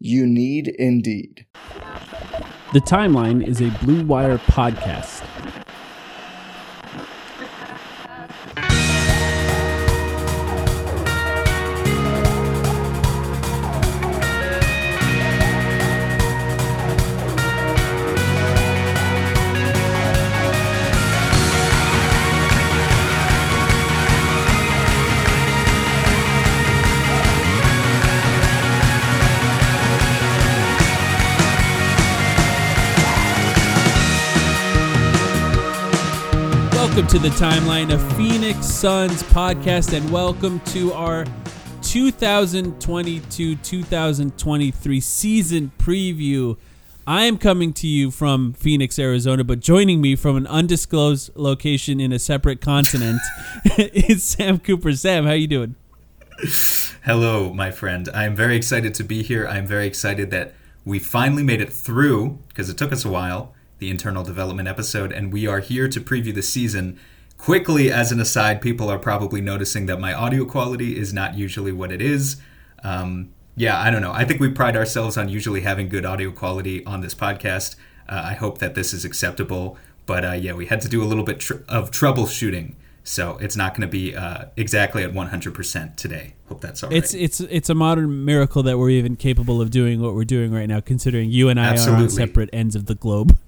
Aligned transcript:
You 0.00 0.26
need 0.26 0.68
Indeed. 0.68 1.46
The 2.72 2.80
Timeline 2.80 3.46
is 3.46 3.60
a 3.60 3.70
Blue 3.84 4.04
Wire 4.04 4.38
podcast. 4.38 5.23
Welcome 36.94 37.20
to 37.20 37.28
the 37.28 37.34
timeline 37.34 37.92
of 37.92 38.16
Phoenix 38.16 38.66
Suns 38.66 39.24
podcast, 39.24 39.96
and 39.96 40.08
welcome 40.12 40.60
to 40.66 40.92
our 40.92 41.24
2022 41.82 43.56
2023 43.56 45.00
season 45.00 45.72
preview. 45.76 46.56
I 47.04 47.24
am 47.24 47.36
coming 47.36 47.72
to 47.72 47.88
you 47.88 48.12
from 48.12 48.52
Phoenix, 48.52 48.96
Arizona, 49.00 49.42
but 49.42 49.58
joining 49.58 50.00
me 50.00 50.14
from 50.14 50.36
an 50.36 50.46
undisclosed 50.46 51.32
location 51.34 51.98
in 51.98 52.12
a 52.12 52.20
separate 52.20 52.60
continent 52.60 53.20
is 53.76 54.22
Sam 54.22 54.60
Cooper. 54.60 54.92
Sam, 54.92 55.24
how 55.24 55.32
you 55.32 55.48
doing? 55.48 55.74
Hello, 57.04 57.52
my 57.52 57.72
friend. 57.72 58.08
I'm 58.14 58.36
very 58.36 58.54
excited 58.54 58.94
to 58.94 59.02
be 59.02 59.24
here. 59.24 59.48
I'm 59.48 59.66
very 59.66 59.88
excited 59.88 60.30
that 60.30 60.54
we 60.84 61.00
finally 61.00 61.42
made 61.42 61.60
it 61.60 61.72
through 61.72 62.38
because 62.46 62.70
it 62.70 62.78
took 62.78 62.92
us 62.92 63.04
a 63.04 63.10
while 63.10 63.52
the 63.84 63.90
internal 63.90 64.24
development 64.24 64.66
episode, 64.66 65.12
and 65.12 65.30
we 65.30 65.46
are 65.46 65.60
here 65.60 65.88
to 65.88 66.00
preview 66.00 66.34
the 66.34 66.42
season. 66.42 66.98
Quickly, 67.36 67.92
as 67.92 68.10
an 68.12 68.18
aside, 68.18 68.62
people 68.62 68.88
are 68.88 68.98
probably 68.98 69.42
noticing 69.42 69.84
that 69.86 70.00
my 70.00 70.14
audio 70.14 70.46
quality 70.46 70.98
is 70.98 71.12
not 71.12 71.36
usually 71.36 71.70
what 71.70 71.92
it 71.92 72.00
is. 72.00 72.40
Um, 72.82 73.34
yeah, 73.56 73.78
I 73.78 73.90
don't 73.90 74.00
know. 74.00 74.12
I 74.12 74.24
think 74.24 74.40
we 74.40 74.48
pride 74.48 74.74
ourselves 74.74 75.18
on 75.18 75.28
usually 75.28 75.60
having 75.60 75.90
good 75.90 76.06
audio 76.06 76.30
quality 76.30 76.82
on 76.86 77.02
this 77.02 77.14
podcast. 77.14 77.76
Uh, 78.08 78.22
I 78.24 78.32
hope 78.32 78.56
that 78.58 78.74
this 78.74 78.94
is 78.94 79.04
acceptable. 79.04 79.76
But 80.06 80.24
uh, 80.24 80.32
yeah, 80.32 80.54
we 80.54 80.64
had 80.64 80.80
to 80.80 80.88
do 80.88 81.02
a 81.02 81.06
little 81.06 81.24
bit 81.24 81.40
tr- 81.40 81.62
of 81.68 81.90
troubleshooting, 81.90 82.76
so 83.04 83.36
it's 83.38 83.56
not 83.56 83.74
going 83.74 83.86
to 83.86 83.92
be 83.92 84.16
uh, 84.16 84.46
exactly 84.56 85.02
at 85.02 85.12
100% 85.12 85.96
today. 85.96 86.34
Hope 86.48 86.62
that's 86.62 86.82
all 86.82 86.88
right. 86.88 86.96
It's 86.96 87.12
it's 87.12 87.40
it's 87.40 87.68
a 87.68 87.74
modern 87.74 88.24
miracle 88.24 88.62
that 88.62 88.78
we're 88.78 88.90
even 88.90 89.16
capable 89.16 89.60
of 89.60 89.70
doing 89.70 90.00
what 90.00 90.14
we're 90.14 90.24
doing 90.24 90.52
right 90.52 90.66
now, 90.66 90.80
considering 90.80 91.30
you 91.30 91.50
and 91.50 91.60
I 91.60 91.66
Absolutely. 91.66 92.04
are 92.04 92.04
on 92.04 92.10
separate 92.10 92.50
ends 92.52 92.74
of 92.74 92.86
the 92.86 92.94
globe 92.94 93.38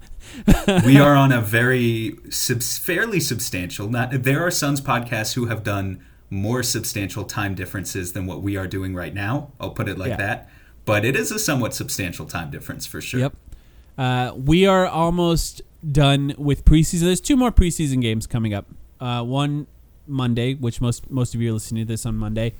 we 0.85 0.99
are 0.99 1.15
on 1.15 1.33
a 1.33 1.41
very 1.41 2.17
sub- 2.31 2.63
fairly 2.63 3.21
substantial. 3.21 3.89
Not 3.89 4.23
there 4.23 4.45
are 4.47 4.51
Suns 4.51 4.81
podcasts 4.81 5.35
who 5.35 5.47
have 5.47 5.63
done 5.63 6.05
more 6.31 6.63
substantial 6.63 7.25
time 7.25 7.55
differences 7.55 8.13
than 8.13 8.27
what 8.27 8.43
we 8.43 8.57
are 8.57 8.67
doing 8.67 8.95
right 8.95 9.15
now. 9.15 9.53
I'll 9.61 9.71
put 9.71 9.89
it 9.89 9.99
like 9.99 10.11
yeah. 10.11 10.17
that. 10.17 10.51
But 10.85 11.05
it 11.05 11.17
is 11.17 11.33
a 11.33 11.39
somewhat 11.39 11.75
substantial 11.75 12.27
time 12.27 12.51
difference 12.51 12.87
for 12.87 13.01
sure. 13.01 13.21
Yep. 13.21 13.37
Uh, 13.99 14.33
we 14.37 14.67
are 14.67 14.87
almost 14.87 15.63
done 15.91 16.35
with 16.39 16.65
preseason. 16.65 17.01
There's 17.01 17.21
two 17.21 17.37
more 17.37 17.51
preseason 17.51 18.01
games 18.01 18.27
coming 18.27 18.55
up. 18.55 18.67
Uh, 19.01 19.23
one 19.23 19.67
Monday, 20.07 20.55
which 20.55 20.81
most 20.81 21.11
most 21.11 21.35
of 21.35 21.41
you 21.41 21.51
are 21.51 21.55
listening 21.55 21.85
to 21.85 21.89
this 21.93 22.07
on 22.07 22.17
Monday, 22.17 22.55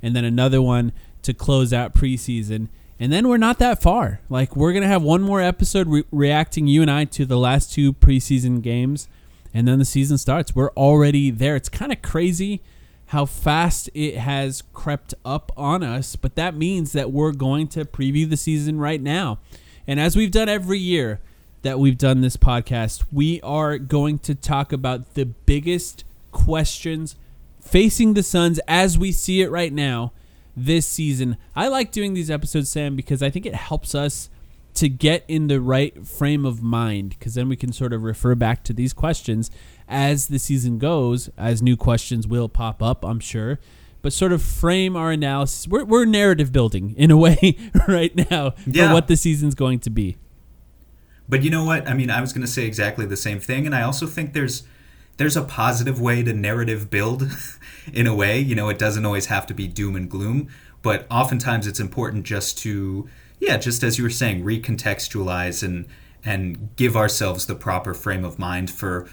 and 0.00 0.14
then 0.14 0.24
another 0.24 0.62
one 0.62 0.92
to 1.22 1.34
close 1.34 1.72
out 1.72 1.94
preseason. 1.94 2.68
And 3.02 3.12
then 3.12 3.26
we're 3.26 3.36
not 3.36 3.58
that 3.58 3.82
far. 3.82 4.20
Like 4.30 4.54
we're 4.54 4.72
gonna 4.72 4.86
have 4.86 5.02
one 5.02 5.22
more 5.22 5.40
episode 5.40 5.88
re- 5.88 6.04
reacting 6.12 6.68
you 6.68 6.82
and 6.82 6.90
I 6.90 7.04
to 7.06 7.26
the 7.26 7.36
last 7.36 7.72
two 7.72 7.92
preseason 7.92 8.62
games, 8.62 9.08
and 9.52 9.66
then 9.66 9.80
the 9.80 9.84
season 9.84 10.18
starts. 10.18 10.54
We're 10.54 10.70
already 10.76 11.32
there. 11.32 11.56
It's 11.56 11.68
kind 11.68 11.90
of 11.90 12.00
crazy 12.00 12.60
how 13.06 13.26
fast 13.26 13.90
it 13.92 14.18
has 14.18 14.62
crept 14.72 15.14
up 15.24 15.50
on 15.56 15.82
us, 15.82 16.14
but 16.14 16.36
that 16.36 16.54
means 16.54 16.92
that 16.92 17.10
we're 17.10 17.32
going 17.32 17.66
to 17.68 17.84
preview 17.84 18.30
the 18.30 18.36
season 18.36 18.78
right 18.78 19.02
now. 19.02 19.40
And 19.84 19.98
as 19.98 20.14
we've 20.14 20.30
done 20.30 20.48
every 20.48 20.78
year 20.78 21.18
that 21.62 21.80
we've 21.80 21.98
done 21.98 22.20
this 22.20 22.36
podcast, 22.36 23.02
we 23.10 23.40
are 23.40 23.78
going 23.78 24.20
to 24.20 24.36
talk 24.36 24.72
about 24.72 25.14
the 25.14 25.24
biggest 25.24 26.04
questions 26.30 27.16
facing 27.60 28.14
the 28.14 28.22
Suns 28.22 28.60
as 28.68 28.96
we 28.96 29.10
see 29.10 29.42
it 29.42 29.50
right 29.50 29.72
now 29.72 30.12
this 30.56 30.86
season. 30.86 31.36
I 31.56 31.68
like 31.68 31.92
doing 31.92 32.14
these 32.14 32.30
episodes, 32.30 32.68
Sam, 32.68 32.96
because 32.96 33.22
I 33.22 33.30
think 33.30 33.46
it 33.46 33.54
helps 33.54 33.94
us 33.94 34.28
to 34.74 34.88
get 34.88 35.24
in 35.28 35.48
the 35.48 35.60
right 35.60 36.06
frame 36.06 36.46
of 36.46 36.62
mind 36.62 37.10
because 37.10 37.34
then 37.34 37.48
we 37.48 37.56
can 37.56 37.72
sort 37.72 37.92
of 37.92 38.02
refer 38.02 38.34
back 38.34 38.64
to 38.64 38.72
these 38.72 38.92
questions 38.92 39.50
as 39.88 40.28
the 40.28 40.38
season 40.38 40.78
goes, 40.78 41.28
as 41.36 41.62
new 41.62 41.76
questions 41.76 42.26
will 42.26 42.48
pop 42.48 42.82
up, 42.82 43.04
I'm 43.04 43.20
sure. 43.20 43.58
But 44.00 44.12
sort 44.12 44.32
of 44.32 44.42
frame 44.42 44.96
our 44.96 45.12
analysis. 45.12 45.68
We're, 45.68 45.84
we're 45.84 46.06
narrative 46.06 46.52
building 46.52 46.94
in 46.96 47.10
a 47.10 47.16
way 47.18 47.56
right 47.86 48.30
now 48.30 48.54
yeah. 48.66 48.88
for 48.88 48.94
what 48.94 49.08
the 49.08 49.16
season's 49.16 49.54
going 49.54 49.80
to 49.80 49.90
be. 49.90 50.16
But 51.28 51.42
you 51.42 51.50
know 51.50 51.64
what? 51.64 51.88
I 51.88 51.94
mean, 51.94 52.10
I 52.10 52.20
was 52.20 52.32
going 52.32 52.44
to 52.44 52.50
say 52.50 52.64
exactly 52.64 53.06
the 53.06 53.16
same 53.16 53.38
thing. 53.38 53.64
And 53.66 53.74
I 53.74 53.82
also 53.82 54.06
think 54.06 54.32
there's 54.32 54.64
there's 55.22 55.36
a 55.36 55.42
positive 55.42 56.00
way 56.00 56.20
to 56.20 56.32
narrative 56.32 56.90
build 56.90 57.30
in 57.92 58.08
a 58.08 58.14
way. 58.14 58.40
You 58.40 58.56
know, 58.56 58.68
it 58.68 58.78
doesn't 58.78 59.06
always 59.06 59.26
have 59.26 59.46
to 59.46 59.54
be 59.54 59.68
doom 59.68 59.94
and 59.94 60.10
gloom, 60.10 60.48
but 60.82 61.06
oftentimes 61.08 61.68
it's 61.68 61.78
important 61.78 62.24
just 62.24 62.58
to, 62.58 63.08
yeah, 63.38 63.56
just 63.56 63.84
as 63.84 63.98
you 63.98 64.04
were 64.04 64.10
saying, 64.10 64.42
recontextualize 64.42 65.62
and 65.62 65.86
and 66.24 66.74
give 66.74 66.96
ourselves 66.96 67.46
the 67.46 67.54
proper 67.54 67.94
frame 67.94 68.24
of 68.24 68.36
mind 68.36 68.68
for 68.68 69.08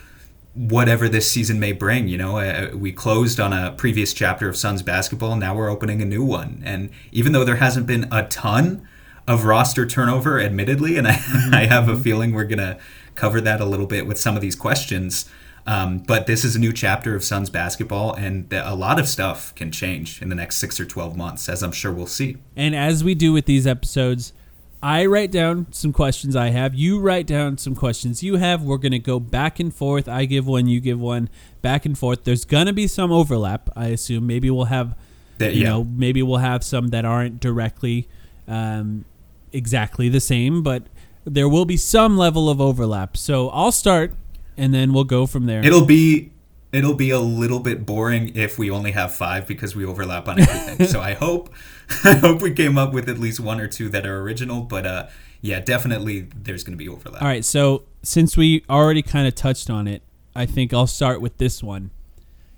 whatever 0.55 1.07
this 1.07 1.29
season 1.29 1.59
may 1.59 1.73
bring. 1.73 2.07
You 2.07 2.17
know, 2.17 2.37
uh, 2.39 2.71
we 2.73 2.91
closed 2.91 3.39
on 3.39 3.53
a 3.53 3.71
previous 3.73 4.11
chapter 4.11 4.49
of 4.49 4.57
Suns 4.57 4.81
basketball, 4.81 5.35
now 5.35 5.55
we're 5.55 5.69
opening 5.69 6.01
a 6.01 6.05
new 6.05 6.23
one. 6.23 6.63
And 6.65 6.89
even 7.11 7.33
though 7.33 7.45
there 7.45 7.57
hasn't 7.57 7.85
been 7.85 8.07
a 8.11 8.27
ton 8.27 8.87
of 9.27 9.45
roster 9.45 9.85
turnover, 9.85 10.39
admittedly, 10.39 10.97
and 10.97 11.07
I, 11.07 11.11
mm-hmm. 11.13 11.53
I 11.53 11.65
have 11.67 11.87
a 11.87 11.97
feeling 11.97 12.33
we're 12.33 12.45
gonna 12.45 12.79
cover 13.13 13.39
that 13.41 13.61
a 13.61 13.65
little 13.65 13.85
bit 13.85 14.07
with 14.07 14.17
some 14.17 14.35
of 14.35 14.41
these 14.41 14.55
questions. 14.55 15.29
Um, 15.69 15.99
but 15.99 16.25
this 16.25 16.43
is 16.43 16.55
a 16.55 16.59
new 16.59 16.73
chapter 16.73 17.15
of 17.15 17.23
Suns 17.23 17.51
basketball, 17.51 18.15
and 18.15 18.51
a 18.51 18.73
lot 18.73 18.99
of 18.99 19.07
stuff 19.07 19.53
can 19.53 19.71
change 19.71 20.19
in 20.19 20.29
the 20.29 20.35
next 20.35 20.55
six 20.55 20.79
or 20.79 20.85
12 20.85 21.15
months, 21.15 21.47
as 21.47 21.61
I'm 21.61 21.71
sure 21.71 21.91
we'll 21.91 22.07
see. 22.07 22.37
And 22.55 22.75
as 22.75 23.03
we 23.03 23.13
do 23.13 23.31
with 23.31 23.45
these 23.45 23.67
episodes, 23.67 24.33
I 24.81 25.05
write 25.05 25.29
down 25.29 25.67
some 25.71 25.93
questions 25.93 26.35
I 26.35 26.49
have. 26.49 26.73
You 26.73 26.99
write 26.99 27.27
down 27.27 27.59
some 27.59 27.75
questions 27.75 28.23
you 28.23 28.37
have. 28.37 28.63
We're 28.63 28.79
going 28.79 28.93
to 28.93 28.99
go 28.99 29.19
back 29.19 29.59
and 29.59 29.71
forth. 29.71 30.07
I 30.09 30.25
give 30.25 30.47
one, 30.47 30.65
you 30.65 30.79
give 30.79 30.99
one, 30.99 31.29
back 31.61 31.85
and 31.85 31.95
forth. 31.95 32.23
There's 32.23 32.45
going 32.45 32.65
to 32.65 32.73
be 32.73 32.87
some 32.87 33.11
overlap, 33.11 33.69
I 33.75 33.89
assume. 33.89 34.25
Maybe 34.25 34.49
we'll 34.49 34.65
have, 34.65 34.97
that, 35.37 35.53
you 35.53 35.61
yeah. 35.61 35.69
know, 35.69 35.83
maybe 35.83 36.23
we'll 36.23 36.37
have 36.37 36.63
some 36.63 36.87
that 36.87 37.05
aren't 37.05 37.39
directly 37.39 38.07
um, 38.47 39.05
exactly 39.53 40.09
the 40.09 40.19
same, 40.19 40.63
but 40.63 40.81
there 41.25 41.47
will 41.47 41.65
be 41.65 41.77
some 41.77 42.17
level 42.17 42.49
of 42.49 42.59
overlap. 42.59 43.15
So 43.15 43.49
I'll 43.49 43.71
start 43.71 44.13
and 44.59 44.73
then 44.73 44.93
we'll 44.93 45.05
go 45.05 45.25
from 45.25 45.45
there. 45.45 45.65
It'll 45.65 45.85
be 45.85 46.31
it'll 46.71 46.93
be 46.93 47.09
a 47.09 47.19
little 47.19 47.59
bit 47.59 47.85
boring 47.85 48.35
if 48.35 48.59
we 48.59 48.69
only 48.69 48.91
have 48.91 49.13
five 49.13 49.47
because 49.47 49.75
we 49.75 49.85
overlap 49.85 50.27
on 50.27 50.39
everything. 50.39 50.87
so 50.93 51.01
I 51.01 51.13
hope 51.13 51.51
I 52.03 52.13
hope 52.13 52.41
we 52.41 52.53
came 52.53 52.77
up 52.77 52.93
with 52.93 53.09
at 53.09 53.17
least 53.17 53.39
one 53.39 53.59
or 53.59 53.67
two 53.67 53.89
that 53.89 54.05
are 54.05 54.21
original. 54.21 54.61
But 54.61 54.85
uh, 54.85 55.07
yeah, 55.41 55.59
definitely 55.59 56.27
there's 56.35 56.63
going 56.63 56.77
to 56.77 56.83
be 56.83 56.89
overlap. 56.89 57.21
All 57.21 57.27
right, 57.27 57.45
so 57.45 57.83
since 58.03 58.37
we 58.37 58.63
already 58.69 59.01
kind 59.01 59.27
of 59.27 59.35
touched 59.35 59.69
on 59.69 59.87
it, 59.87 60.01
I 60.35 60.45
think 60.45 60.73
I'll 60.73 60.87
start 60.87 61.21
with 61.21 61.37
this 61.37 61.63
one. 61.63 61.91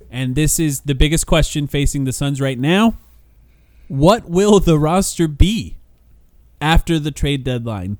And 0.09 0.35
this 0.35 0.59
is 0.59 0.81
the 0.81 0.95
biggest 0.95 1.25
question 1.25 1.67
facing 1.67 2.03
the 2.03 2.11
Suns 2.11 2.41
right 2.41 2.59
now. 2.59 2.95
What 3.87 4.29
will 4.29 4.59
the 4.59 4.77
roster 4.77 5.27
be 5.27 5.77
after 6.59 6.99
the 6.99 7.11
trade 7.11 7.43
deadline? 7.43 7.97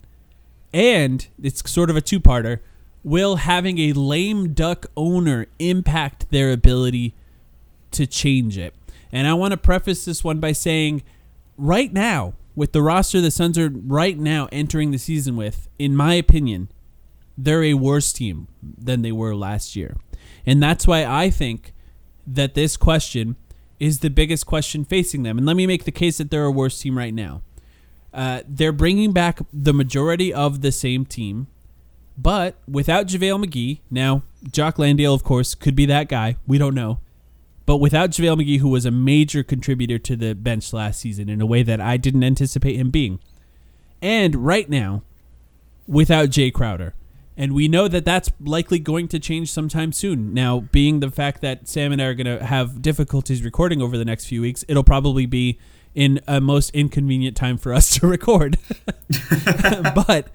And 0.73 1.25
it's 1.41 1.69
sort 1.69 1.89
of 1.89 1.95
a 1.95 2.01
two 2.01 2.19
parter. 2.19 2.59
Will 3.03 3.37
having 3.37 3.79
a 3.79 3.93
lame 3.93 4.53
duck 4.53 4.85
owner 4.95 5.47
impact 5.59 6.29
their 6.29 6.51
ability 6.51 7.15
to 7.91 8.05
change 8.05 8.57
it? 8.57 8.73
And 9.11 9.27
I 9.27 9.33
want 9.33 9.51
to 9.51 9.57
preface 9.57 10.05
this 10.05 10.23
one 10.23 10.39
by 10.39 10.51
saying 10.51 11.03
right 11.57 11.91
now, 11.91 12.33
with 12.55 12.73
the 12.73 12.81
roster 12.81 13.21
the 13.21 13.31
Suns 13.31 13.57
are 13.57 13.69
right 13.69 14.17
now 14.17 14.47
entering 14.51 14.91
the 14.91 14.97
season 14.97 15.35
with, 15.35 15.69
in 15.79 15.95
my 15.95 16.13
opinion, 16.15 16.69
they're 17.37 17.63
a 17.63 17.73
worse 17.73 18.11
team 18.13 18.47
than 18.61 19.01
they 19.01 19.11
were 19.11 19.35
last 19.35 19.75
year. 19.75 19.97
And 20.45 20.61
that's 20.61 20.85
why 20.85 21.05
I 21.05 21.29
think 21.29 21.73
that 22.27 22.53
this 22.53 22.77
question 22.77 23.35
is 23.79 23.99
the 23.99 24.09
biggest 24.09 24.45
question 24.45 24.85
facing 24.85 25.23
them. 25.23 25.37
And 25.37 25.47
let 25.47 25.55
me 25.55 25.65
make 25.65 25.85
the 25.85 25.91
case 25.91 26.17
that 26.17 26.29
they're 26.29 26.45
a 26.45 26.51
worse 26.51 26.79
team 26.79 26.97
right 26.97 27.13
now. 27.13 27.41
Uh, 28.13 28.41
they're 28.47 28.71
bringing 28.71 29.11
back 29.13 29.39
the 29.53 29.73
majority 29.73 30.33
of 30.33 30.61
the 30.61 30.71
same 30.71 31.05
team, 31.05 31.47
but 32.21 32.55
without 32.67 33.07
JaVale 33.07 33.45
McGee, 33.45 33.79
now, 33.89 34.23
Jock 34.51 34.77
Landale, 34.77 35.13
of 35.13 35.23
course, 35.23 35.55
could 35.55 35.75
be 35.75 35.85
that 35.87 36.07
guy. 36.07 36.37
We 36.45 36.57
don't 36.57 36.75
know. 36.75 36.99
But 37.65 37.77
without 37.77 38.11
JaVale 38.11 38.41
McGee, 38.41 38.59
who 38.59 38.69
was 38.69 38.85
a 38.85 38.91
major 38.91 39.43
contributor 39.43 39.97
to 39.99 40.15
the 40.15 40.35
bench 40.35 40.73
last 40.73 40.99
season 40.99 41.29
in 41.29 41.41
a 41.41 41.45
way 41.45 41.63
that 41.63 41.79
I 41.79 41.97
didn't 41.97 42.23
anticipate 42.23 42.75
him 42.75 42.91
being. 42.91 43.19
And 44.01 44.35
right 44.35 44.69
now, 44.69 45.03
without 45.87 46.29
Jay 46.29 46.51
Crowder. 46.51 46.93
And 47.37 47.53
we 47.53 47.67
know 47.67 47.87
that 47.87 48.05
that's 48.05 48.29
likely 48.39 48.77
going 48.77 49.07
to 49.07 49.19
change 49.19 49.51
sometime 49.51 49.91
soon. 49.91 50.33
Now, 50.33 50.59
being 50.59 50.99
the 50.99 51.09
fact 51.09 51.41
that 51.41 51.67
Sam 51.67 51.91
and 51.91 52.01
I 52.01 52.05
are 52.05 52.13
going 52.13 52.39
to 52.39 52.45
have 52.45 52.81
difficulties 52.81 53.41
recording 53.43 53.81
over 53.81 53.97
the 53.97 54.05
next 54.05 54.25
few 54.25 54.41
weeks, 54.41 54.65
it'll 54.67 54.83
probably 54.83 55.25
be 55.25 55.57
in 55.95 56.19
a 56.27 56.39
most 56.39 56.69
inconvenient 56.71 57.35
time 57.35 57.57
for 57.57 57.73
us 57.73 57.89
to 57.99 58.07
record. 58.07 58.57
but 60.05 60.29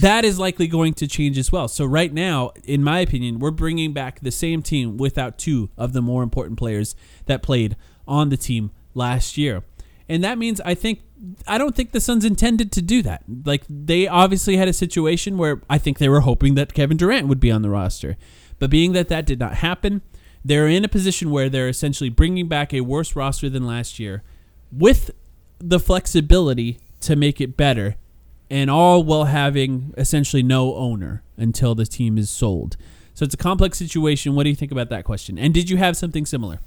that 0.00 0.24
is 0.24 0.38
likely 0.38 0.66
going 0.66 0.94
to 0.94 1.06
change 1.06 1.38
as 1.38 1.52
well. 1.52 1.68
So 1.68 1.84
right 1.84 2.12
now, 2.12 2.52
in 2.64 2.82
my 2.82 3.00
opinion, 3.00 3.38
we're 3.38 3.50
bringing 3.50 3.92
back 3.92 4.20
the 4.20 4.30
same 4.30 4.62
team 4.62 4.96
without 4.96 5.38
two 5.38 5.70
of 5.76 5.92
the 5.92 6.02
more 6.02 6.22
important 6.22 6.58
players 6.58 6.96
that 7.26 7.42
played 7.42 7.76
on 8.06 8.28
the 8.28 8.36
team 8.36 8.72
last 8.94 9.38
year. 9.38 9.62
And 10.08 10.24
that 10.24 10.38
means 10.38 10.60
I 10.62 10.74
think 10.74 11.02
I 11.46 11.58
don't 11.58 11.76
think 11.76 11.92
the 11.92 12.00
Suns 12.00 12.24
intended 12.24 12.72
to 12.72 12.82
do 12.82 13.02
that. 13.02 13.22
Like 13.44 13.62
they 13.68 14.08
obviously 14.08 14.56
had 14.56 14.68
a 14.68 14.72
situation 14.72 15.38
where 15.38 15.60
I 15.70 15.78
think 15.78 15.98
they 15.98 16.08
were 16.08 16.20
hoping 16.20 16.56
that 16.56 16.74
Kevin 16.74 16.96
Durant 16.96 17.28
would 17.28 17.40
be 17.40 17.50
on 17.50 17.62
the 17.62 17.70
roster. 17.70 18.16
But 18.58 18.70
being 18.70 18.92
that 18.92 19.08
that 19.08 19.26
did 19.26 19.38
not 19.38 19.54
happen, 19.56 20.02
they're 20.44 20.66
in 20.66 20.84
a 20.84 20.88
position 20.88 21.30
where 21.30 21.48
they're 21.48 21.68
essentially 21.68 22.10
bringing 22.10 22.48
back 22.48 22.74
a 22.74 22.80
worse 22.80 23.14
roster 23.14 23.48
than 23.48 23.66
last 23.66 23.98
year 23.98 24.22
with 24.72 25.10
the 25.58 25.78
flexibility 25.78 26.78
to 27.02 27.14
make 27.14 27.40
it 27.40 27.56
better 27.56 27.96
and 28.50 28.70
all 28.70 29.02
while 29.02 29.24
having 29.24 29.94
essentially 29.96 30.42
no 30.42 30.74
owner 30.74 31.22
until 31.36 31.74
the 31.74 31.86
team 31.86 32.18
is 32.18 32.28
sold. 32.28 32.76
So 33.14 33.24
it's 33.24 33.34
a 33.34 33.38
complex 33.38 33.78
situation. 33.78 34.34
What 34.34 34.44
do 34.44 34.50
you 34.50 34.56
think 34.56 34.72
about 34.72 34.88
that 34.90 35.04
question? 35.04 35.38
And 35.38 35.52
did 35.54 35.70
you 35.70 35.76
have 35.76 35.96
something 35.96 36.26
similar? 36.26 36.60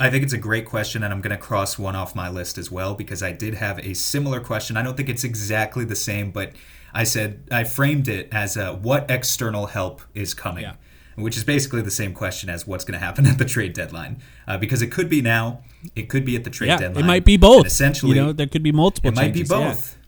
I 0.00 0.10
think 0.10 0.24
it's 0.24 0.32
a 0.32 0.38
great 0.38 0.66
question, 0.66 1.04
and 1.04 1.12
I'm 1.12 1.20
going 1.20 1.36
to 1.36 1.40
cross 1.40 1.78
one 1.78 1.94
off 1.94 2.14
my 2.16 2.28
list 2.28 2.58
as 2.58 2.70
well 2.72 2.94
because 2.94 3.22
I 3.22 3.30
did 3.30 3.54
have 3.54 3.78
a 3.78 3.94
similar 3.94 4.40
question. 4.40 4.76
I 4.76 4.82
don't 4.82 4.96
think 4.96 5.08
it's 5.08 5.22
exactly 5.22 5.84
the 5.84 5.94
same, 5.94 6.32
but 6.32 6.52
I 6.92 7.04
said 7.04 7.44
I 7.52 7.62
framed 7.64 8.08
it 8.08 8.28
as 8.32 8.56
a, 8.56 8.74
what 8.74 9.08
external 9.10 9.66
help 9.66 10.02
is 10.14 10.34
coming, 10.34 10.64
Yeah. 10.64 10.74
which 11.14 11.36
is 11.36 11.44
basically 11.44 11.82
the 11.82 11.90
same 11.92 12.14
question 12.14 12.50
as 12.50 12.66
what's 12.66 12.84
going 12.84 12.98
to 12.98 13.04
happen 13.04 13.26
at 13.32 13.38
the 13.38 13.44
trade 13.44 13.74
deadline. 13.74 14.20
Uh, 14.48 14.58
because 14.58 14.82
it 14.82 14.88
could 14.88 15.08
be 15.08 15.22
now, 15.22 15.60
it 15.94 16.08
could 16.08 16.24
be 16.24 16.34
at 16.34 16.42
the 16.42 16.50
trade 16.50 16.68
yeah, 16.68 16.78
deadline. 16.78 17.04
it 17.04 17.06
might 17.06 17.24
be 17.24 17.36
both. 17.36 17.58
And 17.58 17.66
essentially, 17.66 18.16
you 18.16 18.22
know, 18.22 18.32
there 18.32 18.48
could 18.48 18.62
be 18.64 18.72
multiple. 18.72 19.08
it 19.08 19.14
might 19.14 19.32
be 19.34 19.44
both. 19.44 19.92
yeah. 19.94 20.01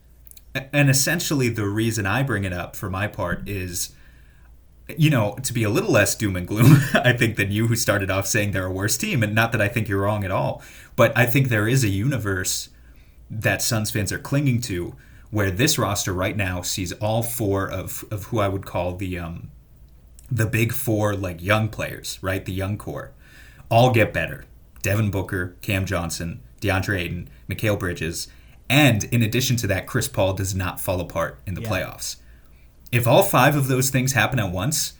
And 0.54 0.88
essentially, 0.88 1.48
the 1.48 1.66
reason 1.66 2.06
I 2.06 2.22
bring 2.22 2.44
it 2.44 2.52
up 2.52 2.76
for 2.76 2.88
my 2.88 3.08
part 3.08 3.48
is, 3.48 3.92
you 4.96 5.10
know, 5.10 5.36
to 5.42 5.52
be 5.52 5.64
a 5.64 5.70
little 5.70 5.90
less 5.90 6.14
doom 6.14 6.36
and 6.36 6.46
gloom, 6.46 6.76
I 6.94 7.12
think, 7.12 7.36
than 7.36 7.50
you, 7.50 7.66
who 7.66 7.76
started 7.76 8.10
off 8.10 8.26
saying 8.26 8.52
they're 8.52 8.66
a 8.66 8.72
worse 8.72 8.96
team. 8.96 9.22
And 9.22 9.34
not 9.34 9.52
that 9.52 9.60
I 9.60 9.68
think 9.68 9.88
you're 9.88 10.02
wrong 10.02 10.24
at 10.24 10.30
all, 10.30 10.62
but 10.94 11.16
I 11.16 11.26
think 11.26 11.48
there 11.48 11.66
is 11.66 11.82
a 11.82 11.88
universe 11.88 12.68
that 13.30 13.62
Suns 13.62 13.90
fans 13.90 14.12
are 14.12 14.18
clinging 14.18 14.60
to 14.62 14.94
where 15.30 15.50
this 15.50 15.78
roster 15.78 16.12
right 16.12 16.36
now 16.36 16.62
sees 16.62 16.92
all 16.92 17.22
four 17.22 17.68
of, 17.68 18.04
of 18.10 18.26
who 18.26 18.38
I 18.38 18.46
would 18.46 18.64
call 18.64 18.94
the 18.94 19.18
um, 19.18 19.50
the 20.30 20.46
big 20.46 20.72
four 20.72 21.14
like 21.14 21.42
young 21.42 21.68
players, 21.68 22.18
right? 22.22 22.44
The 22.44 22.52
young 22.52 22.78
core, 22.78 23.12
all 23.68 23.90
get 23.90 24.12
better. 24.12 24.44
Devin 24.82 25.10
Booker, 25.10 25.56
Cam 25.62 25.86
Johnson, 25.86 26.42
DeAndre 26.60 27.00
Ayton, 27.00 27.30
Mikal 27.48 27.78
Bridges, 27.78 28.28
and 28.70 29.04
in 29.04 29.22
addition 29.22 29.56
to 29.56 29.66
that, 29.68 29.86
Chris 29.86 30.08
Paul 30.08 30.32
does 30.34 30.54
not 30.54 30.80
fall 30.80 31.00
apart 31.00 31.40
in 31.46 31.54
the 31.54 31.62
Yeah. 31.62 31.68
playoffs. 31.68 32.16
If 32.92 33.06
all 33.06 33.22
five 33.22 33.56
of 33.56 33.68
those 33.68 33.90
things 33.90 34.12
happen 34.12 34.38
at 34.38 34.50
once, 34.52 34.94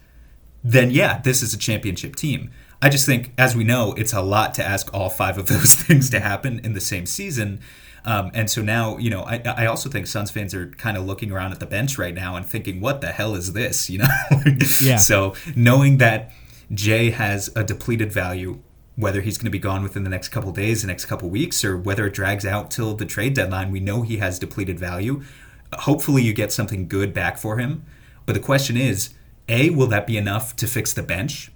then 0.63 0.91
yeah, 0.91 1.21
this 1.21 1.43
is 1.43 1.55
a 1.55 1.59
championship 1.59 2.17
team. 2.17 2.51
I 2.83 2.89
just 2.89 3.07
think, 3.07 3.33
as 3.39 3.55
we 3.57 3.65
know, 3.65 3.93
it's 3.95 4.13
a 4.13 4.21
lot 4.21 4.53
to 4.55 4.65
ask 4.65 4.93
all 4.93 5.09
five 5.11 5.39
of 5.39 5.47
those 5.55 5.75
things 5.75 6.11
to 6.11 6.21
happen 6.21 6.61
in 6.65 6.73
the 6.75 6.81
same 6.81 7.07
season. 7.07 7.61
Um, 8.07 8.31
and 8.35 8.51
so 8.51 8.61
now, 8.61 8.99
you 8.99 9.09
know, 9.09 9.23
I, 9.23 9.41
I 9.47 9.67
also 9.67 9.89
think 9.89 10.07
Suns 10.07 10.31
fans 10.31 10.53
are 10.55 10.67
kind 10.73 10.97
of 10.99 11.07
looking 11.07 11.33
around 11.33 11.53
at 11.53 11.61
the 11.61 11.67
bench 11.67 11.97
right 11.97 12.15
now 12.15 12.37
and 12.37 12.45
thinking, 12.45 12.81
what 12.81 13.01
the 13.01 13.13
hell 13.13 13.35
is 13.35 13.53
this? 13.55 13.89
You 13.95 13.99
know? 13.99 14.07
Yeah. 14.81 14.97
So 14.97 15.35
knowing 15.57 15.99
that 15.99 16.31
Jay 16.73 17.11
has 17.11 17.51
a 17.57 17.65
depleted 17.65 18.13
value, 18.13 18.61
whether 18.97 19.21
he's 19.21 19.39
going 19.39 19.47
to 19.47 19.51
be 19.51 19.59
gone 19.59 19.83
within 19.83 20.05
the 20.05 20.11
next 20.11 20.29
couple 20.29 20.53
days, 20.53 20.83
the 20.83 20.89
next 20.89 21.07
couple 21.07 21.29
weeks, 21.29 21.65
or 21.65 21.77
whether 21.77 22.07
it 22.07 22.15
drags 22.15 22.47
out 22.47 22.71
till 22.71 22.95
the 22.95 23.07
trade 23.07 23.35
deadline, 23.35 23.71
we 23.71 23.81
know 23.81 24.03
he 24.03 24.19
has 24.19 24.39
depleted 24.39 24.79
value. 24.79 25.23
Hopefully, 25.73 26.23
you 26.23 26.33
get 26.33 26.53
something 26.53 26.87
good 26.87 27.13
back 27.13 27.37
for 27.37 27.59
him. 27.59 27.85
But 28.27 28.35
the 28.35 28.41
question 28.41 28.77
is, 28.77 29.15
A, 29.49 29.71
will 29.71 29.89
that 29.89 30.07
be 30.07 30.17
enough 30.17 30.55
to 30.57 30.67
fix 30.67 30.93
the 30.93 31.03
bench? 31.03 31.51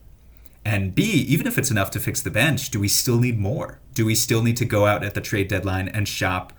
And 0.64 0.94
B, 0.94 1.02
even 1.02 1.46
if 1.46 1.56
it's 1.56 1.70
enough 1.70 1.90
to 1.92 2.00
fix 2.00 2.20
the 2.20 2.30
bench, 2.30 2.70
do 2.70 2.80
we 2.80 2.88
still 2.88 3.18
need 3.18 3.38
more? 3.38 3.78
Do 3.94 4.04
we 4.04 4.14
still 4.14 4.42
need 4.42 4.56
to 4.58 4.64
go 4.64 4.86
out 4.86 5.04
at 5.04 5.14
the 5.14 5.20
trade 5.20 5.48
deadline 5.48 5.88
and 5.88 6.06
shop? 6.06 6.52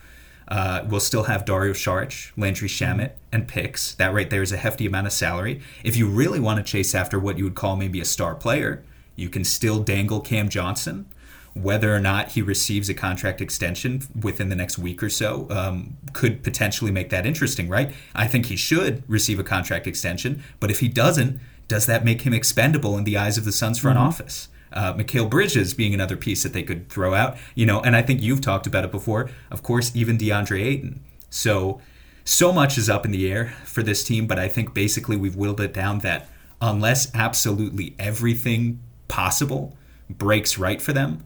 Uh, 0.48 0.84
we'll 0.88 1.00
still 1.00 1.24
have 1.24 1.46
Dario 1.46 1.74
Saric, 1.74 2.32
Landry 2.36 2.68
Shamet, 2.68 3.12
and 3.32 3.48
picks. 3.48 3.94
That 3.94 4.14
right 4.14 4.30
there 4.30 4.42
is 4.42 4.52
a 4.52 4.58
hefty 4.58 4.88
amount 4.88 5.06
of 5.06 5.14
salary. 5.14 5.62
If 5.84 5.96
you 5.96 6.08
really 6.08 6.40
want 6.40 6.58
to 6.58 6.64
chase 6.64 6.96
after 6.96 7.20
what 7.20 7.38
you 7.38 7.44
would 7.44 7.54
call 7.54 7.76
maybe 7.76 8.00
a 8.00 8.06
star 8.06 8.34
player, 8.34 8.84
you 9.20 9.30
can 9.30 9.44
still 9.44 9.80
dangle 9.80 10.20
Cam 10.22 10.50
Johnson. 10.50 11.06
Whether 11.54 11.94
or 11.94 12.00
not 12.00 12.30
he 12.30 12.42
receives 12.42 12.90
a 12.90 12.94
contract 12.94 13.42
extension 13.42 14.04
within 14.22 14.50
the 14.50 14.56
next 14.56 14.78
week 14.78 15.02
or 15.02 15.10
so 15.10 15.48
um, 15.50 15.98
could 16.14 16.44
potentially 16.44 16.92
make 16.92 17.10
that 17.10 17.26
interesting, 17.26 17.68
right? 17.68 17.92
I 18.16 18.28
think 18.28 18.46
he 18.46 18.56
should 18.56 19.04
receive 19.08 19.40
a 19.40 19.44
contract 19.44 19.88
extension, 19.88 20.44
but 20.60 20.72
if 20.72 20.80
he 20.80 20.88
doesn't, 20.88 21.40
does 21.68 21.86
that 21.88 22.06
make 22.06 22.22
him 22.22 22.34
expendable 22.34 22.98
in 22.98 23.04
the 23.04 23.18
eyes 23.18 23.38
of 23.38 23.46
the 23.46 23.52
Suns 23.52 23.80
front 23.80 23.98
office? 23.98 24.48
Uh, 24.72 24.94
Mikal 24.94 25.30
Bridges 25.30 25.74
being 25.74 25.94
another 25.94 26.16
piece 26.16 26.44
that 26.44 26.54
they 26.54 26.64
could 26.64 26.90
throw 26.90 27.14
out, 27.14 27.38
you 27.56 27.66
know, 27.66 27.82
and 27.82 27.96
I 27.96 28.04
think 28.04 28.22
you've 28.22 28.42
talked 28.42 28.68
about 28.68 28.86
it 28.86 28.92
before. 28.92 29.30
Of 29.50 29.64
course, 29.64 29.92
even 29.96 30.18
DeAndre 30.18 30.64
Ayton. 30.64 31.04
So, 31.30 31.82
so 32.24 32.52
much 32.52 32.78
is 32.78 32.90
up 32.90 33.06
in 33.06 33.12
the 33.12 33.32
air 33.32 33.56
for 33.66 33.82
this 33.82 34.04
team, 34.04 34.28
but 34.28 34.38
I 34.38 34.48
think 34.48 34.74
basically 34.74 35.18
we've 35.18 35.36
whittled 35.36 35.62
it 35.62 35.74
down 35.74 36.00
that 36.00 36.30
unless 36.62 37.14
absolutely 37.16 37.96
everything 37.98 38.80
possible 39.10 39.76
breaks 40.10 40.58
right 40.58 40.82
for 40.82 40.94
them, 40.94 41.26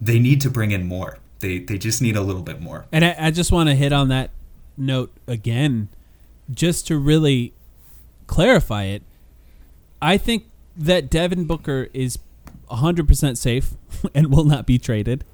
they 0.00 0.18
need 0.18 0.42
to 0.42 0.50
bring 0.50 0.70
in 0.70 0.86
more. 0.86 1.18
They 1.40 1.58
they 1.58 1.78
just 1.78 2.02
need 2.02 2.16
a 2.16 2.20
little 2.20 2.42
bit 2.42 2.60
more. 2.60 2.86
And 2.92 3.04
I, 3.04 3.16
I 3.18 3.30
just 3.30 3.50
want 3.50 3.70
to 3.70 3.74
hit 3.74 3.92
on 3.92 4.08
that 4.08 4.30
note 4.76 5.12
again, 5.26 5.88
just 6.50 6.86
to 6.88 6.98
really 6.98 7.54
clarify 8.26 8.84
it. 8.84 9.02
I 10.02 10.18
think 10.18 10.44
that 10.76 11.10
Devin 11.10 11.46
Booker 11.46 11.88
is 11.94 12.18
100% 12.70 13.36
safe 13.36 13.74
and 14.14 14.30
will 14.30 14.44
not 14.44 14.66
be 14.66 14.78
traded. 14.78 15.24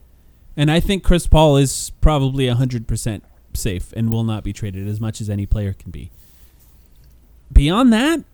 And 0.56 0.70
I 0.70 0.80
think 0.80 1.02
Chris 1.02 1.26
Paul 1.26 1.56
is 1.56 1.90
probably 2.00 2.46
100% 2.46 3.22
safe 3.54 3.92
and 3.96 4.10
will 4.12 4.24
not 4.24 4.44
be 4.44 4.52
traded 4.52 4.86
as 4.86 5.00
much 5.00 5.20
as 5.20 5.30
any 5.30 5.46
player 5.46 5.72
can 5.72 5.90
be. 5.90 6.10
Beyond 7.52 7.92
that, 7.92 8.24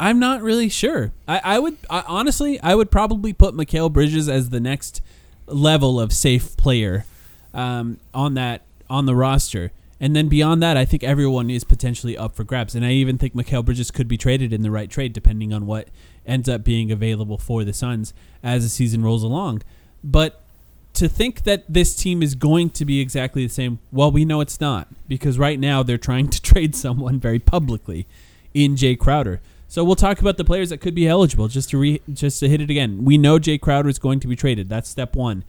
I'm 0.00 0.18
not 0.18 0.40
really 0.40 0.70
sure. 0.70 1.12
I, 1.28 1.40
I 1.44 1.58
would 1.58 1.76
I, 1.90 2.02
honestly, 2.08 2.58
I 2.62 2.74
would 2.74 2.90
probably 2.90 3.34
put 3.34 3.54
Mikal 3.54 3.92
Bridges 3.92 4.30
as 4.30 4.48
the 4.48 4.58
next 4.58 5.02
level 5.46 6.00
of 6.00 6.12
safe 6.12 6.56
player 6.56 7.04
um, 7.52 7.98
on 8.14 8.32
that 8.34 8.62
on 8.88 9.04
the 9.04 9.14
roster. 9.14 9.72
And 10.00 10.16
then 10.16 10.28
beyond 10.28 10.62
that, 10.62 10.78
I 10.78 10.86
think 10.86 11.04
everyone 11.04 11.50
is 11.50 11.64
potentially 11.64 12.16
up 12.16 12.34
for 12.34 12.42
grabs. 12.44 12.74
And 12.74 12.82
I 12.82 12.92
even 12.92 13.18
think 13.18 13.34
Mikal 13.34 13.62
Bridges 13.62 13.90
could 13.90 14.08
be 14.08 14.16
traded 14.16 14.54
in 14.54 14.62
the 14.62 14.70
right 14.70 14.88
trade, 14.88 15.12
depending 15.12 15.52
on 15.52 15.66
what 15.66 15.88
ends 16.24 16.48
up 16.48 16.64
being 16.64 16.90
available 16.90 17.36
for 17.36 17.62
the 17.62 17.74
Suns 17.74 18.14
as 18.42 18.62
the 18.62 18.70
season 18.70 19.02
rolls 19.02 19.22
along. 19.22 19.60
But 20.02 20.40
to 20.94 21.10
think 21.10 21.42
that 21.44 21.64
this 21.68 21.94
team 21.94 22.22
is 22.22 22.34
going 22.34 22.70
to 22.70 22.86
be 22.86 23.00
exactly 23.00 23.46
the 23.46 23.52
same, 23.52 23.80
well, 23.92 24.10
we 24.10 24.24
know 24.24 24.40
it's 24.40 24.62
not 24.62 24.88
because 25.06 25.38
right 25.38 25.60
now 25.60 25.82
they're 25.82 25.98
trying 25.98 26.28
to 26.28 26.40
trade 26.50 26.74
someone 26.74 27.20
very 27.20 27.38
publicly 27.38 28.06
in 28.54 28.76
Jay 28.76 28.96
Crowder. 28.96 29.42
So 29.70 29.82
we'll 29.84 29.96
talk 29.96 30.20
about 30.20 30.36
the 30.36 30.44
players 30.44 30.68
that 30.68 30.82
could 30.82 30.94
be 30.94 31.08
eligible. 31.08 31.48
Just 31.48 31.70
to 31.70 31.78
re, 31.78 32.02
just 32.12 32.40
to 32.40 32.48
hit 32.48 32.60
it 32.60 32.68
again, 32.68 33.04
we 33.04 33.16
know 33.16 33.38
Jay 33.38 33.56
Crowder 33.56 33.88
is 33.88 33.98
going 33.98 34.20
to 34.20 34.28
be 34.28 34.36
traded. 34.36 34.68
That's 34.68 34.90
step 34.90 35.16
one. 35.16 35.44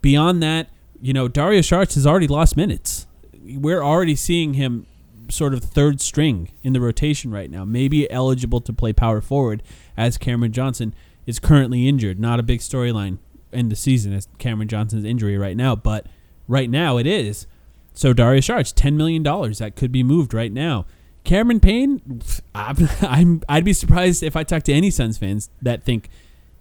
Beyond 0.00 0.40
that, 0.44 0.68
you 1.00 1.12
know, 1.12 1.26
Dario 1.26 1.60
Saric 1.60 1.94
has 1.94 2.06
already 2.06 2.28
lost 2.28 2.56
minutes 2.56 3.06
we're 3.42 3.82
already 3.82 4.14
seeing 4.14 4.54
him 4.54 4.86
sort 5.28 5.54
of 5.54 5.62
third 5.62 6.00
string 6.00 6.50
in 6.62 6.72
the 6.72 6.80
rotation 6.80 7.30
right 7.30 7.50
now. 7.50 7.64
Maybe 7.64 8.10
eligible 8.10 8.60
to 8.60 8.72
play 8.72 8.92
power 8.92 9.20
forward 9.20 9.62
as 9.96 10.18
Cameron 10.18 10.52
Johnson 10.52 10.94
is 11.26 11.38
currently 11.38 11.88
injured. 11.88 12.18
Not 12.18 12.40
a 12.40 12.42
big 12.42 12.60
storyline 12.60 13.18
in 13.52 13.68
the 13.68 13.76
season 13.76 14.12
as 14.12 14.28
Cameron 14.38 14.68
Johnson's 14.68 15.04
injury 15.04 15.38
right 15.38 15.56
now, 15.56 15.74
but 15.76 16.06
right 16.48 16.70
now 16.70 16.98
it 16.98 17.06
is. 17.06 17.46
So 17.94 18.12
Darius 18.12 18.48
Saric, 18.48 18.72
ten 18.74 18.96
million 18.96 19.22
dollars 19.22 19.58
that 19.58 19.76
could 19.76 19.92
be 19.92 20.02
moved 20.02 20.34
right 20.34 20.52
now. 20.52 20.86
Cameron 21.24 21.60
Payne, 21.60 22.22
I'm, 22.54 22.76
I'm 23.00 23.42
I'd 23.48 23.64
be 23.64 23.72
surprised 23.72 24.22
if 24.22 24.36
I 24.36 24.44
talk 24.44 24.62
to 24.64 24.72
any 24.72 24.90
Suns 24.90 25.18
fans 25.18 25.50
that 25.60 25.82
think 25.82 26.08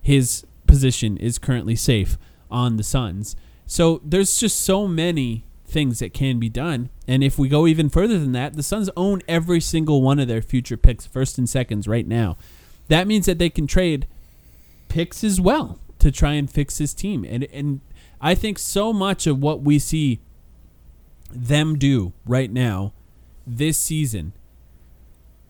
his 0.02 0.46
position 0.68 1.18
is 1.18 1.38
currently 1.38 1.76
safe 1.76 2.18
on 2.50 2.78
the 2.78 2.84
Suns. 2.84 3.36
So 3.66 4.02
there's 4.04 4.38
just 4.38 4.60
so 4.60 4.88
many 4.88 5.46
things 5.66 6.00
that 6.00 6.14
can 6.14 6.40
be 6.40 6.50
done. 6.50 6.90
And 7.08 7.24
if 7.24 7.40
we 7.40 7.48
go 7.48 7.66
even 7.66 7.90
further 7.90 8.20
than 8.20 8.34
that, 8.34 8.54
the 8.54 8.64
Suns 8.64 8.90
own 8.98 9.22
every 9.28 9.62
single 9.62 10.02
one 10.02 10.20
of 10.20 10.28
their 10.28 10.42
future 10.42 10.78
picks, 10.78 11.06
first 11.06 11.38
and 11.38 11.50
seconds, 11.50 11.88
right 11.88 12.08
now. 12.08 12.38
That 12.90 13.08
means 13.08 13.26
that 13.26 13.40
they 13.40 13.50
can 13.50 13.68
trade 13.68 14.08
picks 14.90 15.24
as 15.24 15.40
well 15.40 15.80
to 16.00 16.12
try 16.12 16.34
and 16.34 16.50
fix 16.50 16.78
this 16.78 16.94
team. 16.94 17.24
And 17.24 17.46
and 17.46 17.80
I 18.20 18.36
think 18.36 18.60
so 18.60 18.92
much 18.92 19.26
of 19.26 19.40
what 19.40 19.62
we 19.62 19.80
see 19.80 20.20
them 21.32 21.78
do 21.78 22.14
right 22.26 22.52
now 22.52 22.94
this 23.48 23.78
season, 23.78 24.34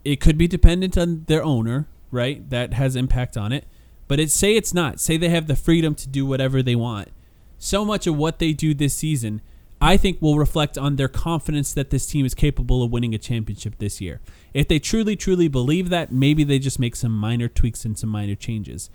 it 0.03 0.19
could 0.19 0.37
be 0.37 0.47
dependent 0.47 0.97
on 0.97 1.25
their 1.27 1.43
owner, 1.43 1.87
right? 2.11 2.49
That 2.49 2.73
has 2.73 2.95
impact 2.95 3.37
on 3.37 3.51
it. 3.51 3.65
But 4.07 4.19
it 4.19 4.31
say 4.31 4.55
it's 4.55 4.73
not. 4.73 4.99
Say 4.99 5.17
they 5.17 5.29
have 5.29 5.47
the 5.47 5.55
freedom 5.55 5.95
to 5.95 6.07
do 6.07 6.25
whatever 6.25 6.61
they 6.61 6.75
want. 6.75 7.09
So 7.57 7.85
much 7.85 8.07
of 8.07 8.17
what 8.17 8.39
they 8.39 8.53
do 8.53 8.73
this 8.73 8.95
season 8.95 9.41
I 9.81 9.97
think 9.97 10.21
will 10.21 10.37
reflect 10.37 10.77
on 10.77 10.95
their 10.95 11.07
confidence 11.07 11.73
that 11.73 11.89
this 11.89 12.05
team 12.05 12.23
is 12.23 12.35
capable 12.35 12.83
of 12.83 12.91
winning 12.91 13.15
a 13.15 13.17
championship 13.17 13.79
this 13.79 13.99
year. 13.99 14.21
If 14.53 14.67
they 14.67 14.77
truly, 14.77 15.15
truly 15.15 15.47
believe 15.47 15.89
that, 15.89 16.11
maybe 16.11 16.43
they 16.43 16.59
just 16.59 16.77
make 16.77 16.95
some 16.95 17.17
minor 17.17 17.47
tweaks 17.47 17.83
and 17.83 17.97
some 17.97 18.11
minor 18.11 18.35
changes. 18.35 18.91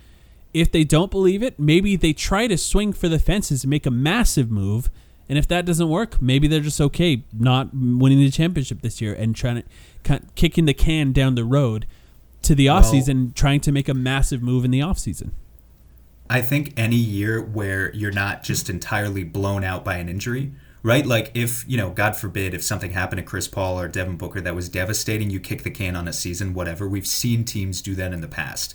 If 0.55 0.71
they 0.71 0.85
don't 0.85 1.11
believe 1.11 1.43
it, 1.43 1.59
maybe 1.59 1.97
they 1.97 2.13
try 2.13 2.47
to 2.47 2.57
swing 2.57 2.93
for 2.93 3.09
the 3.09 3.19
fences 3.19 3.65
and 3.65 3.71
make 3.71 3.85
a 3.85 3.91
massive 3.91 4.49
move. 4.49 4.89
And 5.29 5.37
if 5.37 5.49
that 5.49 5.67
doesn't 5.67 5.89
work, 5.89 6.23
maybe 6.23 6.47
they're 6.47 6.61
just 6.61 6.81
okay 6.81 7.25
not 7.33 7.71
winning 7.75 8.21
the 8.21 8.31
championship 8.31 8.81
this 8.81 9.01
year 9.01 9.13
and 9.13 9.35
trying 9.35 9.57
to 9.57 9.65
kicking 10.35 10.65
the 10.65 10.75
can 10.75 11.13
down 11.13 11.35
the 11.35 11.45
road 11.45 11.87
to 12.43 12.55
the 12.55 12.67
offseason, 12.67 13.25
well, 13.25 13.33
trying 13.35 13.61
to 13.61 13.73
make 13.73 13.89
a 13.89 13.95
massive 13.95 14.43
move 14.43 14.65
in 14.65 14.71
the 14.71 14.81
offseason. 14.81 15.31
I 16.29 16.43
think 16.43 16.73
any 16.77 16.97
year 16.97 17.41
where 17.41 17.95
you're 17.95 18.13
not 18.13 18.43
just 18.43 18.69
entirely 18.69 19.25
blown 19.25 19.65
out 19.65 19.85
by 19.85 19.97
an 19.97 20.09
injury, 20.09 20.53
right? 20.83 21.07
Like 21.07 21.31
if, 21.35 21.65
you 21.69 21.77
know, 21.77 21.91
God 21.91 22.17
forbid, 22.17 22.55
if 22.55 22.63
something 22.63 22.93
happened 22.93 23.19
to 23.19 23.25
Chris 23.25 23.49
Paul 23.49 23.79
or 23.81 23.89
Devin 23.89 24.17
Booker 24.17 24.41
that 24.41 24.55
was 24.55 24.69
devastating, 24.69 25.31
you 25.31 25.41
kick 25.41 25.63
the 25.63 25.71
can 25.71 25.97
on 25.97 26.09
a 26.09 26.13
season, 26.13 26.55
whatever. 26.55 26.89
We've 26.89 27.07
seen 27.07 27.45
teams 27.45 27.83
do 27.83 27.95
that 27.97 28.13
in 28.13 28.21
the 28.21 28.29
past. 28.29 28.75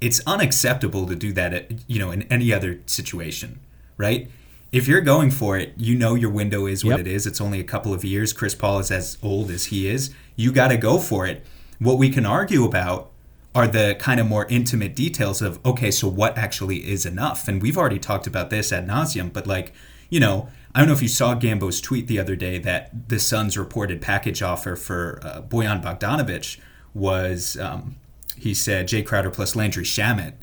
It's 0.00 0.20
unacceptable 0.26 1.06
to 1.06 1.14
do 1.14 1.32
that, 1.34 1.52
at, 1.52 1.70
you 1.86 1.98
know, 1.98 2.10
in 2.10 2.22
any 2.24 2.52
other 2.52 2.80
situation, 2.86 3.60
right? 3.98 4.30
If 4.72 4.86
you're 4.86 5.00
going 5.00 5.30
for 5.32 5.58
it, 5.58 5.74
you 5.76 5.96
know 5.96 6.14
your 6.14 6.30
window 6.30 6.66
is 6.66 6.84
what 6.84 6.92
yep. 6.92 7.00
it 7.00 7.06
is. 7.08 7.26
It's 7.26 7.40
only 7.40 7.58
a 7.58 7.64
couple 7.64 7.92
of 7.92 8.04
years. 8.04 8.32
Chris 8.32 8.54
Paul 8.54 8.78
is 8.78 8.90
as 8.90 9.18
old 9.22 9.50
as 9.50 9.66
he 9.66 9.88
is. 9.88 10.14
You 10.36 10.52
got 10.52 10.68
to 10.68 10.76
go 10.76 10.98
for 10.98 11.26
it. 11.26 11.44
What 11.80 11.98
we 11.98 12.08
can 12.10 12.24
argue 12.24 12.64
about 12.64 13.10
are 13.52 13.66
the 13.66 13.96
kind 13.98 14.20
of 14.20 14.26
more 14.26 14.46
intimate 14.46 14.94
details 14.94 15.42
of 15.42 15.64
okay, 15.66 15.90
so 15.90 16.06
what 16.06 16.38
actually 16.38 16.88
is 16.88 17.04
enough? 17.04 17.48
And 17.48 17.60
we've 17.60 17.76
already 17.76 17.98
talked 17.98 18.28
about 18.28 18.50
this 18.50 18.72
ad 18.72 18.86
nauseum, 18.86 19.32
but 19.32 19.46
like, 19.46 19.72
you 20.08 20.20
know, 20.20 20.48
I 20.72 20.78
don't 20.78 20.86
know 20.86 20.94
if 20.94 21.02
you 21.02 21.08
saw 21.08 21.34
Gambo's 21.34 21.80
tweet 21.80 22.06
the 22.06 22.20
other 22.20 22.36
day 22.36 22.58
that 22.58 23.08
the 23.08 23.18
Suns' 23.18 23.58
reported 23.58 24.00
package 24.00 24.40
offer 24.40 24.76
for 24.76 25.18
uh, 25.22 25.42
Bojan 25.42 25.82
Bogdanovic 25.82 26.60
was 26.94 27.58
um, 27.58 27.96
he 28.36 28.54
said 28.54 28.86
Jay 28.86 29.02
Crowder 29.02 29.30
plus 29.30 29.56
Landry 29.56 29.84
Shamet, 29.84 30.34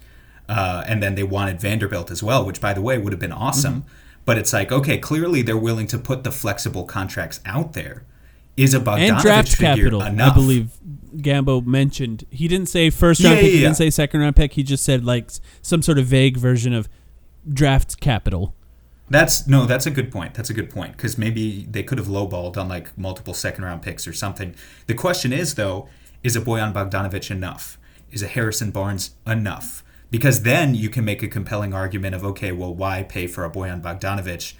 uh, 0.50 0.84
and 0.86 1.02
then 1.02 1.16
they 1.16 1.24
wanted 1.24 1.62
Vanderbilt 1.62 2.12
as 2.12 2.22
well, 2.22 2.46
which 2.46 2.60
by 2.60 2.74
the 2.74 2.82
way 2.82 2.98
would 2.98 3.14
have 3.14 3.20
been 3.22 3.32
awesome. 3.32 3.82
Mm-hmm. 3.84 3.90
But 4.28 4.38
it's 4.38 4.52
like 4.52 4.74
okay, 4.74 4.98
clearly 4.98 5.42
they're 5.42 5.58
willing 5.58 5.88
to 5.88 5.98
put 5.98 6.26
the 6.26 6.34
flexible 6.34 6.84
contracts 6.84 7.40
out 7.46 7.72
there. 7.72 8.04
Is 8.58 8.74
a 8.74 8.80
Bogdanovic 8.82 9.10
and 9.10 9.18
draft 9.20 9.58
capital? 9.58 10.02
Enough? 10.04 10.34
I 10.34 10.36
believe 10.36 10.72
Gambo 11.16 11.66
mentioned 11.66 12.26
he 12.30 12.50
didn't 12.50 12.68
say 12.68 12.90
first 12.90 13.24
round 13.24 13.38
yeah, 13.38 13.42
pick. 13.42 13.46
Yeah, 13.46 13.52
yeah. 13.52 13.56
He 13.56 13.64
didn't 13.64 13.78
say 13.78 13.90
second 13.90 14.20
round 14.20 14.36
pick. 14.36 14.52
He 14.52 14.64
just 14.64 14.84
said 14.84 15.06
like 15.06 15.32
some 15.62 15.82
sort 15.82 15.98
of 15.98 16.08
vague 16.08 16.36
version 16.36 16.74
of 16.74 16.90
draft 17.48 18.02
capital. 18.02 18.54
That's 19.10 19.48
no, 19.48 19.66
that's 19.66 19.86
a 19.86 19.92
good 19.92 20.12
point. 20.12 20.34
That's 20.34 20.50
a 20.50 20.54
good 20.54 20.70
point 20.70 20.98
because 20.98 21.18
maybe 21.18 21.66
they 21.72 21.82
could 21.82 21.98
have 21.98 22.08
lowballed 22.08 22.58
on 22.58 22.68
like 22.68 22.98
multiple 22.98 23.34
second 23.34 23.64
round 23.64 23.82
picks 23.82 24.06
or 24.06 24.12
something. 24.12 24.56
The 24.88 24.94
question 24.94 25.32
is 25.32 25.56
though, 25.56 25.88
is 26.22 26.36
a 26.36 26.42
Bojan 26.42 26.74
Bogdanovic 26.74 27.32
enough? 27.32 27.80
Is 28.12 28.22
a 28.22 28.28
Harrison 28.28 28.72
Barnes 28.72 29.12
enough? 29.26 29.86
Because 30.10 30.44
then 30.44 30.74
you 30.74 30.90
can 30.90 31.04
make 31.04 31.22
a 31.22 31.28
compelling 31.28 31.74
argument 31.74 32.16
of 32.16 32.24
okay, 32.24 32.52
well, 32.52 32.74
why 32.74 33.04
pay 33.04 33.28
for 33.28 33.44
a 33.44 33.50
Bojan 33.50 33.82
Bogdanovic 33.82 34.54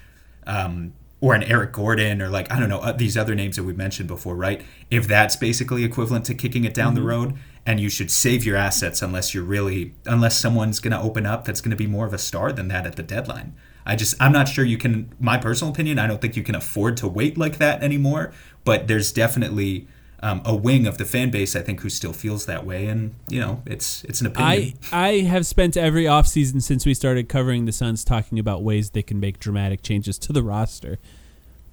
um, 0.46 0.92
or 1.20 1.34
an 1.34 1.42
Eric 1.42 1.72
Gordon 1.72 2.20
or 2.20 2.28
like 2.28 2.50
I 2.52 2.60
don't 2.60 2.68
know 2.68 2.80
uh, 2.80 2.92
these 2.92 3.16
other 3.16 3.34
names 3.34 3.56
that 3.56 3.64
we 3.64 3.72
mentioned 3.72 4.08
before, 4.08 4.36
right? 4.36 4.62
If 4.90 5.08
that's 5.08 5.36
basically 5.36 5.84
equivalent 5.84 6.24
to 6.26 6.34
kicking 6.34 6.64
it 6.64 6.74
down 6.74 6.94
mm-hmm. 6.94 7.02
the 7.02 7.08
road, 7.08 7.38
and 7.66 7.80
you 7.80 7.88
should 7.88 8.10
save 8.10 8.44
your 8.44 8.56
assets 8.56 9.02
unless 9.02 9.34
you're 9.34 9.44
really 9.44 9.94
unless 10.06 10.38
someone's 10.38 10.80
going 10.80 10.92
to 10.92 11.00
open 11.00 11.26
up 11.26 11.44
that's 11.44 11.60
going 11.60 11.70
to 11.70 11.76
be 11.76 11.86
more 11.86 12.06
of 12.06 12.14
a 12.14 12.18
star 12.18 12.52
than 12.52 12.68
that 12.68 12.86
at 12.86 12.96
the 12.96 13.02
deadline. 13.02 13.54
I 13.84 13.96
just 13.96 14.14
I'm 14.20 14.32
not 14.32 14.48
sure 14.48 14.64
you 14.64 14.78
can. 14.78 15.12
My 15.18 15.38
personal 15.38 15.72
opinion, 15.72 15.98
I 15.98 16.06
don't 16.06 16.20
think 16.20 16.36
you 16.36 16.42
can 16.42 16.54
afford 16.54 16.98
to 16.98 17.08
wait 17.08 17.38
like 17.38 17.56
that 17.56 17.82
anymore. 17.82 18.32
But 18.64 18.86
there's 18.86 19.12
definitely 19.12 19.88
um, 20.20 20.42
a 20.44 20.54
wing 20.54 20.86
of 20.86 20.98
the 20.98 21.04
fan 21.04 21.30
base 21.30 21.54
I 21.54 21.62
think 21.62 21.80
who 21.80 21.88
still 21.88 22.12
feels 22.12 22.46
that 22.46 22.66
way, 22.66 22.86
and 22.86 23.14
you 23.28 23.40
know 23.40 23.62
it's 23.66 24.04
it's 24.04 24.20
an 24.20 24.26
opinion. 24.26 24.74
I 24.90 25.06
I 25.06 25.08
have 25.20 25.46
spent 25.46 25.76
every 25.76 26.04
offseason 26.04 26.62
since 26.62 26.84
we 26.84 26.94
started 26.94 27.28
covering 27.28 27.64
the 27.64 27.72
Suns 27.72 28.04
talking 28.04 28.38
about 28.38 28.62
ways 28.62 28.90
they 28.90 29.02
can 29.02 29.20
make 29.20 29.38
dramatic 29.38 29.82
changes 29.82 30.18
to 30.20 30.32
the 30.32 30.42
roster. 30.42 30.98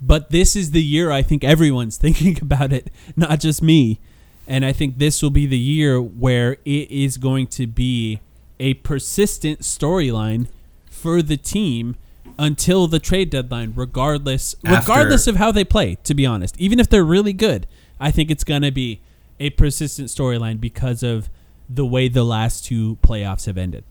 But 0.02 0.30
this 0.30 0.56
is 0.56 0.72
the 0.72 0.84
year 0.84 1.12
I 1.12 1.22
think 1.22 1.44
everyone's 1.44 1.98
thinking 2.06 2.38
about 2.42 2.72
it, 2.72 2.92
not 3.16 3.40
just 3.40 3.62
me. 3.62 4.00
And 4.48 4.64
I 4.64 4.74
think 4.74 5.00
this 5.00 5.24
will 5.24 5.32
be 5.32 5.48
the 5.48 5.58
year 5.58 6.00
where 6.00 6.58
it 6.66 6.92
is 6.92 7.18
going 7.18 7.48
to 7.48 7.66
be 7.66 8.20
a 8.60 8.75
persistent 8.75 9.62
storyline 9.62 10.48
for 10.88 11.24
the 11.24 11.36
team 11.36 11.96
until 12.38 12.88
the 12.88 13.00
trade 13.00 13.32
deadline, 13.32 13.74
regardless 13.75 14.56
After, 14.64 14.80
regardless 14.80 15.25
of 15.25 15.38
how 15.38 15.52
they 15.52 15.64
play. 15.64 15.98
To 16.04 16.14
be 16.14 16.25
honest, 16.25 16.60
even 16.60 16.80
if 16.80 16.90
they're 16.90 17.04
really 17.04 17.34
good, 17.34 17.66
I 18.00 18.12
think 18.12 18.32
it's 18.32 18.44
gonna 18.44 18.72
be 18.72 19.02
a 19.40 19.50
persistent 19.52 20.10
storyline 20.10 20.60
because 20.60 21.04
of 21.04 21.30
the 21.70 21.86
way 21.86 22.08
the 22.08 22.24
last 22.24 22.66
two 22.66 22.98
playoffs 22.98 23.46
have 23.46 23.58
ended. 23.58 23.84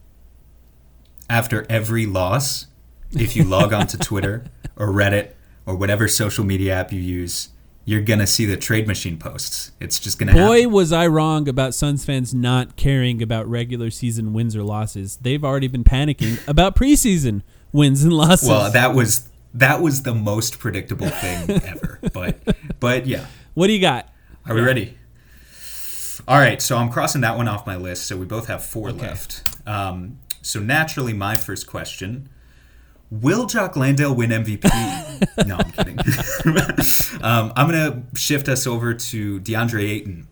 After 1.29 1.65
every 1.69 2.05
loss, 2.05 2.67
if 3.11 3.35
you 3.35 3.43
log 3.43 3.73
on 3.73 3.87
to 3.87 3.97
Twitter 3.97 4.45
or 4.75 4.87
Reddit 4.87 5.31
or 5.65 5.75
whatever 5.75 6.07
social 6.07 6.45
media 6.45 6.73
app 6.73 6.91
you 6.93 6.99
use, 6.99 7.49
you're 7.85 8.01
gonna 8.01 8.27
see 8.27 8.45
the 8.45 8.57
trade 8.57 8.87
machine 8.87 9.17
posts. 9.17 9.71
It's 9.79 9.99
just 9.99 10.17
gonna. 10.17 10.33
Boy, 10.33 10.61
happen. 10.61 10.73
was 10.73 10.91
I 10.91 11.07
wrong 11.07 11.47
about 11.47 11.75
Suns 11.75 12.03
fans 12.03 12.33
not 12.33 12.75
caring 12.75 13.21
about 13.21 13.47
regular 13.47 13.91
season 13.91 14.33
wins 14.33 14.55
or 14.55 14.63
losses. 14.63 15.17
They've 15.17 15.43
already 15.43 15.67
been 15.67 15.83
panicking 15.83 16.45
about 16.47 16.75
preseason 16.75 17.43
wins 17.71 18.03
and 18.03 18.13
losses. 18.13 18.49
Well, 18.49 18.71
that 18.71 18.95
was 18.95 19.29
that 19.53 19.81
was 19.81 20.03
the 20.03 20.15
most 20.15 20.59
predictable 20.59 21.09
thing 21.09 21.49
ever. 21.63 21.99
But 22.11 22.39
but 22.79 23.05
yeah. 23.05 23.27
What 23.55 23.67
do 23.67 23.73
you 23.73 23.79
got? 23.79 24.09
Are 24.45 24.53
we 24.53 24.61
ready? 24.61 24.97
All 26.27 26.37
right, 26.37 26.61
so 26.61 26.77
I'm 26.77 26.91
crossing 26.91 27.21
that 27.21 27.37
one 27.37 27.47
off 27.47 27.65
my 27.65 27.75
list. 27.75 28.05
So 28.05 28.17
we 28.17 28.25
both 28.25 28.47
have 28.47 28.63
four 28.63 28.89
okay. 28.89 28.99
left. 28.99 29.43
Um, 29.67 30.19
so 30.41 30.59
naturally, 30.59 31.13
my 31.13 31.37
first 31.37 31.65
question: 31.65 32.29
Will 33.09 33.45
Jock 33.45 33.75
Landale 33.75 34.13
win 34.13 34.29
MVP? 34.29 34.63
no, 35.47 35.55
I'm 35.57 35.71
kidding. 35.71 35.97
um, 37.23 37.53
I'm 37.55 37.67
gonna 37.69 38.03
shift 38.13 38.47
us 38.47 38.67
over 38.67 38.93
to 38.93 39.39
DeAndre 39.39 39.83
Ayton 39.89 40.27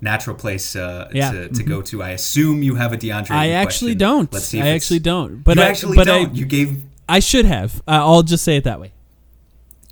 natural 0.00 0.34
place 0.34 0.74
uh, 0.74 1.08
yeah. 1.12 1.30
to, 1.30 1.48
to 1.48 1.54
mm-hmm. 1.54 1.68
go 1.68 1.82
to. 1.82 2.02
I 2.02 2.10
assume 2.10 2.62
you 2.62 2.74
have 2.74 2.92
a 2.92 2.98
DeAndre. 2.98 3.30
I 3.30 3.50
actually 3.50 3.92
question. 3.92 3.98
don't. 3.98 4.32
Let's 4.32 4.46
see. 4.46 4.60
I 4.60 4.68
actually 4.68 4.98
don't. 4.98 5.36
But 5.44 5.56
you 5.56 5.62
I 5.62 5.66
actually 5.66 5.96
but 5.96 6.08
don't. 6.08 6.30
I, 6.30 6.32
you 6.32 6.44
gave. 6.44 6.82
I 7.08 7.20
should 7.20 7.44
have. 7.44 7.76
Uh, 7.86 8.02
I'll 8.02 8.22
just 8.22 8.44
say 8.44 8.56
it 8.56 8.64
that 8.64 8.80
way. 8.80 8.92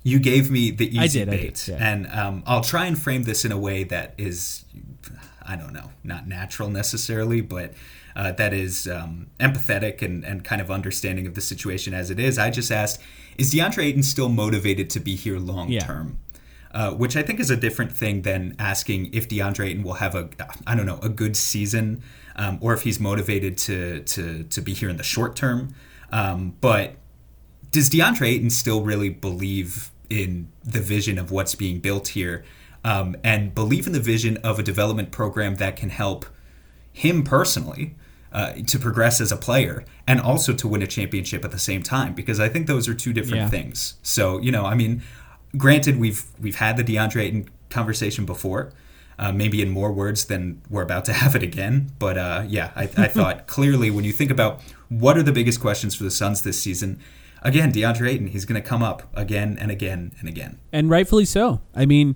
You 0.03 0.19
gave 0.19 0.49
me 0.49 0.71
the 0.71 0.91
I 0.99 1.05
easy 1.05 1.19
did, 1.19 1.29
I 1.29 1.31
bait, 1.31 1.55
did, 1.55 1.67
yeah. 1.73 1.91
and 1.93 2.07
um, 2.07 2.43
I'll 2.47 2.63
try 2.63 2.85
and 2.85 2.97
frame 2.97 3.23
this 3.23 3.45
in 3.45 3.51
a 3.51 3.57
way 3.57 3.83
that 3.85 4.13
is, 4.17 4.65
I 5.47 5.55
don't 5.55 5.73
know, 5.73 5.91
not 6.03 6.27
natural 6.27 6.69
necessarily, 6.69 7.41
but 7.41 7.73
uh, 8.15 8.31
that 8.33 8.53
is 8.53 8.87
um, 8.87 9.27
empathetic 9.39 10.01
and, 10.01 10.23
and 10.25 10.43
kind 10.43 10.59
of 10.61 10.69
understanding 10.71 11.27
of 11.27 11.35
the 11.35 11.41
situation 11.41 11.93
as 11.93 12.09
it 12.09 12.19
is. 12.19 12.37
I 12.39 12.49
just 12.49 12.71
asked, 12.71 12.99
is 13.37 13.53
DeAndre 13.53 13.83
Ayton 13.85 14.03
still 14.03 14.29
motivated 14.29 14.89
to 14.91 14.99
be 14.99 15.15
here 15.15 15.37
long 15.39 15.69
Yeah. 15.69 15.81
term? 15.85 16.19
Uh, 16.73 16.91
which 16.91 17.17
I 17.17 17.21
think 17.21 17.41
is 17.41 17.51
a 17.51 17.57
different 17.57 17.91
thing 17.91 18.21
than 18.21 18.55
asking 18.57 19.13
if 19.13 19.27
DeAndre 19.27 19.67
Ayton 19.67 19.83
will 19.83 19.95
have 19.95 20.15
a, 20.15 20.29
I 20.65 20.73
don't 20.73 20.85
know, 20.85 20.99
a 21.03 21.09
good 21.09 21.35
season, 21.35 22.01
um, 22.37 22.59
or 22.61 22.73
if 22.73 22.83
he's 22.83 22.97
motivated 22.97 23.57
to 23.59 23.99
to 24.03 24.43
to 24.45 24.61
be 24.61 24.73
here 24.73 24.87
in 24.89 24.95
the 24.95 25.03
short 25.03 25.35
term. 25.35 25.75
Um, 26.13 26.55
but 26.61 26.95
does 27.71 27.89
DeAndre 27.89 28.25
Ayton 28.29 28.49
still 28.49 28.83
really 28.83 29.09
believe 29.09 29.90
in 30.11 30.47
the 30.63 30.81
vision 30.81 31.17
of 31.17 31.31
what's 31.31 31.55
being 31.55 31.79
built 31.79 32.09
here, 32.09 32.43
um, 32.83 33.15
and 33.23 33.55
believe 33.55 33.87
in 33.87 33.93
the 33.93 33.99
vision 33.99 34.37
of 34.37 34.59
a 34.59 34.63
development 34.63 35.11
program 35.11 35.55
that 35.55 35.75
can 35.75 35.89
help 35.89 36.25
him 36.91 37.23
personally 37.23 37.95
uh, 38.33 38.53
to 38.67 38.77
progress 38.79 39.21
as 39.21 39.31
a 39.31 39.37
player 39.37 39.85
and 40.07 40.19
also 40.19 40.53
to 40.53 40.67
win 40.67 40.81
a 40.81 40.87
championship 40.87 41.45
at 41.45 41.51
the 41.51 41.59
same 41.59 41.81
time? 41.83 42.13
Because 42.13 42.39
I 42.39 42.49
think 42.49 42.67
those 42.67 42.87
are 42.89 42.93
two 42.93 43.13
different 43.13 43.43
Yeah. 43.43 43.49
things. 43.49 43.95
So 44.03 44.39
you 44.39 44.51
know, 44.51 44.65
I 44.65 44.75
mean, 44.75 45.01
granted, 45.57 45.99
we've 45.99 46.23
we've 46.39 46.55
had 46.57 46.77
the 46.77 46.83
DeAndre 46.83 47.21
Ayton 47.21 47.49
conversation 47.69 48.25
before. 48.25 48.71
Uh, 49.19 49.31
maybe 49.31 49.61
in 49.61 49.69
more 49.69 49.91
words 49.91 50.25
than 50.25 50.59
we're 50.67 50.81
about 50.81 51.05
to 51.05 51.13
have 51.21 51.35
it 51.35 51.43
again. 51.43 51.91
But 51.99 52.17
uh, 52.17 52.43
yeah, 52.47 52.71
I, 52.75 52.83
I 52.97 53.07
thought 53.17 53.45
clearly 53.45 53.91
when 53.91 54.03
you 54.03 54.11
think 54.11 54.31
about 54.31 54.61
what 54.89 55.15
are 55.15 55.21
the 55.21 55.31
biggest 55.31 55.59
questions 55.61 55.93
for 55.93 56.03
the 56.03 56.09
Suns 56.09 56.41
this 56.41 56.59
season, 56.59 56.99
again, 57.41 57.71
DeAndre 57.71 58.09
Ayton, 58.09 58.27
he's 58.27 58.45
going 58.45 58.61
to 58.61 58.67
come 58.67 58.83
up 58.83 59.09
again 59.13 59.57
and 59.59 59.71
again 59.71 60.13
and 60.19 60.29
again. 60.29 60.59
and 60.71 60.89
rightfully 60.89 61.25
so. 61.25 61.61
I 61.75 61.85
mean, 61.85 62.15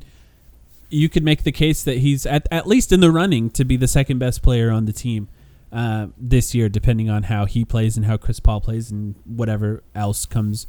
you 0.89 1.09
could 1.09 1.23
make 1.23 1.43
the 1.43 1.51
case 1.51 1.83
that 1.83 1.97
he's 1.97 2.25
at 2.25 2.47
at 2.51 2.67
least 2.67 2.91
in 2.91 2.99
the 2.99 3.11
running 3.11 3.49
to 3.51 3.65
be 3.65 3.77
the 3.77 3.87
second 3.87 4.19
best 4.19 4.41
player 4.41 4.71
on 4.71 4.85
the 4.85 4.93
team 4.93 5.27
uh, 5.71 6.07
this 6.17 6.55
year, 6.55 6.69
depending 6.69 7.09
on 7.09 7.23
how 7.23 7.45
he 7.45 7.65
plays 7.65 7.97
and 7.97 8.05
how 8.05 8.17
Chris 8.17 8.39
Paul 8.39 8.61
plays 8.61 8.91
and 8.91 9.15
whatever 9.25 9.83
else 9.93 10.25
comes 10.25 10.67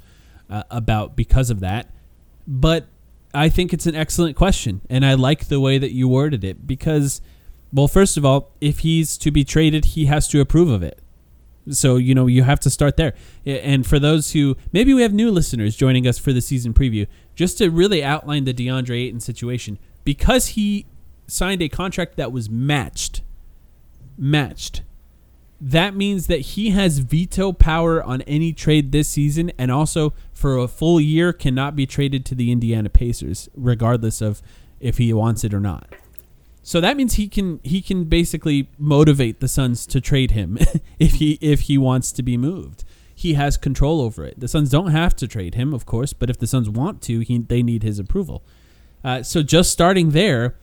uh, 0.50 0.64
about 0.70 1.16
because 1.16 1.50
of 1.50 1.60
that. 1.60 1.90
But 2.46 2.86
I 3.34 3.48
think 3.48 3.72
it's 3.72 3.86
an 3.86 3.94
excellent 3.94 4.36
question, 4.36 4.80
and 4.88 5.04
I 5.04 5.14
like 5.14 5.48
the 5.48 5.60
way 5.60 5.78
that 5.78 5.92
you 5.92 6.08
worded 6.08 6.42
it 6.42 6.66
because, 6.66 7.20
well, 7.72 7.88
first 7.88 8.16
of 8.16 8.24
all, 8.24 8.52
if 8.60 8.80
he's 8.80 9.18
to 9.18 9.30
be 9.30 9.44
traded, 9.44 9.84
he 9.86 10.06
has 10.06 10.26
to 10.28 10.40
approve 10.40 10.70
of 10.70 10.82
it. 10.82 11.00
So, 11.70 11.96
you 11.96 12.14
know, 12.14 12.26
you 12.26 12.42
have 12.42 12.60
to 12.60 12.70
start 12.70 12.96
there. 12.96 13.14
And 13.44 13.86
for 13.86 13.98
those 13.98 14.32
who 14.32 14.56
maybe 14.72 14.94
we 14.94 15.02
have 15.02 15.12
new 15.12 15.30
listeners 15.30 15.76
joining 15.76 16.06
us 16.06 16.18
for 16.18 16.32
the 16.32 16.40
season 16.40 16.72
preview, 16.72 17.06
just 17.34 17.58
to 17.58 17.70
really 17.70 18.04
outline 18.04 18.44
the 18.44 18.54
DeAndre 18.54 19.06
Ayton 19.06 19.20
situation, 19.20 19.78
because 20.04 20.48
he 20.48 20.86
signed 21.26 21.62
a 21.62 21.68
contract 21.68 22.16
that 22.16 22.32
was 22.32 22.48
matched, 22.48 23.22
matched, 24.16 24.82
that 25.60 25.94
means 25.94 26.26
that 26.26 26.40
he 26.40 26.70
has 26.70 26.98
veto 26.98 27.52
power 27.52 28.02
on 28.02 28.20
any 28.22 28.52
trade 28.52 28.92
this 28.92 29.08
season 29.08 29.50
and 29.58 29.70
also 29.70 30.12
for 30.32 30.58
a 30.58 30.68
full 30.68 31.00
year 31.00 31.32
cannot 31.32 31.74
be 31.74 31.86
traded 31.86 32.26
to 32.26 32.34
the 32.34 32.52
Indiana 32.52 32.90
Pacers, 32.90 33.48
regardless 33.54 34.20
of 34.20 34.42
if 34.80 34.98
he 34.98 35.12
wants 35.12 35.44
it 35.44 35.54
or 35.54 35.60
not. 35.60 35.88
So 36.66 36.80
that 36.80 36.96
means 36.96 37.14
he 37.14 37.28
can 37.28 37.60
he 37.62 37.80
can 37.80 38.06
basically 38.06 38.68
motivate 38.76 39.38
the 39.38 39.46
Suns 39.46 39.86
to 39.86 40.00
trade 40.00 40.32
him 40.32 40.58
if 40.98 41.14
he 41.14 41.38
if 41.40 41.60
he 41.60 41.78
wants 41.78 42.10
to 42.10 42.24
be 42.24 42.36
moved. 42.36 42.82
He 43.14 43.34
has 43.34 43.56
control 43.56 44.00
over 44.00 44.24
it. 44.24 44.40
The 44.40 44.48
Suns 44.48 44.68
don't 44.70 44.90
have 44.90 45.14
to 45.16 45.28
trade 45.28 45.54
him, 45.54 45.72
of 45.72 45.86
course, 45.86 46.12
but 46.12 46.28
if 46.28 46.38
the 46.40 46.46
Suns 46.48 46.68
want 46.68 47.02
to, 47.02 47.20
he, 47.20 47.38
they 47.38 47.62
need 47.62 47.84
his 47.84 48.00
approval. 48.00 48.42
Uh, 49.04 49.22
so 49.22 49.44
just 49.44 49.70
starting 49.70 50.10
there, 50.10 50.56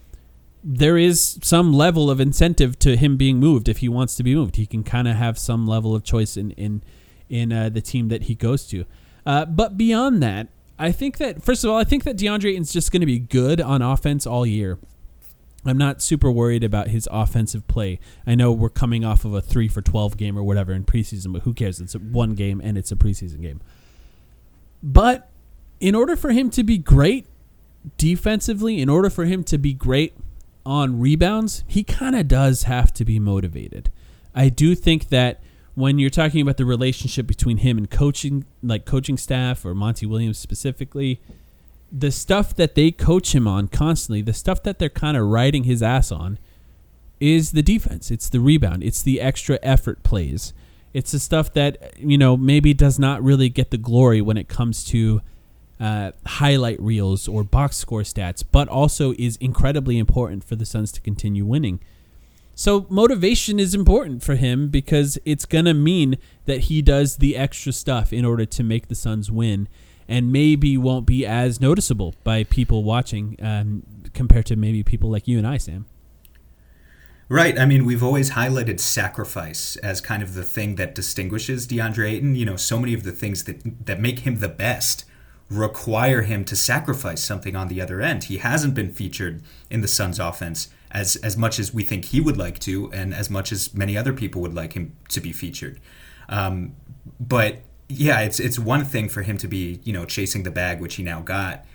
there 0.61 0.97
is 0.97 1.39
some 1.41 1.71
level 1.71 2.11
of 2.11 2.19
incentive 2.19 2.77
to 2.79 2.97
him 2.97 3.15
being 3.15 3.39
moved 3.39 3.69
if 3.69 3.77
he 3.77 3.87
wants 3.87 4.17
to 4.17 4.23
be 4.23 4.35
moved. 4.35 4.57
He 4.57 4.65
can 4.65 4.83
kind 4.83 5.07
of 5.07 5.15
have 5.15 5.39
some 5.39 5.65
level 5.65 5.95
of 5.95 6.03
choice 6.03 6.35
in 6.35 6.51
in 6.51 6.83
in 7.29 7.53
uh, 7.53 7.69
the 7.69 7.81
team 7.81 8.09
that 8.09 8.23
he 8.23 8.35
goes 8.35 8.67
to. 8.67 8.83
Uh, 9.25 9.45
but 9.45 9.77
beyond 9.77 10.21
that, 10.21 10.49
I 10.77 10.91
think 10.91 11.17
that 11.19 11.41
first 11.41 11.63
of 11.63 11.69
all, 11.69 11.77
I 11.77 11.85
think 11.85 12.03
that 12.03 12.17
DeAndre 12.17 12.59
is 12.59 12.73
just 12.73 12.91
going 12.91 12.99
to 12.99 13.05
be 13.05 13.19
good 13.19 13.61
on 13.61 13.81
offense 13.81 14.27
all 14.27 14.45
year. 14.45 14.79
I'm 15.65 15.77
not 15.77 16.01
super 16.01 16.31
worried 16.31 16.63
about 16.63 16.89
his 16.89 17.07
offensive 17.11 17.67
play. 17.67 17.99
I 18.27 18.35
know 18.35 18.51
we're 18.51 18.69
coming 18.69 19.05
off 19.05 19.23
of 19.23 19.33
a 19.33 19.41
three 19.41 19.67
for 19.67 19.81
twelve 19.81 20.17
game 20.17 20.37
or 20.37 20.43
whatever 20.43 20.73
in 20.73 20.83
preseason, 20.83 21.33
but 21.33 21.43
who 21.43 21.53
cares? 21.53 21.79
It's 21.79 21.95
one 21.95 22.35
game 22.35 22.61
and 22.63 22.77
it's 22.77 22.91
a 22.91 22.95
preseason 22.95 23.41
game. 23.41 23.61
But 24.81 25.29
in 25.79 25.95
order 25.95 26.15
for 26.15 26.31
him 26.31 26.49
to 26.51 26.63
be 26.63 26.77
great 26.77 27.27
defensively, 27.97 28.81
in 28.81 28.89
order 28.89 29.09
for 29.09 29.25
him 29.25 29.43
to 29.45 29.57
be 29.57 29.73
great 29.73 30.13
on 30.65 30.99
rebounds, 30.99 31.63
he 31.67 31.83
kind 31.83 32.15
of 32.15 32.27
does 32.27 32.63
have 32.63 32.93
to 32.93 33.05
be 33.05 33.19
motivated. 33.19 33.91
I 34.35 34.49
do 34.49 34.75
think 34.75 35.09
that 35.09 35.41
when 35.75 35.99
you're 35.99 36.09
talking 36.09 36.41
about 36.41 36.57
the 36.57 36.65
relationship 36.65 37.25
between 37.25 37.57
him 37.57 37.77
and 37.77 37.89
coaching, 37.89 38.45
like 38.61 38.85
coaching 38.85 39.17
staff 39.17 39.65
or 39.65 39.73
Monty 39.73 40.05
Williams 40.05 40.37
specifically, 40.37 41.19
the 41.95 42.11
stuff 42.11 42.55
that 42.55 42.73
they 42.73 42.89
coach 42.89 43.35
him 43.35 43.47
on 43.47 43.67
constantly, 43.67 44.23
the 44.23 44.33
stuff 44.33 44.63
that 44.63 44.79
they're 44.79 44.89
kind 44.89 45.15
of 45.15 45.27
riding 45.27 45.63
his 45.65 45.83
ass 45.83 46.11
on, 46.11 46.39
is 47.19 47.51
the 47.51 47.61
defense. 47.61 48.09
It's 48.09 48.27
the 48.27 48.39
rebound. 48.39 48.83
It's 48.83 49.03
the 49.03 49.21
extra 49.21 49.59
effort 49.61 50.01
plays. 50.01 50.53
It's 50.93 51.11
the 51.11 51.19
stuff 51.19 51.53
that 51.53 51.97
you 51.99 52.17
know 52.17 52.35
maybe 52.35 52.73
does 52.73 52.97
not 52.97 53.23
really 53.23 53.49
get 53.49 53.71
the 53.71 53.77
glory 53.77 54.21
when 54.21 54.37
it 54.37 54.47
comes 54.47 54.83
to 54.85 55.21
uh, 55.79 56.11
highlight 56.25 56.81
reels 56.81 57.27
or 57.27 57.43
box 57.43 57.77
score 57.77 58.01
stats, 58.01 58.43
but 58.51 58.67
also 58.67 59.13
is 59.19 59.37
incredibly 59.37 59.97
important 59.99 60.43
for 60.43 60.55
the 60.55 60.65
Suns 60.65 60.91
to 60.93 61.01
continue 61.01 61.45
winning. 61.45 61.79
So 62.55 62.85
motivation 62.89 63.59
is 63.59 63.73
important 63.73 64.21
for 64.23 64.35
him 64.35 64.69
because 64.69 65.17
it's 65.25 65.45
gonna 65.45 65.73
mean 65.73 66.17
that 66.45 66.61
he 66.61 66.81
does 66.81 67.17
the 67.17 67.35
extra 67.35 67.71
stuff 67.71 68.11
in 68.11 68.25
order 68.25 68.45
to 68.45 68.63
make 68.63 68.87
the 68.87 68.95
Suns 68.95 69.31
win, 69.31 69.67
and 70.07 70.31
maybe 70.31 70.77
won't 70.77 71.05
be 71.05 71.25
as 71.25 71.61
noticeable 71.61 72.15
by 72.23 72.43
people 72.43 72.83
watching 72.83 73.37
um, 73.41 73.83
compared 74.13 74.45
to 74.47 74.55
maybe 74.55 74.83
people 74.83 75.09
like 75.09 75.27
you 75.27 75.37
and 75.37 75.47
I, 75.47 75.57
Sam. 75.57 75.85
Right. 77.29 77.57
I 77.57 77.65
mean, 77.65 77.85
we've 77.85 78.03
always 78.03 78.31
highlighted 78.31 78.79
sacrifice 78.79 79.75
as 79.77 80.01
kind 80.01 80.21
of 80.21 80.33
the 80.33 80.43
thing 80.43 80.75
that 80.75 80.93
distinguishes 80.93 81.65
DeAndre 81.67 82.11
Ayton. 82.11 82.35
You 82.35 82.45
know, 82.45 82.57
so 82.57 82.77
many 82.77 82.93
of 82.93 83.03
the 83.03 83.11
things 83.11 83.45
that 83.45 83.85
that 83.85 83.99
make 83.99 84.19
him 84.19 84.39
the 84.39 84.49
best 84.49 85.05
require 85.49 86.23
him 86.23 86.45
to 86.45 86.55
sacrifice 86.55 87.23
something 87.23 87.55
on 87.55 87.67
the 87.69 87.81
other 87.81 88.01
end. 88.01 88.25
He 88.25 88.37
hasn't 88.37 88.73
been 88.73 88.91
featured 88.91 89.41
in 89.69 89.81
the 89.81 89.87
Suns 89.87 90.19
offense 90.19 90.69
as 90.91 91.15
as 91.17 91.37
much 91.37 91.59
as 91.59 91.73
we 91.73 91.83
think 91.83 92.05
he 92.05 92.21
would 92.21 92.37
like 92.37 92.59
to 92.59 92.91
and 92.91 93.13
as 93.13 93.29
much 93.29 93.51
as 93.51 93.73
many 93.73 93.97
other 93.97 94.13
people 94.13 94.41
would 94.41 94.53
like 94.53 94.73
him 94.73 94.95
to 95.09 95.21
be 95.21 95.31
featured. 95.31 95.79
Um, 96.29 96.75
but 97.19 97.61
yeah, 97.89 98.21
it's 98.21 98.39
it's 98.39 98.57
one 98.57 98.85
thing 98.85 99.09
for 99.09 99.21
him 99.21 99.37
to 99.39 99.47
be, 99.47 99.79
you 99.83 99.93
know, 99.93 100.05
chasing 100.05 100.43
the 100.43 100.51
bag 100.51 100.79
which 100.79 100.95
he 100.95 101.03
now 101.03 101.21
got. 101.21 101.65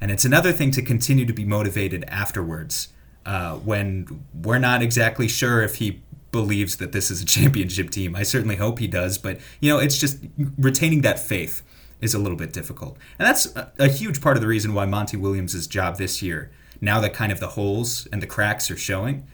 And 0.00 0.10
it's 0.10 0.24
another 0.24 0.52
thing 0.52 0.70
to 0.72 0.82
continue 0.82 1.24
to 1.24 1.32
be 1.32 1.44
motivated 1.44 2.04
afterwards 2.08 2.88
uh, 3.24 3.54
when 3.56 4.24
we're 4.34 4.58
not 4.58 4.82
exactly 4.82 5.28
sure 5.28 5.62
if 5.62 5.76
he 5.76 6.02
believes 6.30 6.76
that 6.76 6.92
this 6.92 7.10
is 7.10 7.22
a 7.22 7.24
championship 7.36 7.90
team. 7.90 8.14
I 8.14 8.22
certainly 8.22 8.56
hope 8.56 8.78
he 8.78 8.86
does, 8.86 9.18
but 9.18 9.38
you 9.60 9.70
know, 9.70 9.78
it's 9.78 9.98
just 9.98 10.18
retaining 10.58 11.02
that 11.02 11.18
faith 11.18 11.62
is 12.00 12.12
a 12.12 12.18
little 12.18 12.36
bit 12.36 12.52
difficult, 12.52 12.98
and 13.18 13.26
that's 13.26 13.46
a, 13.56 13.72
a 13.78 13.88
huge 13.88 14.20
part 14.20 14.36
of 14.36 14.42
the 14.42 14.48
reason 14.48 14.74
why 14.74 14.84
Monty 14.84 15.16
Williams' 15.16 15.66
job 15.66 15.96
this 15.96 16.20
year, 16.22 16.50
now 16.80 17.00
that 17.00 17.14
kind 17.14 17.32
of 17.32 17.40
the 17.40 17.50
holes 17.50 18.06
and 18.12 18.20
the 18.20 18.26
cracks 18.26 18.70
are 18.70 18.76
showing, 18.76 19.26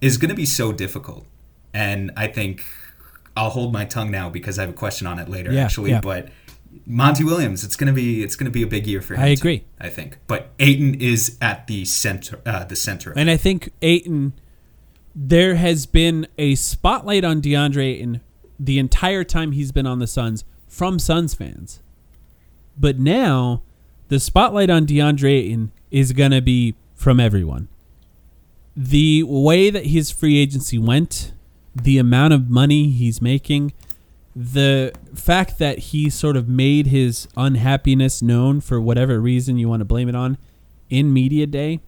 is 0.00 0.16
going 0.16 0.30
to 0.30 0.34
be 0.34 0.46
so 0.46 0.72
difficult. 0.72 1.26
And 1.72 2.10
I 2.16 2.26
think 2.26 2.64
I'll 3.38 3.50
hold 3.50 3.72
my 3.72 3.84
tongue 3.84 4.10
now 4.10 4.28
because 4.28 4.58
I 4.58 4.62
have 4.62 4.70
a 4.70 4.74
question 4.74 5.06
on 5.06 5.18
it 5.18 5.28
later, 5.28 5.52
Yeah, 5.52 5.64
actually. 5.64 5.90
yeah. 5.90 6.00
But 6.00 6.28
Monty 6.86 7.24
Williams, 7.24 7.64
it's 7.64 7.76
gonna 7.76 7.92
be 7.92 8.22
it's 8.22 8.36
gonna 8.36 8.50
be 8.50 8.62
a 8.62 8.66
big 8.66 8.86
year 8.86 9.00
for 9.00 9.14
him. 9.14 9.20
I 9.20 9.34
too, 9.34 9.40
agree. 9.40 9.64
I 9.80 9.88
think, 9.88 10.18
but 10.26 10.50
Ayton 10.58 10.94
is 11.00 11.38
at 11.40 11.66
the 11.66 11.84
center, 11.84 12.40
uh, 12.44 12.64
the 12.64 12.76
center. 12.76 13.10
Of 13.12 13.16
it. 13.16 13.20
And 13.20 13.30
I 13.30 13.36
think 13.36 13.70
Ayton, 13.80 14.32
there 15.14 15.54
has 15.54 15.86
been 15.86 16.26
a 16.36 16.54
spotlight 16.56 17.24
on 17.24 17.40
DeAndre 17.40 17.84
Ayton 17.94 18.20
the 18.58 18.78
entire 18.78 19.24
time 19.24 19.52
he's 19.52 19.72
been 19.72 19.86
on 19.86 19.98
the 20.00 20.06
Suns 20.06 20.44
from 20.66 20.98
Suns 20.98 21.34
fans. 21.34 21.80
But 22.78 22.98
now, 22.98 23.62
the 24.08 24.18
spotlight 24.20 24.68
on 24.70 24.86
DeAndre 24.86 25.30
Ayton 25.30 25.72
is 25.90 26.12
going 26.12 26.30
to 26.32 26.40
be 26.42 26.74
from 26.94 27.18
everyone. 27.20 27.68
The 28.76 29.22
way 29.24 29.70
that 29.70 29.86
his 29.86 30.10
free 30.10 30.38
agency 30.38 30.78
went, 30.78 31.32
the 31.82 31.98
amount 31.98 32.34
of 32.34 32.48
money 32.48 32.90
he's 32.90 33.20
making, 33.22 33.72
the 34.34 34.92
fact 35.14 35.58
that 35.58 35.78
he 35.78 36.08
sort 36.10 36.36
of 36.36 36.48
made 36.48 36.86
his 36.88 37.28
unhappiness 37.36 38.22
known 38.22 38.60
for 38.60 38.80
whatever 38.80 39.20
reason 39.20 39.58
you 39.58 39.68
want 39.68 39.80
to 39.80 39.84
blame 39.84 40.08
it 40.08 40.14
on 40.14 40.38
in 40.90 41.12
media 41.12 41.46
day 41.46 41.80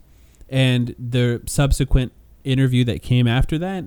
and 0.49 0.95
the 0.99 1.41
subsequent 1.47 2.13
interview 2.43 2.85
that 2.85 3.03
came 3.03 3.29
after 3.29 3.57
that 3.59 3.85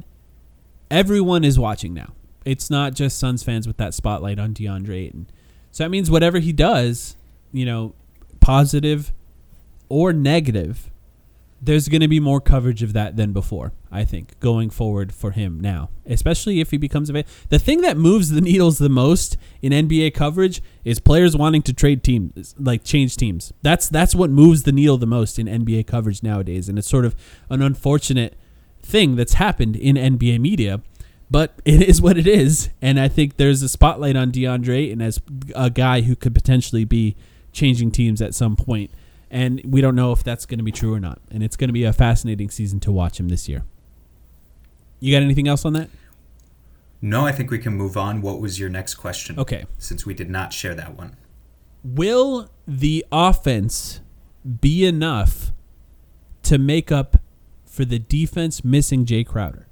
everyone 0.94 1.44
is 1.44 1.58
watching 1.58 1.94
now. 1.94 2.14
It's 2.46 2.70
not 2.70 2.94
just 2.94 3.18
suns 3.18 3.42
fans 3.42 3.66
with 3.66 3.78
that 3.78 3.94
spotlight 3.94 4.38
on 4.38 4.54
deandre 4.54 5.08
ayton. 5.08 5.28
So 5.72 5.84
that 5.84 5.90
means 5.90 6.12
whatever 6.12 6.40
he 6.40 6.54
does 6.54 7.18
you 7.52 7.66
know 7.66 7.94
positive 8.40 9.12
or 9.90 10.14
negative, 10.14 10.92
there's 11.66 11.88
going 11.88 12.02
to 12.02 12.08
be 12.08 12.20
more 12.20 12.42
coverage 12.42 12.84
of 12.84 12.94
that 12.94 13.16
than 13.16 13.32
before. 13.32 13.72
I 13.90 14.04
think 14.04 14.38
going 14.40 14.70
forward 14.70 15.14
for 15.14 15.32
him 15.32 15.60
now, 15.60 15.92
especially 16.06 16.60
if 16.60 16.72
he 16.72 16.78
becomes 16.78 17.10
available. 17.10 17.32
The 17.50 17.60
thing 17.60 17.82
that 17.82 17.96
moves 17.96 18.32
the 18.32 18.42
needles 18.42 18.80
the 18.80 18.90
most 18.90 19.38
in 19.62 19.72
NBA 19.72 20.14
coverage 20.14 20.62
is 20.84 21.00
players 21.00 21.38
wanting 21.38 21.62
to 21.64 21.74
trade 21.74 22.04
teams, 22.04 22.54
like 22.60 22.84
change 22.84 23.16
teams. 23.16 23.54
That's 23.62 23.88
that's 23.88 24.14
what 24.14 24.30
moves 24.30 24.64
the 24.64 24.72
needle 24.72 24.98
the 24.98 25.06
most 25.06 25.40
in 25.40 25.48
NBA 25.48 25.88
coverage 25.88 26.22
nowadays, 26.22 26.68
and 26.68 26.78
it's 26.78 26.90
sort 26.90 27.06
of 27.06 27.16
an 27.50 27.62
unfortunate 27.62 28.36
thing 28.82 29.16
that's 29.16 29.36
happened 29.36 29.76
in 29.76 29.96
NBA 29.96 30.40
media. 30.40 30.82
But 31.32 31.54
it 31.66 31.82
is 31.82 32.02
what 32.02 32.18
it 32.18 32.28
is, 32.28 32.70
and 32.82 33.00
I 33.00 33.08
think 33.08 33.38
there's 33.38 33.62
a 33.62 33.70
spotlight 33.70 34.18
on 34.18 34.32
DeAndre 34.32 34.92
and 34.92 35.02
as 35.02 35.22
a 35.56 35.70
guy 35.70 36.02
who 36.02 36.16
could 36.16 36.36
potentially 36.36 36.84
be 36.84 37.16
changing 37.54 37.92
teams 37.92 38.22
at 38.22 38.34
some 38.34 38.56
point 38.56 38.92
and 39.34 39.60
we 39.66 39.82
don't 39.82 39.96
know 39.96 40.12
if 40.12 40.24
that's 40.24 40.46
going 40.46 40.60
to 40.60 40.64
be 40.64 40.72
true 40.72 40.94
or 40.94 41.00
not. 41.00 41.20
And 41.32 41.42
it's 41.42 41.58
going 41.58 41.68
to 41.68 41.74
be 41.74 41.84
a 41.84 41.92
fascinating 41.92 42.52
season 42.52 42.80
to 42.82 42.92
watch 42.92 43.20
him 43.20 43.30
this 43.30 43.50
year. 43.50 43.64
You 45.00 45.12
got 45.12 45.24
anything 45.24 45.48
else 45.48 45.66
on 45.66 45.74
that? 45.74 45.90
No, 47.02 47.26
I 47.26 47.32
think 47.32 47.50
we 47.50 47.58
can 47.58 47.74
move 47.74 47.98
on. 47.98 48.22
What 48.22 48.40
was 48.40 48.60
your 48.60 48.70
next 48.70 48.94
question? 48.94 49.38
Okay. 49.40 49.66
Since 49.80 50.06
we 50.06 50.14
did 50.14 50.30
not 50.30 50.54
share 50.54 50.76
that 50.76 50.96
one. 50.96 51.18
Will 51.84 52.48
the 52.68 53.04
offense 53.12 54.02
be 54.62 54.86
enough 54.86 55.52
to 56.44 56.60
make 56.60 56.92
up 56.92 57.18
for 57.66 57.86
the 57.86 57.98
defense 57.98 58.64
missing 58.64 59.04
Jay 59.04 59.24
Crowder? 59.24 59.68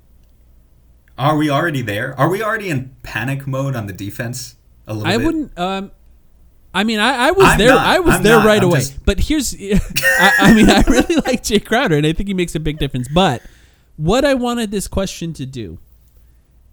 Are 1.19 1.37
we 1.37 1.51
already 1.51 1.83
there? 1.83 2.19
Are 2.19 2.29
we 2.29 2.41
already 2.41 2.69
in 2.69 2.95
panic 3.03 3.45
mode 3.45 3.75
on 3.75 3.85
the 3.85 3.93
defense? 3.93 4.55
A 4.87 4.93
little 4.95 5.05
bit? 5.05 5.13
I 5.13 5.17
bit? 5.17 5.25
wouldn't. 5.25 5.59
Um, 5.59 5.91
I 6.73 6.83
mean, 6.85 6.99
I, 6.99 7.27
I 7.27 7.31
was 7.31 7.45
I'm 7.47 7.57
there. 7.57 7.69
not. 7.69 7.85
I 7.85 7.99
was 7.99 8.15
I'm 8.15 8.23
there 8.23 8.37
not. 8.37 8.45
right 8.45 8.61
I'm 8.61 8.69
away. 8.69 8.79
just- 8.79 9.03
But 9.05 9.19
here's, 9.19 9.53
I, 9.61 10.31
I 10.39 10.53
mean, 10.53 10.69
I 10.69 10.81
really 10.87 11.15
like 11.17 11.43
Jay 11.43 11.59
Crowder, 11.59 11.97
and 11.97 12.05
I 12.07 12.13
think 12.13 12.27
he 12.27 12.33
makes 12.33 12.55
a 12.55 12.59
big 12.59 12.77
difference. 12.79 13.07
But 13.13 13.41
what 13.97 14.23
I 14.23 14.33
wanted 14.35 14.71
this 14.71 14.87
question 14.87 15.33
to 15.33 15.45
do 15.45 15.79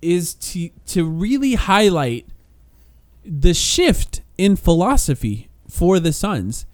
is 0.00 0.34
to 0.34 0.70
to 0.86 1.04
really 1.04 1.54
highlight 1.54 2.26
the 3.24 3.52
shift 3.52 4.22
in 4.38 4.54
philosophy 4.56 5.48
for 5.68 5.98
the 5.98 6.12
Suns 6.12 6.64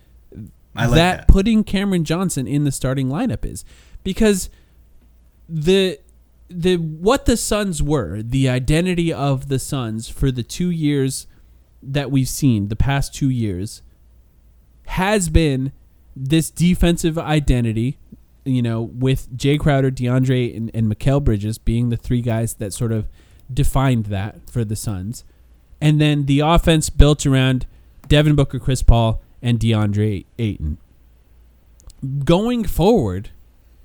like 0.77 0.91
that, 0.91 0.97
that. 0.97 1.29
putting 1.29 1.65
Cameron 1.65 2.05
Johnson 2.05 2.47
in 2.47 2.65
the 2.65 2.73
starting 2.73 3.09
lineup 3.09 3.45
is 3.47 3.65
because 4.03 4.51
the 5.49 5.99
the 6.49 6.77
what 6.77 7.25
the 7.25 7.37
Suns 7.39 7.83
were, 7.83 8.23
the 8.23 8.49
identity 8.49 9.13
of 9.13 9.49
the 9.49 9.59
Suns 9.59 10.09
for 10.09 10.31
the 10.31 10.43
2 10.43 10.69
years 10.71 11.27
that 11.93 12.11
we've 12.11 12.29
seen, 12.29 12.69
the 12.69 12.77
past 12.77 13.15
2 13.15 13.29
years 13.29 13.83
has 14.87 15.29
been 15.29 15.73
this 16.15 16.51
defensive 16.51 17.19
identity, 17.19 17.99
you 18.45 18.63
know, 18.63 18.83
with 18.83 19.37
Jay 19.37 19.59
Crowder, 19.59 19.91
DeAndre 19.91 20.57
and, 20.57 20.71
and 20.75 20.95
Mikal 20.95 21.23
Bridges 21.23 21.59
being 21.59 21.89
the 21.89 21.97
three 21.97 22.21
guys 22.21 22.55
that 22.55 22.73
sort 22.73 22.93
of 22.93 23.09
defined 23.53 24.07
that 24.07 24.49
for 24.49 24.65
the 24.65 24.77
Suns. 24.77 25.25
And 25.81 26.01
then 26.01 26.27
the 26.27 26.41
offense 26.41 26.91
built 26.91 27.27
around 27.27 27.67
Devin 28.09 28.35
Booker, 28.35 28.59
Chris 28.59 28.83
Paul, 28.83 29.23
and 29.43 29.59
DeAndre 29.59 30.25
Ayton. 30.39 30.79
Going 32.25 32.65
forward, 32.65 33.31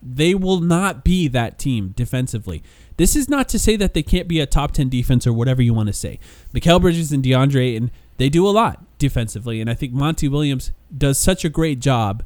they 0.01 0.33
will 0.33 0.59
not 0.59 1.03
be 1.03 1.27
that 1.27 1.59
team 1.59 1.93
defensively. 1.95 2.63
This 2.97 3.15
is 3.15 3.29
not 3.29 3.47
to 3.49 3.59
say 3.59 3.75
that 3.75 3.93
they 3.93 4.03
can't 4.03 4.27
be 4.27 4.39
a 4.39 4.45
top 4.45 4.71
10 4.71 4.89
defense 4.89 5.25
or 5.25 5.33
whatever 5.33 5.61
you 5.61 5.73
want 5.73 5.87
to 5.87 5.93
say. 5.93 6.19
Mikal 6.53 6.81
Bridges 6.81 7.11
and 7.11 7.23
DeAndre 7.23 7.61
Ayton, 7.61 7.91
they 8.17 8.29
do 8.29 8.47
a 8.47 8.51
lot 8.51 8.83
defensively. 8.97 9.61
And 9.61 9.69
I 9.69 9.73
think 9.73 9.93
Monty 9.93 10.27
Williams 10.27 10.71
does 10.95 11.17
such 11.17 11.45
a 11.45 11.49
great 11.49 11.79
job 11.79 12.23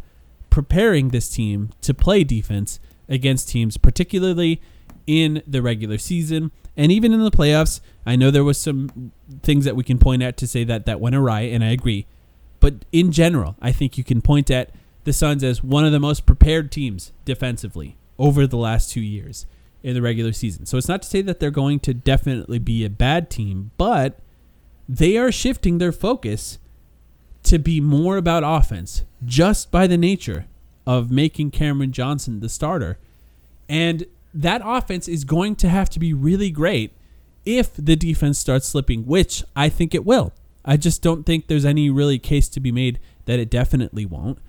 preparing 0.50 1.10
this 1.10 1.30
team 1.30 1.70
to 1.82 1.94
play 1.94 2.24
defense 2.24 2.80
against 3.10 3.50
teams, 3.50 3.78
particularly 3.78 4.62
in 5.06 5.44
the 5.46 5.62
regular 5.62 5.98
season 5.98 6.52
and 6.76 6.92
even 6.92 7.14
in 7.14 7.24
the 7.24 7.32
playoffs. 7.32 7.80
I 8.06 8.16
know 8.16 8.32
there 8.32 8.44
was 8.44 8.58
some 8.58 9.12
things 9.42 9.66
that 9.66 9.76
we 9.76 9.84
can 9.84 9.98
point 9.98 10.22
at 10.24 10.38
to 10.38 10.48
say 10.48 10.64
that 10.64 10.86
that 10.86 11.00
went 11.00 11.16
awry, 11.16 11.42
and 11.42 11.64
I 11.64 11.72
agree. 11.72 12.06
But 12.60 12.86
in 12.92 13.12
general, 13.12 13.56
I 13.62 13.72
think 13.72 13.98
you 13.98 14.04
can 14.04 14.22
point 14.22 14.50
at 14.50 14.72
the 15.04 15.14
Suns 15.14 15.44
as 15.44 15.64
one 15.64 15.86
of 15.86 15.92
the 15.92 16.00
most 16.00 16.26
prepared 16.26 16.72
teams 16.72 17.12
defensively 17.26 17.98
over 18.18 18.48
the 18.48 18.58
last 18.58 18.92
two 18.92 19.02
years 19.02 19.46
in 19.82 19.94
the 19.94 20.02
regular 20.02 20.32
season. 20.32 20.66
So 20.66 20.78
it's 20.78 20.88
not 20.88 21.02
to 21.02 21.08
say 21.08 21.22
that 21.22 21.40
they're 21.40 21.52
going 21.52 21.80
to 21.82 21.94
definitely 21.94 22.60
be 22.60 22.86
a 22.86 22.90
bad 22.90 23.30
team, 23.30 23.72
but 23.78 24.20
they 24.88 25.18
are 25.18 25.32
shifting 25.32 25.78
their 25.78 25.92
focus 25.92 26.58
to 27.44 27.60
be 27.60 27.82
more 27.82 28.18
about 28.18 28.44
offense 28.46 29.04
just 29.26 29.72
by 29.72 29.88
the 29.88 29.98
nature 29.98 30.46
of 30.86 31.12
making 31.12 31.52
Cameron 31.52 31.92
Johnson 31.92 32.40
the 32.40 32.50
starter. 32.50 32.98
And 33.68 34.06
that 34.34 34.62
offense 34.64 35.08
is 35.08 35.24
going 35.26 35.56
to 35.58 35.70
have 35.70 35.90
to 35.92 36.00
be 36.00 36.14
really 36.14 36.50
great 36.50 36.94
if 37.46 37.74
the 37.76 37.96
defense 37.96 38.40
starts 38.40 38.68
slipping, 38.68 39.06
which 39.06 39.44
I 39.56 39.70
think 39.70 39.94
it 39.94 40.06
will. 40.06 40.34
I 40.66 40.78
just 40.78 41.02
don't 41.02 41.26
think 41.26 41.48
there's 41.48 41.66
any 41.66 41.90
really 41.90 42.20
case 42.20 42.48
to 42.50 42.60
be 42.62 42.72
made 42.72 43.00
that 43.26 43.40
it 43.40 43.50
definitely 43.50 44.06
won't. 44.06 44.40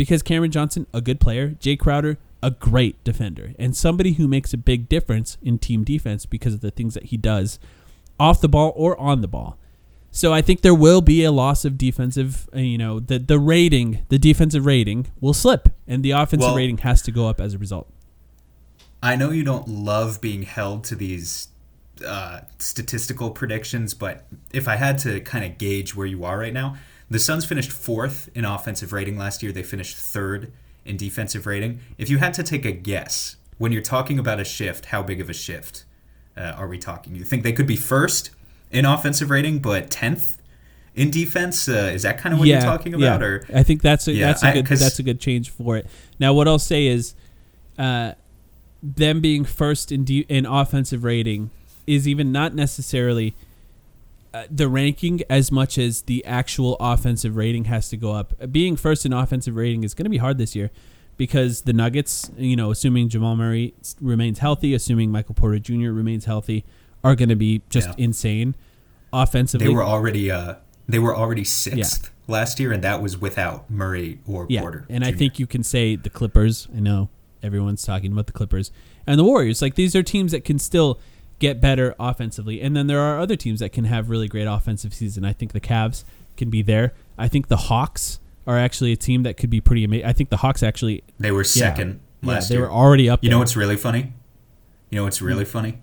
Because 0.00 0.22
Cameron 0.22 0.50
Johnson, 0.50 0.86
a 0.94 1.02
good 1.02 1.20
player, 1.20 1.48
Jay 1.60 1.76
Crowder, 1.76 2.16
a 2.42 2.52
great 2.52 3.04
defender, 3.04 3.52
and 3.58 3.76
somebody 3.76 4.14
who 4.14 4.26
makes 4.26 4.54
a 4.54 4.56
big 4.56 4.88
difference 4.88 5.36
in 5.42 5.58
team 5.58 5.84
defense 5.84 6.24
because 6.24 6.54
of 6.54 6.62
the 6.62 6.70
things 6.70 6.94
that 6.94 7.02
he 7.02 7.18
does 7.18 7.58
off 8.18 8.40
the 8.40 8.48
ball 8.48 8.72
or 8.76 8.98
on 8.98 9.20
the 9.20 9.28
ball. 9.28 9.58
So 10.10 10.32
I 10.32 10.40
think 10.40 10.62
there 10.62 10.74
will 10.74 11.02
be 11.02 11.22
a 11.22 11.30
loss 11.30 11.66
of 11.66 11.76
defensive, 11.76 12.48
uh, 12.56 12.60
you 12.60 12.78
know, 12.78 12.98
the 12.98 13.18
the 13.18 13.38
rating, 13.38 14.06
the 14.08 14.18
defensive 14.18 14.64
rating 14.64 15.08
will 15.20 15.34
slip 15.34 15.68
and 15.86 16.02
the 16.02 16.12
offensive 16.12 16.48
Well- 16.48 16.56
rating 16.56 16.78
has 16.78 17.02
to 17.02 17.12
go 17.12 17.28
up 17.28 17.38
as 17.38 17.52
a 17.52 17.58
result. 17.58 17.86
I 19.02 19.16
know 19.16 19.30
you 19.30 19.44
don't 19.44 19.68
love 19.68 20.22
being 20.22 20.44
held 20.44 20.82
to 20.84 20.94
these 20.94 21.48
uh, 22.06 22.40
statistical 22.56 23.32
predictions, 23.32 23.92
but 23.92 24.26
if 24.50 24.66
I 24.66 24.76
had 24.76 24.98
to 25.00 25.20
kind 25.20 25.44
of 25.44 25.58
gauge 25.58 25.94
where 25.94 26.06
you 26.06 26.24
are 26.24 26.38
right 26.38 26.54
now, 26.54 26.76
the 27.10 27.18
Suns 27.18 27.44
finished 27.44 27.72
fourth 27.72 28.30
in 28.34 28.44
offensive 28.44 28.92
rating 28.92 29.18
last 29.18 29.42
year. 29.42 29.50
They 29.50 29.64
finished 29.64 29.96
third 29.96 30.52
in 30.84 30.96
defensive 30.96 31.44
rating. 31.44 31.80
If 31.98 32.08
you 32.08 32.18
had 32.18 32.32
to 32.34 32.42
take 32.42 32.64
a 32.64 32.72
guess, 32.72 33.36
when 33.58 33.72
you're 33.72 33.82
talking 33.82 34.18
about 34.18 34.40
a 34.40 34.44
shift, 34.44 34.86
how 34.86 35.02
big 35.02 35.20
of 35.20 35.28
a 35.28 35.34
shift 35.34 35.84
uh, 36.36 36.52
are 36.56 36.68
we 36.68 36.78
talking? 36.78 37.14
You 37.14 37.24
think 37.24 37.42
they 37.42 37.52
could 37.52 37.66
be 37.66 37.76
first 37.76 38.30
in 38.70 38.84
offensive 38.84 39.28
rating, 39.28 39.58
but 39.58 39.90
tenth 39.90 40.40
in 40.94 41.10
defense? 41.10 41.68
Uh, 41.68 41.90
is 41.92 42.02
that 42.02 42.18
kind 42.18 42.32
of 42.32 42.38
what 42.38 42.48
you're 42.48 42.60
talking 42.60 42.94
about? 42.94 43.20
yeah. 43.20 43.26
Or 43.26 43.44
I 43.52 43.64
think 43.64 43.82
that's 43.82 44.06
a 44.06 44.12
Yeah, 44.12 44.28
that's 44.28 44.42
a 44.44 44.52
good 44.52 44.66
that's 44.66 44.98
a 44.98 45.02
good 45.02 45.20
change 45.20 45.50
for 45.50 45.76
it. 45.76 45.86
Now, 46.18 46.32
what 46.32 46.46
I'll 46.46 46.58
say 46.58 46.86
is, 46.86 47.14
uh, 47.76 48.12
them 48.82 49.20
being 49.20 49.44
first 49.44 49.92
in 49.92 50.04
de- 50.04 50.26
in 50.28 50.46
offensive 50.46 51.04
rating 51.04 51.50
is 51.86 52.06
even 52.06 52.30
not 52.30 52.54
necessarily 52.54 53.34
the 54.50 54.68
ranking 54.68 55.20
as 55.28 55.50
much 55.50 55.76
as 55.78 56.02
the 56.02 56.24
actual 56.24 56.76
offensive 56.80 57.36
rating 57.36 57.64
has 57.64 57.88
to 57.88 57.96
go 57.96 58.12
up. 58.12 58.34
Uh, 58.40 58.46
Being 58.46 58.76
first 58.76 59.04
in 59.04 59.12
offensive 59.12 59.56
rating 59.56 59.82
is 59.84 59.94
going 59.94 60.04
to 60.04 60.10
be 60.10 60.18
hard 60.18 60.38
this 60.38 60.54
year 60.54 60.70
because 61.16 61.62
the 61.62 61.72
Nuggets, 61.72 62.30
you 62.38 62.56
know, 62.56 62.70
assuming 62.70 63.08
Jamal 63.08 63.36
Murray 63.36 63.74
remains 64.00 64.38
healthy, 64.38 64.72
assuming 64.74 65.10
Michael 65.10 65.34
Porter 65.34 65.58
Jr. 65.58 65.90
remains 65.90 66.24
healthy, 66.26 66.64
are 67.02 67.14
going 67.16 67.28
to 67.28 67.36
be 67.36 67.62
just 67.70 67.88
Yeah. 67.88 68.04
insane 68.04 68.54
offensively. 69.12 69.66
they 69.66 69.72
were 69.72 69.84
already 69.84 70.30
uh, 70.30 70.54
they 70.88 70.98
were 70.98 71.16
already 71.16 71.44
sixth 71.44 72.10
last 72.28 72.60
year, 72.60 72.72
and 72.72 72.82
that 72.84 73.02
was 73.02 73.18
without 73.18 73.70
Murray 73.70 74.20
or 74.26 74.46
Yeah, 74.48 74.60
Porter. 74.60 74.86
and 74.88 75.04
I 75.04 75.12
think 75.12 75.38
you 75.38 75.46
can 75.46 75.62
say 75.62 75.96
the 75.96 76.10
Clippers. 76.10 76.68
I 76.76 76.80
know 76.80 77.08
everyone's 77.42 77.82
talking 77.82 78.12
about 78.12 78.26
the 78.26 78.32
Clippers 78.32 78.70
and 79.06 79.18
the 79.18 79.24
Warriors. 79.24 79.62
Like 79.62 79.74
these 79.74 79.96
are 79.96 80.02
teams 80.02 80.32
that 80.32 80.44
can 80.44 80.58
still 80.58 81.00
get 81.40 81.60
better 81.60 81.96
offensively, 81.98 82.60
and 82.60 82.76
then 82.76 82.86
there 82.86 83.00
are 83.00 83.18
other 83.18 83.34
teams 83.34 83.58
that 83.58 83.72
can 83.72 83.86
have 83.86 84.08
really 84.08 84.28
great 84.28 84.44
offensive 84.44 84.94
season. 84.94 85.24
I 85.24 85.32
think 85.32 85.52
the 85.52 85.60
Cavs 85.60 86.04
can 86.36 86.50
be 86.50 86.62
there. 86.62 86.92
I 87.18 87.26
think 87.26 87.48
the 87.48 87.56
Hawks 87.56 88.20
are 88.46 88.56
actually 88.56 88.92
a 88.92 88.96
team 88.96 89.24
that 89.24 89.36
could 89.36 89.50
be 89.50 89.60
pretty 89.60 89.82
amazing. 89.82 90.06
I 90.06 90.12
think 90.12 90.30
the 90.30 90.36
Hawks 90.36 90.62
actually 90.62 91.02
they 91.18 91.32
were 91.32 91.44
second 91.44 92.00
yeah, 92.22 92.28
last 92.28 92.48
they 92.48 92.54
year. 92.54 92.64
were 92.64 92.70
already 92.70 93.10
up. 93.10 93.24
You 93.24 93.28
there. 93.28 93.34
know 93.34 93.40
what's 93.40 93.56
really 93.56 93.76
funny? 93.76 94.12
You 94.90 94.96
know 94.96 95.04
what's 95.04 95.18
hmm. 95.18 95.26
really 95.26 95.44
funny? 95.44 95.78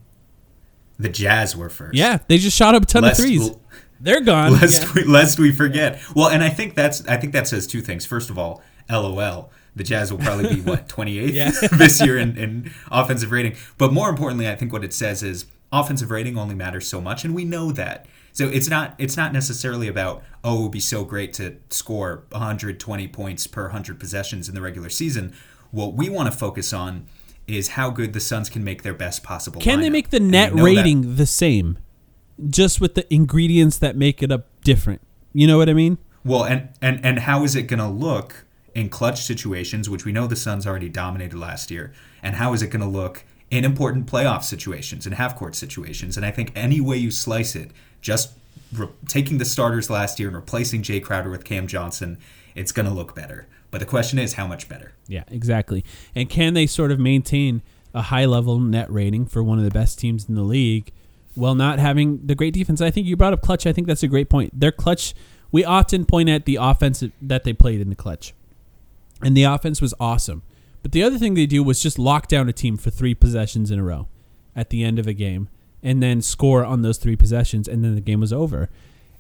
The 1.00 1.10
Jazz 1.10 1.56
were 1.56 1.70
first. 1.70 1.96
Yeah, 1.96 2.20
they 2.28 2.38
just 2.38 2.58
shot 2.58 2.74
up 2.74 2.84
a 2.84 2.86
ton 2.86 3.04
Lest- 3.04 3.20
of 3.20 3.26
threes. 3.26 3.52
They're 4.00 4.22
gone. 4.22 4.52
Lest, 4.62 4.84
Yeah. 4.84 4.92
we, 4.94 5.04
lest 5.06 5.40
we 5.40 5.52
forget. 5.52 6.00
Well, 6.16 6.30
and 6.30 6.44
I 6.44 6.50
think 6.50 6.76
that's 6.76 7.06
I 7.08 7.18
think 7.18 7.34
that 7.34 7.48
says 7.48 7.66
two 7.66 7.82
things. 7.82 8.06
First 8.06 8.30
of 8.30 8.38
all, 8.38 8.62
LOL. 8.90 9.52
The 9.78 9.84
Jazz 9.84 10.12
will 10.12 10.20
probably 10.20 10.56
be 10.56 10.62
what 10.62 10.88
28th 10.96 11.34
Yeah. 11.34 11.52
this 11.78 12.02
year 12.02 12.18
in, 12.18 12.38
in 12.38 12.72
offensive 12.92 13.32
rating. 13.32 13.56
But 13.78 13.94
more 13.94 14.10
importantly, 14.10 14.50
I 14.50 14.56
think 14.56 14.74
what 14.74 14.84
it 14.84 14.94
says 14.94 15.24
is 15.24 15.46
offensive 15.72 16.12
rating 16.12 16.38
only 16.38 16.56
matters 16.56 16.88
so 16.88 17.00
much, 17.02 17.24
and 17.24 17.36
we 17.36 17.46
know 17.46 17.72
that. 17.72 18.06
So 18.34 18.48
it's 18.50 18.70
not 18.70 18.94
it's 19.00 19.18
not 19.18 19.34
necessarily 19.34 19.88
about 19.88 20.24
oh 20.44 20.60
it 20.60 20.62
would 20.64 20.72
be 20.72 20.80
so 20.80 21.04
great 21.04 21.34
to 21.34 21.58
score 21.70 22.24
120 22.32 23.08
points 23.08 23.48
per 23.48 23.64
100 23.64 24.00
possessions 24.00 24.48
in 24.48 24.54
the 24.56 24.62
regular 24.62 24.90
season. 24.90 25.34
What 25.72 25.94
we 25.96 26.08
want 26.10 26.32
to 26.32 26.38
focus 26.38 26.72
on 26.72 27.08
is 27.48 27.70
how 27.70 27.90
good 27.90 28.14
the 28.14 28.20
Suns 28.20 28.50
can 28.50 28.64
make 28.64 28.84
their 28.84 28.94
best 28.94 29.24
possible. 29.24 29.60
Can 29.62 29.80
they 29.82 29.90
make 29.90 30.10
the 30.10 30.20
net 30.20 30.54
know 30.54 30.58
that- 30.64 30.64
rating 30.64 31.16
the 31.16 31.26
same, 31.26 31.78
just 32.50 32.80
with 32.82 32.94
the 32.96 33.12
ingredients 33.14 33.78
that 33.80 33.96
make 33.96 34.22
it 34.22 34.32
up 34.32 34.48
different? 34.64 35.02
You 35.34 35.48
know 35.48 35.58
what 35.58 35.70
I 35.70 35.74
mean? 35.74 35.98
Well, 36.24 36.44
and 36.44 36.70
and 36.82 37.04
and 37.06 37.20
how 37.20 37.44
is 37.44 37.56
it 37.56 37.64
going 37.64 37.80
to 37.80 37.88
look 37.88 38.46
in 38.78 38.90
clutch 38.90 39.24
situations, 39.24 39.90
which 39.90 40.06
we 40.06 40.12
know 40.12 40.28
the 40.28 40.36
Suns 40.36 40.68
already 40.68 40.88
dominated 40.88 41.36
last 41.36 41.72
year, 41.72 41.92
and 42.22 42.36
how 42.36 42.54
is 42.54 42.62
it 42.62 42.68
going 42.68 42.84
to 42.84 42.88
look 42.88 43.24
in 43.50 43.66
important 43.66 44.06
playoff 44.06 44.44
situations 44.44 45.08
and 45.08 45.16
half 45.16 45.36
court 45.36 45.56
situations? 45.56 46.16
And 46.16 46.24
I 46.24 46.30
think 46.30 46.52
any 46.56 46.80
way 46.80 46.98
you 46.98 47.10
slice 47.10 47.56
it, 47.56 47.72
just 48.02 48.34
re- 48.72 48.90
taking 49.08 49.40
the 49.40 49.46
starters 49.46 49.90
last 49.90 50.20
year 50.20 50.30
and 50.30 50.36
replacing 50.36 50.84
Jay 50.84 51.00
Crowder 51.00 51.32
with 51.32 51.44
Cam 51.44 51.66
Johnson, 51.66 52.20
it's 52.54 52.72
going 52.72 52.88
to 52.88 52.94
look 52.94 53.16
better. 53.16 53.48
But 53.72 53.80
the 53.80 53.88
question 53.88 54.20
is, 54.20 54.34
how 54.34 54.46
much 54.46 54.70
better? 54.70 54.94
Yeah, 55.08 55.24
exactly. 55.30 55.84
And 56.14 56.30
can 56.30 56.54
they 56.54 56.68
sort 56.68 56.92
of 56.92 57.00
maintain 57.00 57.64
a 57.96 58.04
high 58.04 58.26
level 58.26 58.60
net 58.60 58.92
rating 58.92 59.26
for 59.26 59.42
one 59.42 59.58
of 59.58 59.64
the 59.64 59.72
best 59.72 59.98
teams 59.98 60.30
in 60.30 60.36
the 60.36 60.44
league 60.44 60.92
while 61.34 61.56
not 61.56 61.80
having 61.80 62.28
the 62.28 62.36
great 62.36 62.54
defense? 62.54 62.80
I 62.80 62.92
think 62.92 63.08
you 63.08 63.18
brought 63.18 63.34
up 63.34 63.42
clutch. 63.42 63.66
I 63.66 63.74
think 63.74 63.88
that's 63.88 64.04
a 64.04 64.08
great 64.08 64.30
point. 64.30 64.58
Their 64.58 64.72
clutch, 64.72 65.16
we 65.52 65.66
often 65.66 66.06
point 66.06 66.30
at 66.30 66.46
the 66.46 66.58
offense 66.58 67.04
that 67.24 67.44
they 67.44 67.54
played 67.54 67.82
in 67.82 67.90
the 67.90 67.96
clutch. 67.96 68.36
And 69.22 69.36
the 69.36 69.44
offense 69.44 69.82
was 69.82 69.94
awesome. 70.00 70.44
But 70.84 70.92
the 70.92 71.04
other 71.04 71.18
thing 71.18 71.34
they 71.34 71.46
do 71.46 71.64
was 71.64 71.82
just 71.82 71.98
lock 71.98 72.28
down 72.28 72.48
a 72.48 72.54
team 72.54 72.78
for 72.78 72.90
three 72.90 73.16
possessions 73.16 73.72
in 73.72 73.80
a 73.80 73.84
row 73.84 74.08
at 74.56 74.70
the 74.70 74.84
end 74.84 75.00
of 75.00 75.08
a 75.08 75.14
game 75.14 75.50
and 75.84 76.02
then 76.02 76.22
score 76.22 76.66
on 76.66 76.82
those 76.82 76.98
three 76.98 77.16
possessions, 77.16 77.68
and 77.68 77.84
then 77.84 77.96
the 77.96 78.02
game 78.02 78.20
was 78.20 78.34
over. 78.34 78.70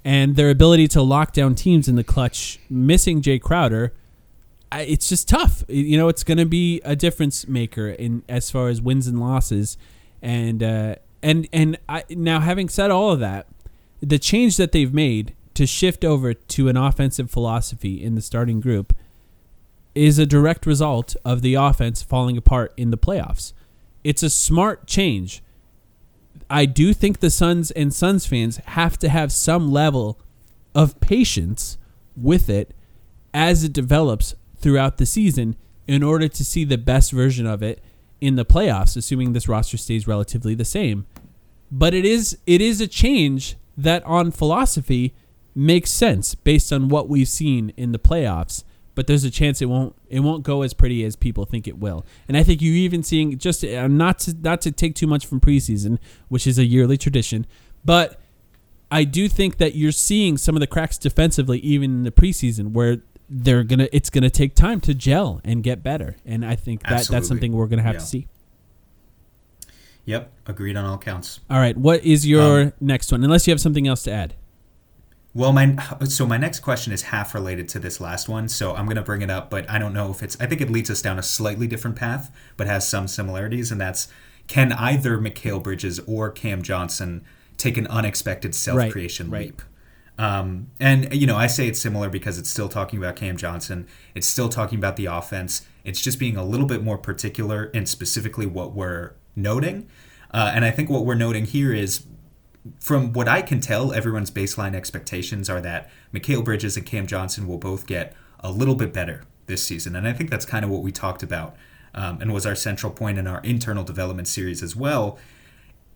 And 0.03 0.35
their 0.35 0.49
ability 0.49 0.87
to 0.89 1.01
lock 1.01 1.33
down 1.33 1.55
teams 1.55 1.87
in 1.87 1.95
the 1.95 2.03
clutch, 2.03 2.59
missing 2.69 3.21
Jay 3.21 3.39
Crowder, 3.39 3.93
it's 4.71 5.07
just 5.07 5.27
tough. 5.27 5.63
You 5.67 5.97
know, 5.97 6.07
it's 6.07 6.23
going 6.23 6.37
to 6.37 6.45
be 6.45 6.81
a 6.83 6.95
difference 6.95 7.47
maker 7.47 7.89
in 7.89 8.23
as 8.27 8.51
far 8.51 8.69
as 8.69 8.81
wins 8.81 9.07
and 9.07 9.19
losses, 9.19 9.77
and 10.21 10.61
uh, 10.61 10.95
and 11.21 11.47
and 11.53 11.77
I, 11.87 12.03
now 12.09 12.39
having 12.39 12.69
said 12.69 12.91
all 12.91 13.11
of 13.11 13.19
that, 13.19 13.47
the 14.01 14.19
change 14.19 14.57
that 14.57 14.71
they've 14.71 14.93
made 14.93 15.35
to 15.53 15.65
shift 15.65 16.03
over 16.03 16.33
to 16.33 16.67
an 16.67 16.77
offensive 16.77 17.31
philosophy 17.31 18.03
in 18.03 18.15
the 18.15 18.21
starting 18.21 18.59
group 18.59 18.93
is 19.97 20.19
a 20.19 20.25
direct 20.25 20.65
result 20.65 21.15
of 21.25 21.41
the 21.41 21.55
offense 21.55 22.01
falling 22.01 22.37
apart 22.37 22.73
in 22.77 22.91
the 22.91 22.97
playoffs. 22.97 23.53
It's 24.03 24.23
a 24.23 24.29
smart 24.29 24.87
change. 24.87 25.41
I 26.49 26.65
do 26.65 26.93
think 26.93 27.19
the 27.19 27.29
Suns 27.29 27.71
and 27.71 27.93
Suns 27.93 28.25
fans 28.25 28.57
have 28.65 28.97
to 28.99 29.09
have 29.09 29.31
some 29.31 29.71
level 29.71 30.19
of 30.73 30.99
patience 30.99 31.77
with 32.15 32.49
it 32.49 32.73
as 33.33 33.63
it 33.63 33.73
develops 33.73 34.35
throughout 34.57 34.97
the 34.97 35.05
season 35.05 35.55
in 35.87 36.03
order 36.03 36.27
to 36.27 36.45
see 36.45 36.63
the 36.63 36.77
best 36.77 37.11
version 37.11 37.45
of 37.45 37.61
it 37.61 37.81
in 38.19 38.35
the 38.35 38.45
playoffs, 38.45 38.97
assuming 38.97 39.33
this 39.33 39.47
roster 39.47 39.77
stays 39.77 40.07
relatively 40.07 40.55
the 40.55 40.65
same. 40.65 41.05
But 41.71 41.93
it 41.93 42.05
is 42.05 42.37
it 42.45 42.61
is 42.61 42.81
a 42.81 42.87
change 42.87 43.55
that 43.77 44.03
on 44.05 44.31
philosophy 44.31 45.13
makes 45.53 45.89
sense 45.89 46.35
based 46.35 46.71
on 46.71 46.87
what 46.87 47.09
we've 47.09 47.27
seen 47.27 47.73
in 47.77 47.91
the 47.91 47.99
playoffs. 47.99 48.63
But 48.97 49.05
there's 49.05 49.23
a 49.23 49.29
chance 49.29 49.61
it 49.61 49.67
won't 49.67 49.95
it 50.09 50.21
won't 50.21 50.41
go 50.43 50.63
as 50.63 50.73
pretty 50.73 51.05
as 51.05 51.15
people 51.15 51.45
think 51.45 51.67
it 51.67 51.77
will. 51.77 52.03
And 52.27 52.35
I 52.35 52.41
think 52.41 52.63
you 52.63 52.73
even 52.73 53.03
seeing 53.03 53.37
just 53.37 53.63
uh, 53.63 53.87
not 53.87 54.17
to 54.19 54.35
not 54.41 54.59
to 54.61 54.71
take 54.71 54.95
too 54.95 55.05
much 55.05 55.25
from 55.27 55.39
preseason, 55.39 55.99
which 56.29 56.47
is 56.47 56.57
a 56.57 56.65
yearly 56.65 56.97
tradition, 56.97 57.45
but 57.85 58.19
I 58.89 59.03
do 59.03 59.27
think 59.29 59.57
that 59.57 59.75
you're 59.75 59.91
seeing 59.91 60.35
some 60.37 60.55
of 60.55 60.61
the 60.61 60.67
cracks 60.67 60.97
defensively 60.97 61.59
even 61.59 61.91
in 61.97 62.03
the 62.03 62.11
preseason 62.11 62.71
where 62.71 63.03
they're 63.29 63.63
gonna 63.63 63.87
it's 63.91 64.09
gonna 64.09 64.29
take 64.31 64.55
time 64.55 64.79
to 64.81 64.93
gel 64.95 65.41
and 65.43 65.61
get 65.61 65.83
better 65.83 66.15
and 66.25 66.45
i 66.45 66.55
think 66.55 66.81
that 66.83 66.93
Absolutely. 66.93 67.15
that's 67.15 67.27
something 67.27 67.51
we're 67.51 67.67
gonna 67.67 67.81
have 67.83 67.95
Yeah. 67.95 67.99
to 67.99 68.05
see 68.05 68.27
Yep, 70.05 70.31
agreed 70.45 70.77
on 70.77 70.85
all 70.85 70.97
counts. 70.97 71.41
all 71.49 71.59
right 71.59 71.75
what 71.75 72.03
is 72.05 72.25
your 72.25 72.61
Um, 72.61 72.73
next 72.79 73.11
one 73.11 73.25
unless 73.25 73.45
you 73.45 73.51
have 73.51 73.59
something 73.59 73.85
else 73.85 74.03
to 74.03 74.11
add 74.11 74.33
Well, 75.37 75.53
my 75.53 75.75
so 76.05 76.25
my 76.25 76.37
next 76.37 76.61
question 76.61 76.91
is 76.91 77.03
half 77.03 77.35
related 77.35 77.69
to 77.69 77.79
this 77.79 78.01
last 78.01 78.27
one, 78.27 78.49
so 78.49 78.73
I'm 78.73 78.87
gonna 78.87 79.03
bring 79.03 79.21
it 79.21 79.29
up, 79.29 79.51
but 79.51 79.69
I 79.69 79.77
don't 79.77 79.93
know 79.93 80.09
if 80.09 80.23
it's. 80.23 80.35
I 80.41 80.47
think 80.47 80.61
it 80.61 80.71
leads 80.71 80.89
us 80.89 80.99
down 80.99 81.19
a 81.19 81.21
slightly 81.21 81.67
different 81.67 81.95
path, 81.95 82.31
but 82.57 82.65
has 82.65 82.89
some 82.89 83.07
similarities, 83.07 83.71
and 83.71 83.79
that's 83.79 84.07
can 84.47 84.71
either 84.71 85.19
Mikal 85.19 85.61
Bridges 85.61 85.99
or 86.07 86.31
Cam 86.31 86.63
Johnson 86.63 87.23
take 87.59 87.77
an 87.77 87.85
unexpected 87.85 88.55
self 88.55 88.91
creation 88.91 89.29
right. 89.29 89.45
leap? 89.45 89.61
Um, 90.17 90.71
and 90.79 91.13
you 91.13 91.27
know, 91.27 91.37
I 91.37 91.45
say 91.45 91.67
it's 91.67 91.79
similar 91.79 92.09
because 92.09 92.39
it's 92.39 92.49
still 92.49 92.67
talking 92.67 92.97
about 92.97 93.15
Cam 93.15 93.37
Johnson. 93.37 93.85
It's 94.15 94.25
still 94.25 94.49
talking 94.49 94.79
about 94.79 94.95
the 94.95 95.05
offense. 95.05 95.67
It's 95.83 96.01
just 96.01 96.17
being 96.17 96.35
a 96.35 96.43
little 96.43 96.65
bit 96.65 96.81
more 96.81 96.97
particular 96.97 97.69
and 97.75 97.87
specifically 97.87 98.47
what 98.47 98.73
we're 98.73 99.13
noting. 99.35 99.87
Uh, 100.31 100.51
and 100.55 100.65
I 100.65 100.71
think 100.71 100.89
what 100.89 101.05
we're 101.05 101.13
noting 101.13 101.45
here 101.45 101.75
is 101.75 102.07
from 102.79 103.13
what 103.13 103.27
I 103.27 103.41
can 103.41 103.59
tell, 103.59 103.93
everyone's 103.93 104.31
baseline 104.31 104.75
expectations 104.75 105.49
are 105.49 105.61
that 105.61 105.89
Mikal 106.13 106.43
Bridges 106.43 106.77
and 106.77 106.85
Cam 106.85 107.07
Johnson 107.07 107.47
will 107.47 107.57
both 107.57 107.85
get 107.85 108.15
a 108.39 108.51
little 108.51 108.75
bit 108.75 108.93
better 108.93 109.23
this 109.47 109.63
season. 109.63 109.95
And 109.95 110.07
I 110.07 110.13
think 110.13 110.29
that's 110.29 110.45
kind 110.45 110.63
of 110.63 110.71
what 110.71 110.83
we 110.83 110.91
talked 110.91 111.23
about 111.23 111.55
um, 111.93 112.21
and 112.21 112.33
was 112.33 112.45
our 112.45 112.55
central 112.55 112.91
point 112.91 113.17
in 113.17 113.27
our 113.27 113.41
internal 113.41 113.83
development 113.83 114.27
series 114.27 114.61
as 114.61 114.75
well. 114.75 115.17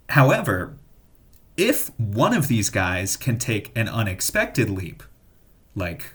However, 0.10 0.78
if 1.58 1.90
one 2.00 2.34
of 2.34 2.48
these 2.48 2.70
guys 2.70 3.16
can 3.16 3.38
take 3.38 3.72
an 3.76 3.88
unexpected 3.88 4.70
leap, 4.70 5.04
like 5.76 6.14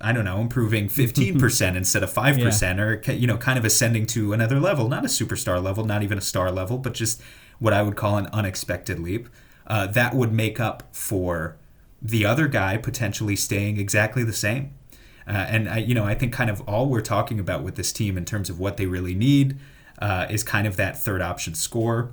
I 0.00 0.12
don't 0.12 0.24
know, 0.24 0.40
improving 0.40 0.88
15% 0.90 1.76
instead 1.76 2.02
of 2.02 2.12
5% 2.12 2.78
or 2.78 3.12
you 3.12 3.26
know, 3.26 3.36
kind 3.36 3.58
of 3.58 3.64
ascending 3.64 4.06
to 4.08 4.32
another 4.32 4.60
level, 4.60 4.88
not 4.88 5.04
a 5.04 5.08
superstar 5.08 5.62
level, 5.62 5.84
not 5.84 6.02
even 6.02 6.18
a 6.18 6.22
star 6.22 6.50
level, 6.50 6.78
but 6.78 6.94
just 6.94 7.22
what 7.64 7.72
I 7.72 7.82
would 7.82 7.96
call 7.96 8.18
an 8.18 8.26
unexpected 8.32 8.98
leap, 8.98 9.28
uh, 9.66 9.86
that 9.88 10.14
would 10.14 10.32
make 10.32 10.60
up 10.60 10.82
for 10.94 11.56
the 12.02 12.26
other 12.26 12.46
guy 12.46 12.76
potentially 12.76 13.34
staying 13.36 13.78
exactly 13.78 14.22
the 14.22 14.32
same. 14.34 14.74
Uh, 15.26 15.30
and 15.32 15.68
I, 15.68 15.78
you 15.78 15.94
know, 15.94 16.04
I 16.04 16.14
think 16.14 16.34
kind 16.34 16.50
of 16.50 16.60
all 16.68 16.86
we're 16.86 17.00
talking 17.00 17.40
about 17.40 17.62
with 17.62 17.76
this 17.76 17.90
team 17.92 18.18
in 18.18 18.26
terms 18.26 18.50
of 18.50 18.60
what 18.60 18.76
they 18.76 18.84
really 18.84 19.14
need 19.14 19.56
uh, 19.98 20.26
is 20.28 20.44
kind 20.44 20.66
of 20.66 20.76
that 20.76 21.02
third 21.02 21.22
option 21.22 21.54
score. 21.54 22.10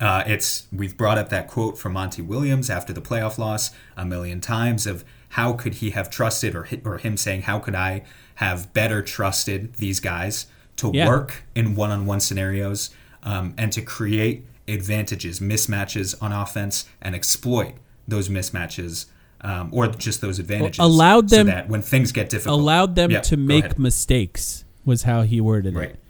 Uh, 0.00 0.24
it's 0.26 0.66
we've 0.72 0.96
brought 0.96 1.18
up 1.18 1.28
that 1.28 1.46
quote 1.46 1.78
from 1.78 1.92
Monty 1.92 2.22
Williams 2.22 2.68
after 2.68 2.92
the 2.92 3.00
playoff 3.00 3.38
loss 3.38 3.70
a 3.96 4.04
million 4.04 4.40
times 4.40 4.86
of 4.86 5.04
how 5.30 5.52
could 5.52 5.74
he 5.74 5.90
have 5.90 6.10
trusted 6.10 6.56
or 6.56 6.66
or 6.84 6.98
him 6.98 7.16
saying 7.16 7.42
how 7.42 7.60
could 7.60 7.74
I 7.76 8.02
have 8.36 8.72
better 8.72 9.02
trusted 9.02 9.74
these 9.74 10.00
guys 10.00 10.46
to 10.76 10.90
Yeah. 10.92 11.06
work 11.06 11.44
in 11.54 11.76
one-on-one 11.76 12.18
scenarios 12.18 12.90
um, 13.22 13.54
and 13.56 13.70
to 13.72 13.82
create 13.82 14.44
advantages, 14.68 15.40
mismatches 15.40 16.14
on 16.22 16.32
offense 16.32 16.86
and 17.02 17.14
exploit 17.14 17.74
those 18.08 18.28
mismatches 18.28 19.06
um, 19.42 19.68
or 19.72 19.88
just 19.88 20.20
those 20.20 20.38
advantages. 20.38 20.78
allowed 20.78 21.28
them- 21.28 21.46
so 21.46 21.52
that 21.52 21.68
when 21.68 21.82
things 21.82 22.12
get 22.12 22.30
difficult, 22.30 22.58
allowed 22.60 22.94
them 22.96 23.10
Yeah, 23.10 23.20
to 23.20 23.36
make 23.36 23.78
mistakes 23.78 24.64
was 24.84 25.02
how 25.02 25.22
he 25.22 25.40
worded 25.40 25.74
Right. 25.74 25.90
it 25.90 26.00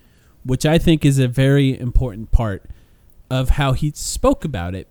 which 0.44 0.66
i 0.66 0.76
think 0.78 1.04
is 1.04 1.18
a 1.18 1.26
very 1.28 1.78
important 1.78 2.30
part 2.30 2.64
of 3.30 3.50
how 3.50 3.72
he 3.72 3.90
spoke 3.94 4.44
about 4.44 4.74
it 4.74 4.86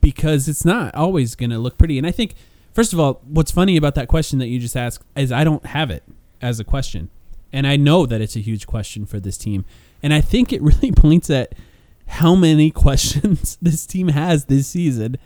because 0.00 0.48
it's 0.48 0.64
not 0.64 0.94
always 0.94 1.34
going 1.34 1.50
to 1.50 1.58
look 1.58 1.78
pretty 1.78 1.96
and 1.98 2.06
i 2.06 2.10
think 2.10 2.34
first 2.74 2.92
of 2.92 2.98
all 3.00 3.20
what's 3.24 3.50
funny 3.50 3.76
about 3.76 3.94
that 3.94 4.08
question 4.08 4.38
that 4.40 4.48
you 4.48 4.58
just 4.58 4.76
asked 4.76 5.04
is 5.16 5.30
i 5.30 5.44
don't 5.44 5.66
have 5.66 5.90
it 5.90 6.02
as 6.42 6.58
a 6.60 6.64
question 6.64 7.08
and 7.52 7.66
i 7.66 7.76
know 7.76 8.04
that 8.06 8.20
it's 8.20 8.36
a 8.36 8.40
huge 8.40 8.66
question 8.66 9.04
for 9.06 9.20
this 9.20 9.36
team 9.38 9.64
and 10.02 10.12
i 10.12 10.20
think 10.20 10.52
it 10.52 10.60
really 10.70 10.90
points 10.92 11.30
at 11.30 11.54
how 12.10 12.34
many 12.34 12.70
questions 12.86 13.56
this 13.62 13.86
team 13.86 14.08
has 14.08 14.46
this 14.46 14.68
season 14.68 15.16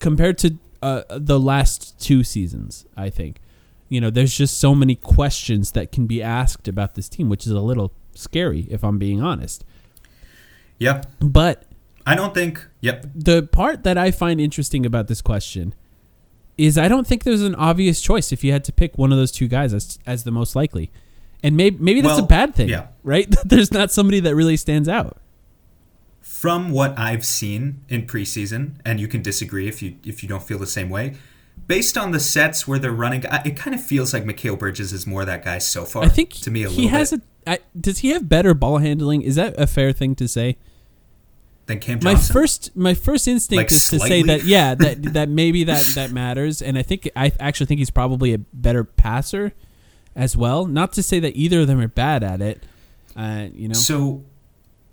compared 0.00 0.38
to 0.38 0.56
uh, 0.82 1.02
the 1.10 1.40
last 1.40 1.98
two 2.00 2.22
seasons. 2.24 2.86
I 2.96 3.10
think, 3.10 3.40
you 3.88 4.00
know, 4.00 4.10
there's 4.10 4.36
just 4.36 4.58
so 4.58 4.74
many 4.74 4.94
questions 4.94 5.72
that 5.72 5.92
can 5.92 6.06
be 6.06 6.22
asked 6.22 6.68
about 6.68 6.94
this 6.94 7.08
team, 7.08 7.28
which 7.28 7.46
is 7.46 7.52
a 7.52 7.60
little 7.60 7.92
scary, 8.14 8.66
if 8.70 8.84
I'm 8.84 8.98
being 8.98 9.22
honest. 9.22 9.64
Yep. 10.78 11.06
But 11.20 11.64
I 12.06 12.14
don't 12.14 12.34
think. 12.34 12.66
Yep. 12.80 13.06
the 13.14 13.42
part 13.42 13.82
that 13.84 13.98
I 13.98 14.10
find 14.10 14.40
interesting 14.40 14.86
about 14.86 15.08
this 15.08 15.20
question 15.20 15.74
is 16.56 16.78
I 16.78 16.88
don't 16.88 17.06
think 17.06 17.24
there's 17.24 17.42
an 17.42 17.54
obvious 17.54 18.00
choice 18.00 18.32
if 18.32 18.42
you 18.42 18.52
had 18.52 18.64
to 18.64 18.72
pick 18.72 18.96
one 18.96 19.12
of 19.12 19.18
those 19.18 19.30
two 19.30 19.48
guys 19.48 19.74
as 19.74 19.98
as 20.06 20.24
the 20.24 20.30
most 20.30 20.56
likely. 20.56 20.90
And 21.42 21.56
maybe 21.56 21.76
maybe 21.78 22.00
that's 22.00 22.18
a 22.18 22.22
bad 22.22 22.54
thing, 22.54 22.68
yeah. 22.68 22.88
right? 23.04 23.30
That 23.30 23.44
there's 23.48 23.72
not 23.72 23.92
somebody 23.92 24.20
that 24.20 24.34
really 24.34 24.56
stands 24.56 24.88
out. 24.88 25.18
From 26.38 26.70
what 26.70 26.96
I've 26.96 27.24
seen 27.24 27.84
in 27.88 28.06
preseason, 28.06 28.74
and 28.84 29.00
you 29.00 29.08
can 29.08 29.22
disagree 29.22 29.66
if 29.66 29.82
you 29.82 29.96
if 30.04 30.22
you 30.22 30.28
don't 30.28 30.42
feel 30.42 30.58
the 30.58 30.66
same 30.66 30.88
way. 30.88 31.16
Based 31.66 31.98
on 31.98 32.12
the 32.12 32.20
sets 32.20 32.66
where 32.66 32.78
they're 32.78 32.92
running, 32.92 33.24
it 33.44 33.56
kind 33.56 33.74
of 33.74 33.82
feels 33.82 34.14
like 34.14 34.24
Mikal 34.24 34.56
Bridges 34.56 34.92
is 34.92 35.04
more 35.04 35.24
that 35.24 35.44
guy 35.44 35.58
so 35.58 35.84
far. 35.84 36.04
I 36.04 36.08
think 36.08 36.30
to 36.34 36.50
me 36.52 36.62
a 36.62 36.68
he 36.68 36.82
little 36.82 36.90
has 36.90 37.10
bit 37.10 37.22
a. 37.46 37.50
I, 37.50 37.58
does 37.78 37.98
he 37.98 38.10
have 38.10 38.28
better 38.28 38.54
ball 38.54 38.78
handling? 38.78 39.22
Is 39.22 39.34
that 39.34 39.58
a 39.58 39.66
fair 39.66 39.90
thing 39.92 40.14
to 40.14 40.28
say? 40.28 40.56
than 41.68 41.78
Cam 41.78 42.00
My 42.02 42.14
first 42.16 42.74
my 42.76 42.94
first 42.94 43.28
instinct 43.28 43.58
Like 43.58 43.72
is 43.72 43.90
to 43.90 44.00
say 44.00 44.22
that 44.22 44.44
yeah 44.44 44.74
that 44.76 45.02
that 45.14 45.28
maybe 45.28 45.64
that 45.64 45.84
that 45.94 46.10
matters, 46.10 46.60
and 46.60 46.76
I 46.76 46.82
think 46.82 47.08
I 47.14 47.32
actually 47.38 47.66
think 47.66 47.78
he's 47.78 47.90
probably 47.90 48.34
a 48.34 48.38
better 48.38 48.82
passer 48.82 49.54
as 50.16 50.36
well. 50.36 50.66
Not 50.66 50.92
to 50.94 51.02
say 51.02 51.20
that 51.20 51.36
either 51.36 51.60
of 51.60 51.68
them 51.68 51.80
are 51.80 51.88
bad 51.88 52.24
at 52.24 52.40
it, 52.40 52.64
uh, 53.16 53.46
you 53.52 53.68
know. 53.68 53.74
So, 53.74 54.24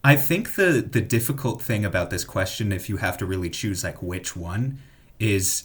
I 0.05 0.15
think 0.15 0.53
the 0.53 0.87
the 0.87 1.01
difficult 1.01 1.63
thing 1.63 1.83
about 1.83 2.11
this 2.11 2.23
question, 2.23 2.71
if 2.71 2.89
you 2.89 2.97
have 2.97 3.17
to 3.17 3.25
really 3.25 3.49
choose 3.49 3.83
like 3.83 4.03
which 4.03 4.35
one, 4.35 4.77
is 5.19 5.63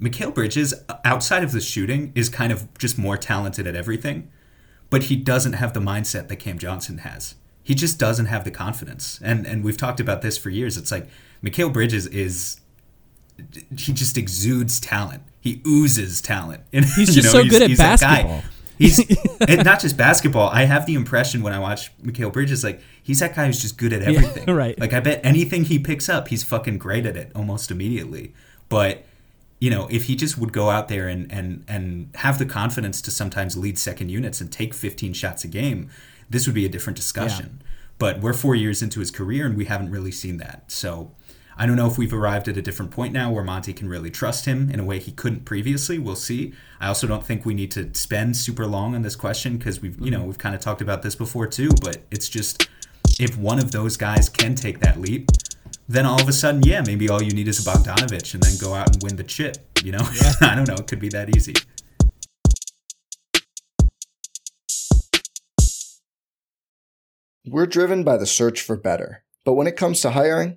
Mikal 0.00 0.32
Bridges, 0.32 0.72
outside 1.04 1.42
of 1.42 1.50
the 1.50 1.60
shooting, 1.60 2.12
is 2.14 2.28
kind 2.28 2.52
of 2.52 2.72
just 2.78 2.96
more 2.96 3.16
talented 3.16 3.66
at 3.66 3.74
everything, 3.74 4.30
but 4.90 5.04
he 5.04 5.16
doesn't 5.16 5.54
have 5.54 5.72
the 5.72 5.80
mindset 5.80 6.28
that 6.28 6.36
Cam 6.36 6.56
Johnson 6.56 6.98
has. 6.98 7.34
He 7.64 7.74
just 7.74 7.98
doesn't 7.98 8.26
have 8.26 8.44
the 8.44 8.52
confidence. 8.52 9.18
And 9.24 9.44
and 9.44 9.64
we've 9.64 9.76
talked 9.76 9.98
about 9.98 10.22
this 10.22 10.38
for 10.38 10.50
years. 10.50 10.76
It's 10.76 10.92
like 10.92 11.08
Mikal 11.42 11.72
Bridges 11.72 12.06
is 12.06 12.60
he 13.76 13.92
just 13.92 14.16
exudes 14.16 14.78
talent. 14.78 15.24
He 15.40 15.62
oozes 15.66 16.20
talent. 16.20 16.62
And, 16.72 16.84
he's 16.96 17.12
just 17.12 17.34
know, 17.34 17.42
so 17.42 17.48
good 17.48 17.62
at 17.62 17.76
basketball. 17.76 18.44
He's 18.80 18.98
and 19.46 19.62
not 19.62 19.78
just 19.78 19.98
basketball. 19.98 20.48
I 20.48 20.64
have 20.64 20.86
the 20.86 20.94
impression 20.94 21.42
when 21.42 21.52
I 21.52 21.58
watch 21.58 21.96
Mikal 21.98 22.32
Bridges, 22.32 22.64
like 22.64 22.80
he's 23.02 23.20
that 23.20 23.36
guy 23.36 23.44
who's 23.44 23.60
just 23.60 23.76
good 23.76 23.92
at 23.92 24.00
everything. 24.02 24.48
Yeah, 24.48 24.54
right. 24.64 24.80
Like 24.80 24.94
I 24.94 25.00
bet 25.00 25.20
anything 25.22 25.64
he 25.64 25.78
picks 25.78 26.08
up, 26.08 26.28
he's 26.28 26.42
fucking 26.42 26.78
great 26.78 27.04
at 27.04 27.14
it 27.14 27.30
almost 27.34 27.70
immediately. 27.70 28.32
But 28.70 29.04
you 29.58 29.68
know, 29.68 29.86
if 29.90 30.04
he 30.04 30.16
just 30.16 30.38
would 30.38 30.54
go 30.54 30.70
out 30.70 30.88
there 30.88 31.08
and 31.08 31.30
and 31.30 31.62
and 31.68 32.08
have 32.14 32.38
the 32.38 32.46
confidence 32.46 33.02
to 33.02 33.10
sometimes 33.10 33.54
lead 33.54 33.78
second 33.78 34.08
units 34.08 34.40
and 34.40 34.50
take 34.50 34.72
15 34.72 35.12
shots 35.12 35.44
a 35.44 35.48
game, 35.48 35.90
this 36.30 36.46
would 36.46 36.54
be 36.54 36.64
a 36.64 36.70
different 36.70 36.96
discussion. 36.96 37.58
Yeah. 37.60 37.66
But 37.98 38.20
we're 38.20 38.32
four 38.32 38.54
years 38.54 38.80
into 38.80 39.00
his 39.00 39.10
career 39.10 39.44
and 39.44 39.58
we 39.58 39.66
haven't 39.66 39.90
really 39.90 40.12
seen 40.12 40.38
that. 40.38 40.72
So 40.72 41.12
I 41.60 41.66
don't 41.66 41.76
know 41.76 41.86
if 41.86 41.98
we've 41.98 42.14
arrived 42.14 42.48
at 42.48 42.56
a 42.56 42.62
different 42.62 42.90
point 42.90 43.12
now 43.12 43.30
where 43.30 43.44
Monty 43.44 43.74
can 43.74 43.86
really 43.86 44.08
trust 44.08 44.46
him 44.46 44.70
in 44.70 44.80
a 44.80 44.84
way 44.84 44.98
he 44.98 45.12
couldn't 45.12 45.44
previously. 45.44 45.98
We'll 45.98 46.16
see. 46.16 46.54
I 46.80 46.88
also 46.88 47.06
don't 47.06 47.22
think 47.22 47.44
we 47.44 47.52
need 47.52 47.70
to 47.72 47.92
spend 47.92 48.38
super 48.38 48.66
long 48.66 48.94
on 48.94 49.02
this 49.02 49.14
question 49.14 49.58
because 49.58 49.82
we've 49.82 50.00
you 50.00 50.10
know 50.10 50.24
we've 50.24 50.38
kind 50.38 50.54
of 50.54 50.62
talked 50.62 50.80
about 50.80 51.02
this 51.02 51.14
before 51.14 51.46
too. 51.46 51.68
But 51.82 51.98
it's 52.10 52.30
just 52.30 52.66
if 53.20 53.36
one 53.36 53.58
of 53.58 53.72
those 53.72 53.98
guys 53.98 54.30
can 54.30 54.54
take 54.54 54.80
that 54.80 54.98
leap, 54.98 55.28
then 55.86 56.06
all 56.06 56.18
of 56.18 56.26
a 56.26 56.32
sudden, 56.32 56.62
yeah, 56.62 56.80
maybe 56.80 57.10
all 57.10 57.22
you 57.22 57.32
need 57.32 57.46
is 57.46 57.58
a 57.58 57.70
Bogdanovic 57.70 58.32
and 58.32 58.42
then 58.42 58.56
go 58.58 58.72
out 58.72 58.94
and 58.94 59.02
win 59.02 59.16
the 59.16 59.24
chip. 59.24 59.58
You 59.84 59.92
know, 59.92 60.08
yeah. 60.14 60.32
I 60.40 60.54
don't 60.54 60.66
know. 60.66 60.76
It 60.76 60.86
could 60.86 60.98
be 60.98 61.10
that 61.10 61.36
easy. 61.36 61.52
We're 67.46 67.66
driven 67.66 68.02
by 68.02 68.16
the 68.16 68.24
search 68.24 68.62
for 68.62 68.76
better. 68.76 69.24
But 69.44 69.54
when 69.54 69.66
it 69.66 69.76
comes 69.76 70.00
to 70.00 70.12
hiring, 70.12 70.56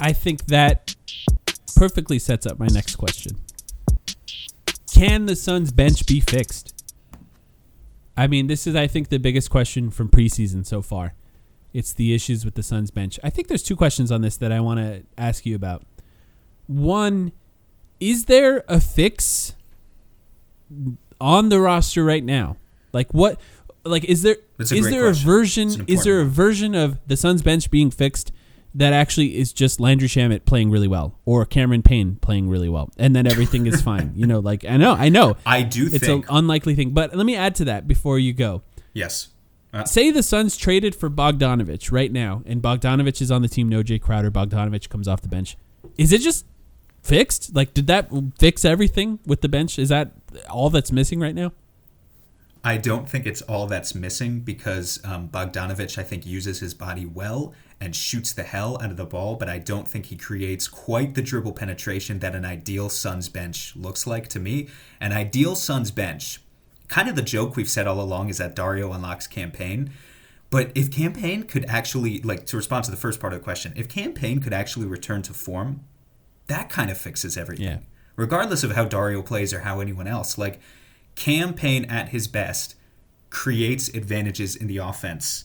I 0.00 0.12
think 0.12 0.46
that 0.46 0.94
perfectly 1.74 2.18
sets 2.18 2.46
up 2.46 2.58
my 2.58 2.66
next 2.66 2.96
question. 2.96 3.36
Can 4.92 5.26
the 5.26 5.36
Suns 5.36 5.72
bench 5.72 6.06
be 6.06 6.20
fixed? 6.20 6.84
I 8.16 8.26
mean, 8.26 8.46
this 8.46 8.66
is 8.66 8.74
I 8.74 8.86
think 8.86 9.08
the 9.08 9.18
biggest 9.18 9.50
question 9.50 9.90
from 9.90 10.08
preseason 10.08 10.64
so 10.64 10.80
far. 10.80 11.14
It's 11.74 11.92
the 11.92 12.14
issues 12.14 12.44
with 12.44 12.54
the 12.54 12.62
Suns 12.62 12.90
bench. 12.90 13.20
I 13.22 13.28
think 13.28 13.48
there's 13.48 13.62
two 13.62 13.76
questions 13.76 14.10
on 14.10 14.22
this 14.22 14.38
that 14.38 14.50
I 14.50 14.60
want 14.60 14.80
to 14.80 15.02
ask 15.18 15.44
you 15.44 15.54
about. 15.54 15.82
One, 16.66 17.32
is 18.00 18.24
there 18.24 18.64
a 18.68 18.80
fix 18.80 19.54
on 21.20 21.48
the 21.50 21.60
roster 21.60 22.02
right 22.04 22.24
now? 22.24 22.56
Like 22.92 23.12
what 23.12 23.38
like 23.84 24.04
is 24.04 24.22
there 24.22 24.38
is 24.58 24.88
there 24.88 25.06
a 25.08 25.12
version 25.12 25.84
is 25.86 26.04
there 26.04 26.20
a 26.20 26.24
version 26.24 26.74
of 26.74 26.98
the 27.06 27.16
Suns 27.16 27.42
bench 27.42 27.70
being 27.70 27.90
fixed 27.90 28.32
that 28.76 28.92
actually 28.92 29.38
is 29.38 29.52
just 29.52 29.80
Landry 29.80 30.06
Shamet 30.06 30.44
playing 30.44 30.70
really 30.70 30.88
well 30.88 31.18
or 31.24 31.44
Cameron 31.46 31.82
Payne 31.82 32.16
playing 32.16 32.48
really 32.48 32.68
well, 32.68 32.90
and 32.98 33.16
then 33.16 33.26
everything 33.26 33.66
is 33.66 33.80
fine. 33.90 34.12
You 34.14 34.26
know, 34.26 34.38
like 34.38 34.64
I 34.64 34.76
know, 34.76 34.92
I 34.92 35.08
know. 35.08 35.36
I 35.44 35.62
do. 35.62 35.88
It's 35.90 36.06
an 36.06 36.24
unlikely 36.28 36.74
thing, 36.74 36.90
but 36.90 37.14
let 37.14 37.24
me 37.26 37.34
add 37.34 37.54
to 37.56 37.64
that 37.66 37.88
before 37.88 38.18
you 38.18 38.32
go. 38.32 38.62
Yes. 38.92 39.28
Uh, 39.72 39.84
Say 39.84 40.10
the 40.10 40.22
Suns 40.22 40.56
traded 40.56 40.94
for 40.94 41.10
Bogdanovic 41.10 41.90
right 41.90 42.12
now, 42.12 42.42
and 42.46 42.62
Bogdanovic 42.62 43.20
is 43.20 43.30
on 43.30 43.42
the 43.42 43.48
team. 43.48 43.68
No 43.68 43.82
Jay 43.82 43.98
Crowder. 43.98 44.30
Bogdanovic 44.30 44.88
comes 44.88 45.08
off 45.08 45.22
the 45.22 45.28
bench. 45.28 45.56
Is 45.96 46.12
it 46.12 46.20
just 46.20 46.46
fixed? 47.02 47.54
Like, 47.54 47.74
did 47.74 47.86
that 47.86 48.10
fix 48.38 48.64
everything 48.64 49.18
with 49.26 49.40
the 49.40 49.48
bench? 49.48 49.78
Is 49.78 49.88
that 49.88 50.12
all 50.50 50.70
that's 50.70 50.92
missing 50.92 51.20
right 51.20 51.34
now? 51.34 51.52
I 52.64 52.78
don't 52.78 53.08
think 53.08 53.26
it's 53.26 53.42
all 53.42 53.66
that's 53.68 53.94
missing 53.94 54.40
because 54.40 54.98
um, 55.04 55.28
Bogdanovic, 55.28 55.98
I 55.98 56.02
think, 56.02 56.26
uses 56.26 56.58
his 56.58 56.74
body 56.74 57.06
well 57.06 57.54
and 57.80 57.94
shoots 57.94 58.32
the 58.32 58.42
hell 58.42 58.78
out 58.82 58.90
of 58.90 58.96
the 58.96 59.04
ball, 59.04 59.36
but 59.36 59.48
I 59.48 59.58
don't 59.58 59.86
think 59.86 60.06
he 60.06 60.16
creates 60.16 60.66
quite 60.66 61.14
the 61.14 61.22
dribble 61.22 61.52
penetration 61.52 62.20
that 62.20 62.34
an 62.34 62.44
ideal 62.44 62.88
Suns 62.88 63.28
bench 63.28 63.76
looks 63.76 64.06
like 64.06 64.28
to 64.28 64.40
me. 64.40 64.68
An 65.00 65.12
ideal 65.12 65.54
Suns 65.54 65.90
bench, 65.90 66.40
kind 66.88 67.08
of 67.08 67.16
the 67.16 67.22
joke 67.22 67.54
we've 67.54 67.68
said 67.68 67.86
all 67.86 68.00
along 68.00 68.30
is 68.30 68.38
that 68.38 68.56
Dario 68.56 68.92
unlocks 68.92 69.26
Cam 69.26 69.50
Payne. 69.50 69.90
But 70.48 70.72
if 70.74 70.90
Cam 70.90 71.12
Payne 71.12 71.42
could 71.42 71.66
actually, 71.66 72.22
like, 72.22 72.46
to 72.46 72.56
respond 72.56 72.84
to 72.84 72.90
the 72.90 72.96
first 72.96 73.20
part 73.20 73.32
of 73.32 73.40
the 73.40 73.44
question, 73.44 73.72
if 73.76 73.88
Cam 73.88 74.14
Payne 74.14 74.40
could 74.40 74.54
actually 74.54 74.86
return 74.86 75.20
to 75.22 75.34
form, 75.34 75.84
that 76.46 76.70
kind 76.70 76.90
of 76.90 76.96
fixes 76.96 77.36
everything. 77.36 77.66
Yeah. 77.66 77.78
Regardless 78.14 78.62
of 78.62 78.72
how 78.72 78.86
Dario 78.86 79.20
plays 79.20 79.52
or 79.52 79.60
how 79.60 79.80
anyone 79.80 80.06
else. 80.06 80.38
Like, 80.38 80.60
Cam 81.14 81.52
Payne 81.52 81.84
at 81.86 82.10
his 82.10 82.28
best 82.28 82.76
creates 83.28 83.88
advantages 83.88 84.54
in 84.56 84.66
the 84.66 84.78
offense 84.78 85.44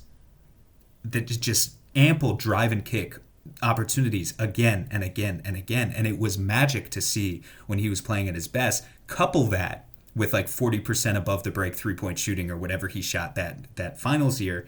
that 1.03 1.25
just 1.25 1.75
ample 1.95 2.35
drive 2.35 2.71
and 2.71 2.85
kick 2.85 3.17
opportunities 3.61 4.33
again 4.39 4.87
and 4.91 5.03
again 5.03 5.41
and 5.43 5.55
again. 5.55 5.93
And 5.95 6.07
it 6.07 6.19
was 6.19 6.37
magic 6.37 6.89
to 6.91 7.01
see 7.01 7.41
when 7.67 7.79
he 7.79 7.89
was 7.89 8.01
playing 8.01 8.27
at 8.27 8.35
his 8.35 8.47
best. 8.47 8.85
Couple 9.07 9.45
that 9.45 9.87
with 10.15 10.33
like 10.33 10.47
40% 10.47 11.15
above 11.15 11.43
the 11.43 11.51
break 11.51 11.75
three 11.75 11.95
point 11.95 12.19
shooting 12.19 12.49
or 12.49 12.57
whatever 12.57 12.87
he 12.87 13.01
shot 13.01 13.35
that 13.35 13.75
that 13.75 13.99
finals 13.99 14.41
year. 14.41 14.65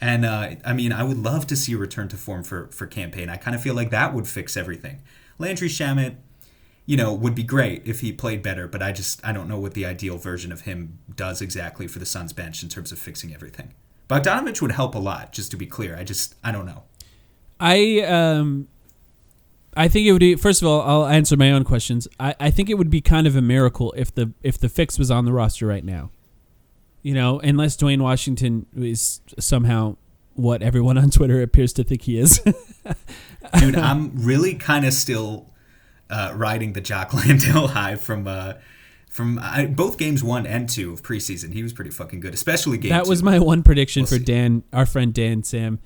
And 0.00 0.24
uh, 0.24 0.56
I 0.64 0.72
mean, 0.72 0.92
I 0.92 1.02
would 1.02 1.18
love 1.18 1.46
to 1.48 1.56
see 1.56 1.74
a 1.74 1.78
return 1.78 2.08
to 2.08 2.16
form 2.16 2.42
for 2.42 2.68
for 2.68 2.86
Cam 2.86 3.10
Payne. 3.10 3.28
I 3.28 3.36
kind 3.36 3.54
of 3.54 3.62
feel 3.62 3.74
like 3.74 3.90
that 3.90 4.12
would 4.12 4.26
fix 4.26 4.56
everything. 4.56 5.02
Landry 5.38 5.68
Shamet, 5.68 6.16
you 6.86 6.96
know, 6.96 7.12
would 7.12 7.34
be 7.34 7.42
great 7.42 7.82
if 7.86 8.00
he 8.00 8.12
played 8.12 8.42
better, 8.42 8.66
but 8.68 8.82
I 8.82 8.92
just 8.92 9.24
I 9.24 9.32
don't 9.32 9.48
know 9.48 9.58
what 9.58 9.74
the 9.74 9.86
ideal 9.86 10.18
version 10.18 10.52
of 10.52 10.62
him 10.62 10.98
does 11.14 11.40
exactly 11.40 11.86
for 11.86 11.98
the 11.98 12.06
Suns 12.06 12.32
bench 12.32 12.62
in 12.62 12.68
terms 12.68 12.92
of 12.92 12.98
fixing 12.98 13.32
everything. 13.32 13.72
Bogdanovic 14.08 14.60
would 14.60 14.72
help 14.72 14.94
a 14.94 14.98
lot, 14.98 15.32
just 15.32 15.50
to 15.52 15.56
be 15.56 15.66
clear. 15.66 15.96
I 15.96 16.04
just 16.04 16.34
I 16.42 16.52
don't 16.52 16.66
know. 16.66 16.84
I 17.60 18.00
um 18.00 18.68
I 19.76 19.88
think 19.88 20.06
it 20.06 20.12
would 20.12 20.20
be 20.20 20.36
first 20.36 20.62
of 20.62 20.68
all, 20.68 20.82
I'll 20.82 21.06
answer 21.06 21.36
my 21.36 21.50
own 21.50 21.64
questions. 21.64 22.06
I, 22.20 22.34
I 22.38 22.50
think 22.50 22.70
it 22.70 22.74
would 22.74 22.90
be 22.90 23.00
kind 23.00 23.26
of 23.26 23.36
a 23.36 23.42
miracle 23.42 23.92
if 23.96 24.14
the 24.14 24.32
if 24.42 24.58
the 24.58 24.68
fix 24.68 24.98
was 24.98 25.10
on 25.10 25.24
the 25.24 25.32
roster 25.32 25.66
right 25.66 25.84
now. 25.84 26.10
You 27.02 27.14
know, 27.14 27.38
unless 27.40 27.76
Duane 27.76 28.02
Washington 28.02 28.66
is 28.74 29.20
somehow 29.38 29.96
what 30.34 30.62
everyone 30.62 30.98
on 30.98 31.10
Twitter 31.10 31.42
appears 31.42 31.72
to 31.74 31.84
think 31.84 32.02
he 32.02 32.18
is. 32.18 32.38
Dude, 33.58 33.76
I'm 33.76 34.12
really 34.24 34.54
kind 34.54 34.84
of 34.84 34.92
still 34.92 35.50
uh, 36.10 36.32
riding 36.34 36.72
the 36.72 36.80
Jock 36.80 37.12
Landale 37.14 37.68
high 37.68 37.96
from 37.96 38.26
uh, 38.26 38.54
from 39.14 39.38
I, 39.40 39.66
both 39.66 39.96
games 39.96 40.24
one 40.24 40.44
and 40.44 40.68
two 40.68 40.92
of 40.92 41.02
preseason. 41.02 41.52
He 41.52 41.62
was 41.62 41.72
pretty 41.72 41.92
fucking 41.92 42.18
good, 42.18 42.34
especially 42.34 42.78
game. 42.78 42.90
That 42.90 43.06
was 43.06 43.20
two. 43.20 43.26
my 43.26 43.38
one 43.38 43.62
prediction 43.62 44.02
We'll 44.02 44.08
for 44.08 44.16
see. 44.16 44.24
Dan, 44.24 44.64
our 44.72 44.86
friend 44.86 45.14
Dan 45.14 45.44
Sam. 45.44 45.78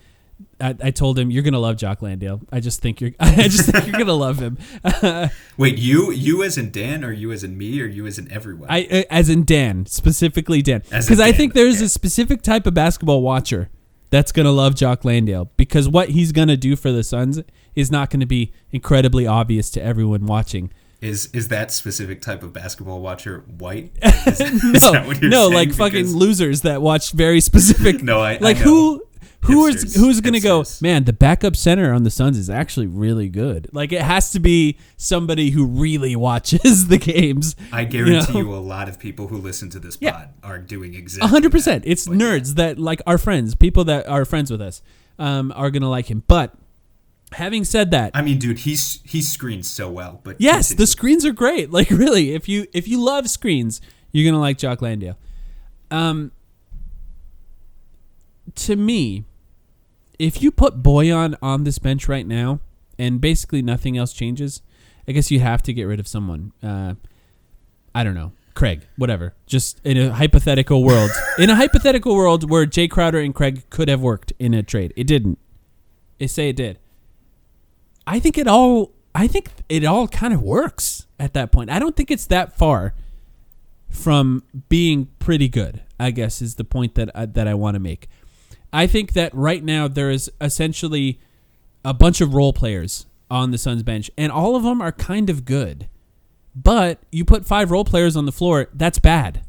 I, 0.61 0.76
I 0.83 0.91
told 0.93 1.18
him 1.18 1.31
you're 1.31 1.43
gonna 1.43 1.59
love 1.59 1.76
Jock 1.76 2.01
Landale. 2.01 2.41
I 2.51 2.61
just 2.61 2.81
think 2.81 3.03
you're. 3.03 3.11
I 3.20 3.49
just 3.49 3.70
think 3.70 3.87
you're 3.87 3.99
gonna 3.99 4.14
love 4.14 4.39
him. 4.39 4.57
Wait, 5.59 5.76
you 5.76 6.11
you 6.11 6.43
as 6.43 6.57
in 6.57 6.70
Dan, 6.70 7.05
or 7.05 7.12
you 7.12 7.31
as 7.31 7.45
in 7.45 7.59
me, 7.59 7.83
or 7.83 7.87
you 7.87 8.07
as 8.07 8.18
in 8.18 8.33
everyone? 8.33 8.68
I 8.70 8.87
uh, 8.87 9.03
as 9.11 9.29
in 9.29 9.45
Dan 9.45 9.85
specifically 9.85 10.62
Dan 10.62 10.81
because 10.89 11.20
I 11.20 11.33
think 11.33 11.53
there's 11.53 11.76
okay. 11.76 11.85
a 11.85 11.89
specific 11.89 12.41
type 12.41 12.66
of 12.66 12.72
basketball 12.72 13.20
watcher 13.20 13.68
that's 14.09 14.33
gonna 14.33 14.53
love 14.53 14.74
Jock 14.74 15.05
Landale 15.05 15.51
because 15.59 15.87
what 15.87 16.11
he's 16.11 16.33
gonna 16.33 16.57
do 16.57 16.76
for 16.76 16.93
the 16.93 17.03
Suns 17.03 17.43
is 17.74 17.91
not 17.91 18.09
gonna 18.09 18.24
be 18.24 18.53
incredibly 18.70 19.26
obvious 19.26 19.68
to 19.70 19.83
everyone 19.83 20.24
watching. 20.24 20.72
Is 21.01 21.26
is 21.32 21.49
that 21.49 21.70
specific 21.70 22.20
type 22.20 22.42
of 22.42 22.53
basketball 22.53 23.01
watcher 23.01 23.44
white? 23.59 23.92
Is, 24.26 24.40
No, 24.64 24.92
that 24.92 25.07
what 25.07 25.20
you're 25.20 25.30
no, 25.30 25.49
like 25.49 25.72
fucking 25.72 26.07
losers 26.14 26.62
that 26.62 26.82
watch 26.82 27.12
very 27.12 27.40
specific. 27.40 28.03
No, 28.03 28.20
I- 28.20 28.32
I 28.34 28.38
like 28.38 28.57
know. 28.59 28.62
who. 28.64 29.05
Who 29.42 29.66
is 29.66 29.84
Hipsters, 29.84 29.96
who's 30.01 30.20
gonna 30.20 30.40
go? 30.40 30.64
Man, 30.82 31.05
the 31.05 31.12
backup 31.12 31.55
center 31.55 31.92
on 31.94 32.03
the 32.03 32.11
Suns 32.11 32.36
is 32.36 32.51
actually 32.51 32.88
really 32.88 33.28
good. 33.28 33.68
Like 33.72 33.92
it 33.92 34.03
has 34.03 34.32
to 34.32 34.40
be 34.40 34.76
somebody 34.96 35.51
who 35.51 35.64
really 35.64 36.16
watches 36.16 36.88
the 36.88 36.99
games. 36.99 37.55
I 37.72 37.84
guarantee 37.84 38.32
know? 38.32 38.38
you, 38.40 38.55
a 38.55 38.57
lot 38.57 38.88
of 38.88 38.99
people 38.99 39.28
who 39.28 39.36
listen 39.38 39.70
to 39.70 39.78
this 39.78 39.96
Yeah. 40.01 40.11
pod 40.11 40.28
are 40.42 40.59
doing 40.59 40.96
A 40.96 40.99
exactly. 40.99 41.30
hundred 41.30 41.53
percent. 41.53 41.84
It's 41.86 42.09
But 42.09 42.16
yeah. 42.18 42.26
nerds 42.26 42.55
that 42.57 42.80
like 42.80 43.01
our 43.07 43.16
friends, 43.16 43.55
people 43.55 43.84
that 43.84 44.09
are 44.09 44.24
friends 44.24 44.51
with 44.51 44.61
us, 44.61 44.82
um, 45.20 45.53
are 45.55 45.70
gonna 45.70 45.88
like 45.88 46.07
him. 46.11 46.24
But 46.26 46.53
having 47.33 47.64
said 47.64 47.91
that, 47.91 48.12
I 48.14 48.22
mean, 48.22 48.39
dude, 48.39 48.61
he's 48.61 49.01
he 49.05 49.22
screens 49.22 49.68
so 49.68 49.91
well. 49.91 50.20
But 50.24 50.37
yes, 50.41 50.68
continue. 50.68 50.79
the 50.79 50.87
screens 50.87 51.26
are 51.26 51.33
great. 51.33 51.70
Like 51.79 51.91
really, 51.91 52.35
if 52.35 52.49
you 52.49 52.66
if 52.72 52.89
you 52.89 53.01
love 53.01 53.29
screens, 53.29 53.81
you're 54.12 54.31
gonna 54.31 54.41
like 54.41 54.59
Jock 54.59 54.83
Landale. 54.83 55.16
Um, 55.91 56.33
to 58.57 58.76
me, 58.76 59.24
if 60.18 60.43
you 60.43 60.51
put 60.51 60.83
Bojan 60.83 61.37
on 61.41 61.64
this 61.64 61.79
bench 61.79 62.09
right 62.09 62.26
now, 62.26 62.61
and 62.99 63.20
basically 63.20 63.62
nothing 63.62 63.97
else 63.97 64.12
changes, 64.12 64.62
I 65.07 65.12
guess 65.12 65.31
you 65.31 65.41
have 65.41 65.62
to 65.62 65.72
get 65.72 65.85
rid 65.85 66.01
of 66.01 66.09
someone. 66.09 66.53
Uh, 66.62 66.95
I 67.95 68.03
don't 68.05 68.14
know. 68.14 68.33
Craig, 68.55 68.89
whatever. 68.97 69.35
Just 69.47 69.81
in 69.85 69.97
a 69.97 70.12
hypothetical 70.12 70.83
world, 70.83 71.11
in 71.39 71.49
a 71.49 71.55
hypothetical 71.55 72.14
world 72.16 72.51
where 72.51 72.66
Jay 72.66 72.89
Crowder 72.89 73.20
and 73.20 73.33
Craig 73.33 73.62
could 73.70 73.89
have 73.89 74.01
worked 74.01 74.33
in 74.41 74.53
a 74.53 74.64
trade, 74.64 74.93
it 74.97 75.07
didn't. 75.07 75.39
They 76.18 76.26
say 76.26 76.49
it 76.49 76.57
did. 76.57 76.79
I 78.09 78.19
think 78.21 78.39
it 78.39 78.49
all. 78.49 78.93
I 79.15 79.27
think 79.27 79.51
it 79.69 79.85
all 79.85 80.09
kind 80.09 80.33
of 80.33 80.43
works 80.43 81.07
at 81.21 81.35
that 81.35 81.53
point. 81.53 81.71
I 81.71 81.79
don't 81.79 81.95
think 81.95 82.11
it's 82.11 82.27
that 82.27 82.57
far 82.57 82.95
from 83.91 84.43
being 84.69 85.09
pretty 85.19 85.49
good. 85.49 85.83
I 86.01 86.11
guess 86.11 86.41
is 86.41 86.55
the 86.55 86.65
point 86.65 86.95
that 86.95 87.11
I, 87.15 87.27
that 87.27 87.47
I 87.47 87.53
want 87.53 87.75
to 87.75 87.81
make. 87.81 88.09
I 88.73 88.87
think 88.87 89.13
that 89.13 89.35
right 89.35 89.63
now 89.63 89.89
there 89.89 90.11
is 90.11 90.31
essentially 90.41 91.21
a 91.85 91.93
bunch 91.93 92.21
of 92.21 92.35
role 92.35 92.53
players 92.53 93.07
on 93.31 93.51
the 93.51 93.59
Suns 93.59 93.83
bench, 93.83 94.11
and 94.17 94.33
all 94.33 94.57
of 94.57 94.63
them 94.63 94.81
are 94.81 94.93
kind 94.93 95.29
of 95.29 95.45
good. 95.45 95.89
But 96.55 97.01
you 97.13 97.25
put 97.25 97.47
five 97.47 97.71
role 97.71 97.85
players 97.85 98.17
on 98.17 98.25
the 98.25 98.33
floor, 98.33 98.69
that's 98.73 98.99
bad. 98.99 99.43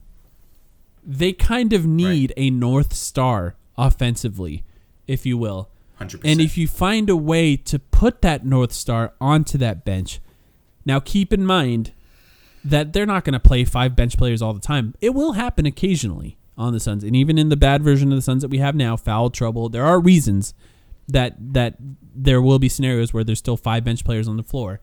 They 1.03 1.31
kind 1.31 1.71
of 1.71 1.85
need 1.85 2.33
a 2.35 2.49
North 2.49 2.93
Star 2.93 3.55
offensively, 3.77 4.63
if 5.07 5.25
you 5.25 5.37
will. 5.37 5.69
100%. 5.99 6.21
And 6.23 6.39
if 6.41 6.57
you 6.57 6.67
find 6.67 7.09
a 7.09 7.15
way 7.15 7.55
to 7.57 7.79
put 7.79 8.21
that 8.21 8.45
North 8.45 8.71
Star 8.71 9.13
onto 9.19 9.57
that 9.57 9.85
bench, 9.85 10.19
now 10.85 10.99
keep 10.99 11.33
in 11.33 11.45
mind 11.45 11.93
that 12.63 12.93
they're 12.93 13.05
not 13.05 13.23
going 13.23 13.33
to 13.33 13.39
play 13.39 13.63
five 13.63 13.95
bench 13.95 14.17
players 14.17 14.41
all 14.41 14.53
the 14.53 14.59
time. 14.59 14.95
It 15.01 15.13
will 15.13 15.33
happen 15.33 15.65
occasionally 15.65 16.37
on 16.57 16.73
the 16.73 16.79
Suns, 16.79 17.03
and 17.03 17.15
even 17.15 17.37
in 17.37 17.49
the 17.49 17.57
bad 17.57 17.83
version 17.83 18.11
of 18.11 18.17
the 18.17 18.21
Suns 18.21 18.41
that 18.41 18.49
we 18.49 18.57
have 18.57 18.75
now, 18.75 18.97
foul 18.97 19.29
trouble. 19.29 19.69
There 19.69 19.85
are 19.85 19.99
reasons 19.99 20.53
that 21.07 21.35
that 21.53 21.75
there 22.13 22.41
will 22.41 22.59
be 22.59 22.69
scenarios 22.69 23.13
where 23.13 23.23
there's 23.23 23.39
still 23.39 23.57
five 23.57 23.83
bench 23.83 24.03
players 24.03 24.27
on 24.27 24.37
the 24.37 24.43
floor. 24.43 24.81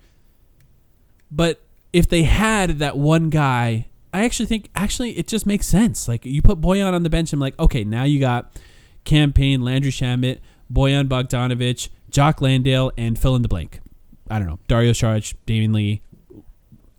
But 1.30 1.62
if 1.92 2.08
they 2.08 2.22
had 2.22 2.78
that 2.78 2.96
one 2.96 3.30
guy, 3.30 3.88
I 4.12 4.24
actually 4.24 4.46
think 4.46 4.70
actually 4.74 5.12
it 5.18 5.28
just 5.28 5.46
makes 5.46 5.66
sense. 5.66 6.08
Like 6.08 6.24
you 6.24 6.40
put 6.42 6.60
Bojan 6.60 6.92
on 6.92 7.02
the 7.02 7.10
bench, 7.10 7.32
I'm 7.32 7.40
like, 7.40 7.58
okay, 7.58 7.84
now 7.84 8.04
you 8.04 8.20
got 8.20 8.58
Cam 9.04 9.32
Payne 9.32 9.62
Landry 9.62 9.90
Shamet, 9.90 10.38
Bojan 10.72 11.08
Bogdanovic, 11.08 11.88
Jock 12.10 12.40
Landale, 12.40 12.92
and 12.96 13.18
fill 13.18 13.36
in 13.36 13.42
the 13.42 13.48
blank. 13.48 13.80
I 14.28 14.38
don't 14.38 14.48
know, 14.48 14.58
Dario 14.68 14.92
Saric, 14.92 15.34
Damion 15.46 15.74
Lee, 15.74 16.02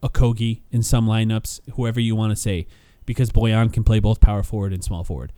Okogie 0.01 0.61
in 0.71 0.83
some 0.83 1.07
lineups, 1.07 1.59
whoever 1.73 1.99
you 1.99 2.15
want 2.15 2.31
to 2.31 2.35
say, 2.35 2.67
because 3.05 3.31
Bojan 3.31 3.73
can 3.73 3.83
play 3.83 3.99
both 3.99 4.21
power 4.21 4.43
forward 4.43 4.73
and 4.73 4.83
small 4.83 5.03
forward. 5.03 5.33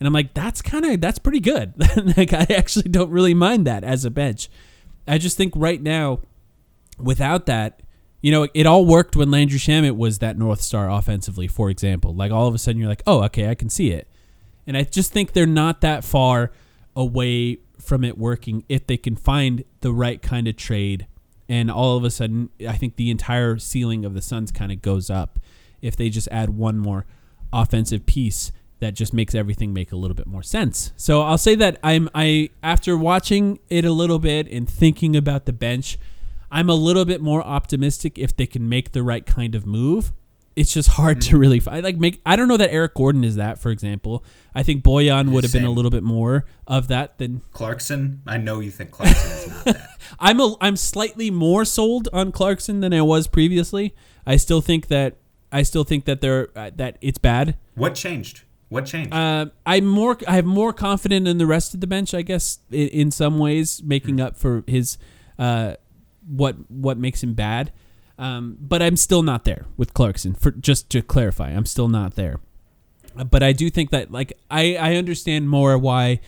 And 0.00 0.06
I'm 0.06 0.12
like, 0.12 0.34
that's 0.34 0.62
kind 0.62 0.84
of 0.84 1.00
that's 1.00 1.18
pretty 1.18 1.40
good. 1.40 1.74
like 2.16 2.32
I 2.32 2.46
actually 2.50 2.88
don't 2.90 3.10
really 3.10 3.34
mind 3.34 3.66
that 3.66 3.84
as 3.84 4.04
a 4.04 4.10
bench. 4.10 4.48
I 5.06 5.18
just 5.18 5.36
think 5.36 5.52
right 5.56 5.80
now, 5.80 6.20
without 6.98 7.46
that, 7.46 7.82
you 8.20 8.32
know, 8.32 8.48
it 8.54 8.66
all 8.66 8.84
worked 8.84 9.16
when 9.16 9.30
Landry 9.30 9.58
Shamet 9.58 9.96
was 9.96 10.18
that 10.18 10.38
North 10.38 10.60
Star 10.60 10.90
offensively, 10.90 11.48
for 11.48 11.70
example. 11.70 12.14
Like 12.14 12.32
all 12.32 12.46
of 12.46 12.54
a 12.54 12.58
sudden 12.58 12.80
you're 12.80 12.88
like, 12.88 13.02
oh, 13.06 13.22
okay, 13.24 13.48
I 13.48 13.54
can 13.54 13.68
see 13.68 13.90
it. 13.90 14.08
And 14.66 14.76
I 14.76 14.82
just 14.82 15.12
think 15.12 15.32
they're 15.32 15.46
not 15.46 15.80
that 15.80 16.04
far 16.04 16.52
away 16.94 17.58
from 17.88 18.04
it 18.04 18.18
working 18.18 18.64
if 18.68 18.86
they 18.86 18.98
can 18.98 19.16
find 19.16 19.64
the 19.80 19.92
right 19.92 20.20
kind 20.20 20.46
of 20.46 20.56
trade. 20.56 21.06
And 21.48 21.70
all 21.70 21.96
of 21.96 22.04
a 22.04 22.10
sudden, 22.10 22.50
I 22.68 22.76
think 22.76 22.96
the 22.96 23.10
entire 23.10 23.58
ceiling 23.58 24.04
of 24.04 24.12
the 24.12 24.20
Suns 24.20 24.52
kind 24.52 24.70
of 24.70 24.82
goes 24.82 25.08
up 25.08 25.38
if 25.80 25.96
they 25.96 26.10
just 26.10 26.28
add 26.30 26.50
one 26.50 26.78
more 26.78 27.06
offensive 27.52 28.04
piece 28.04 28.52
that 28.80 28.94
just 28.94 29.12
makes 29.12 29.34
everything 29.34 29.72
make 29.72 29.90
a 29.90 29.96
little 29.96 30.14
bit 30.14 30.26
more 30.26 30.42
sense. 30.42 30.92
So 30.96 31.22
I'll 31.22 31.38
say 31.38 31.54
that 31.56 31.78
I'm 31.82 32.08
I 32.14 32.50
after 32.62 32.96
watching 32.96 33.58
it 33.70 33.84
a 33.84 33.92
little 33.92 34.18
bit 34.18 34.46
and 34.52 34.68
thinking 34.68 35.16
about 35.16 35.46
the 35.46 35.52
bench, 35.52 35.98
I'm 36.50 36.68
a 36.68 36.74
little 36.74 37.04
bit 37.04 37.20
more 37.20 37.42
optimistic 37.42 38.18
if 38.18 38.36
they 38.36 38.46
can 38.46 38.68
make 38.68 38.92
the 38.92 39.02
right 39.02 39.24
kind 39.24 39.54
of 39.54 39.66
move. 39.66 40.12
It's 40.58 40.72
just 40.72 40.88
hard 40.88 41.20
to 41.22 41.38
really 41.38 41.60
find. 41.60 41.84
Like 41.84 41.98
make 41.98 42.20
I 42.26 42.34
don't 42.34 42.48
know 42.48 42.56
that 42.56 42.72
Eric 42.72 42.94
Gordon 42.94 43.22
is 43.22 43.36
that, 43.36 43.58
for 43.58 43.70
example. 43.70 44.24
I 44.54 44.62
think 44.64 44.82
Bojan 44.82 45.30
would 45.30 45.44
have 45.44 45.52
been 45.52 45.64
a 45.64 45.70
little 45.70 45.90
bit 45.90 46.02
more 46.02 46.46
of 46.66 46.88
that 46.88 47.18
than 47.18 47.42
Clarkson, 47.52 48.22
I 48.26 48.38
know 48.38 48.58
you 48.58 48.72
think 48.72 48.90
Clarkson 48.90 49.30
is 49.30 49.48
not 49.48 49.64
that. 49.66 49.90
I'm 50.18 50.40
a 50.40 50.56
I'm 50.60 50.76
slightly 50.76 51.30
more 51.30 51.64
sold 51.64 52.08
on 52.12 52.32
Clarkson 52.32 52.80
than 52.80 52.92
I 52.92 53.02
was 53.02 53.28
previously. 53.28 53.94
I 54.26 54.36
still 54.36 54.60
think 54.60 54.88
that 54.88 55.18
I 55.52 55.62
still 55.62 55.84
think 55.84 56.06
that 56.06 56.20
they're 56.20 56.48
uh, 56.56 56.70
that 56.76 56.98
it's 57.00 57.18
bad. 57.18 57.56
What 57.74 57.94
changed? 57.94 58.42
What 58.68 58.84
changed? 58.84 59.12
Uh, 59.12 59.46
I'm 59.64 59.86
more 59.86 60.18
I 60.26 60.34
have 60.34 60.44
more 60.44 60.72
confident 60.72 61.26
in 61.28 61.38
the 61.38 61.46
rest 61.46 61.72
of 61.72 61.80
the 61.80 61.86
bench, 61.86 62.14
I 62.14 62.22
guess, 62.22 62.58
in, 62.70 62.88
in 62.88 63.10
some 63.10 63.38
ways, 63.38 63.82
making 63.82 64.20
up 64.20 64.36
for 64.36 64.64
his 64.66 64.98
uh, 65.38 65.74
what 66.26 66.56
what 66.68 66.98
makes 66.98 67.22
him 67.22 67.34
bad. 67.34 67.72
Um, 68.18 68.56
but 68.60 68.82
I'm 68.82 68.96
still 68.96 69.22
not 69.22 69.44
there 69.44 69.66
with 69.76 69.94
Clarkson. 69.94 70.34
For 70.34 70.50
just 70.50 70.90
to 70.90 71.02
clarify, 71.02 71.50
I'm 71.50 71.66
still 71.66 71.88
not 71.88 72.14
there. 72.16 72.40
Uh, 73.16 73.24
But 73.24 73.42
I 73.42 73.52
do 73.52 73.70
think 73.70 73.90
that 73.90 74.10
like 74.10 74.32
I 74.50 74.76
I 74.76 74.96
understand 74.96 75.48
more 75.48 75.78
why 75.78 76.20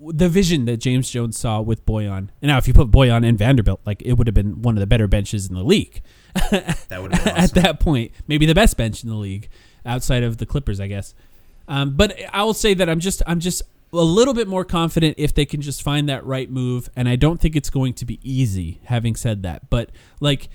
the 0.00 0.28
vision 0.28 0.64
that 0.66 0.78
James 0.78 1.08
Jones 1.10 1.38
saw 1.38 1.60
with 1.60 1.84
Bojan. 1.86 2.28
And 2.42 2.48
now, 2.48 2.58
if 2.58 2.68
you 2.68 2.74
put 2.74 2.90
Bojan 2.90 3.26
and 3.26 3.38
Vanderbilt, 3.38 3.80
like 3.84 4.02
it 4.02 4.14
would 4.14 4.26
have 4.26 4.34
been 4.34 4.62
one 4.62 4.76
of 4.76 4.80
the 4.80 4.86
better 4.86 5.08
benches 5.08 5.48
in 5.48 5.54
the 5.54 5.62
league 5.62 6.02
that 6.50 6.98
would 7.00 7.14
have 7.14 7.24
been 7.24 7.36
at 7.36 7.54
that 7.54 7.80
point. 7.80 8.12
Maybe 8.28 8.46
the 8.46 8.54
best 8.54 8.76
bench 8.76 9.02
in 9.02 9.08
the 9.08 9.16
league, 9.16 9.48
outside 9.86 10.22
of 10.22 10.38
the 10.38 10.46
Clippers, 10.46 10.80
I 10.80 10.86
guess. 10.88 11.14
Um, 11.66 11.96
but 11.96 12.16
I 12.32 12.42
will 12.44 12.54
say 12.54 12.74
that 12.74 12.88
I'm 12.88 13.00
just 13.00 13.22
I'm 13.26 13.40
just 13.40 13.62
a 13.92 13.96
little 13.96 14.34
bit 14.34 14.48
more 14.48 14.64
confident 14.64 15.14
if 15.18 15.32
they 15.32 15.46
can 15.46 15.60
just 15.60 15.82
find 15.82 16.08
that 16.08 16.24
right 16.26 16.50
move, 16.50 16.90
and 16.94 17.08
I 17.08 17.16
don't 17.16 17.40
think 17.40 17.56
it's 17.56 17.70
going 17.70 17.94
to 17.94 18.04
be 18.04 18.18
easy. 18.22 18.80
Having 18.84 19.16
said 19.16 19.42
that, 19.44 19.70
but 19.70 19.90
like 20.20 20.48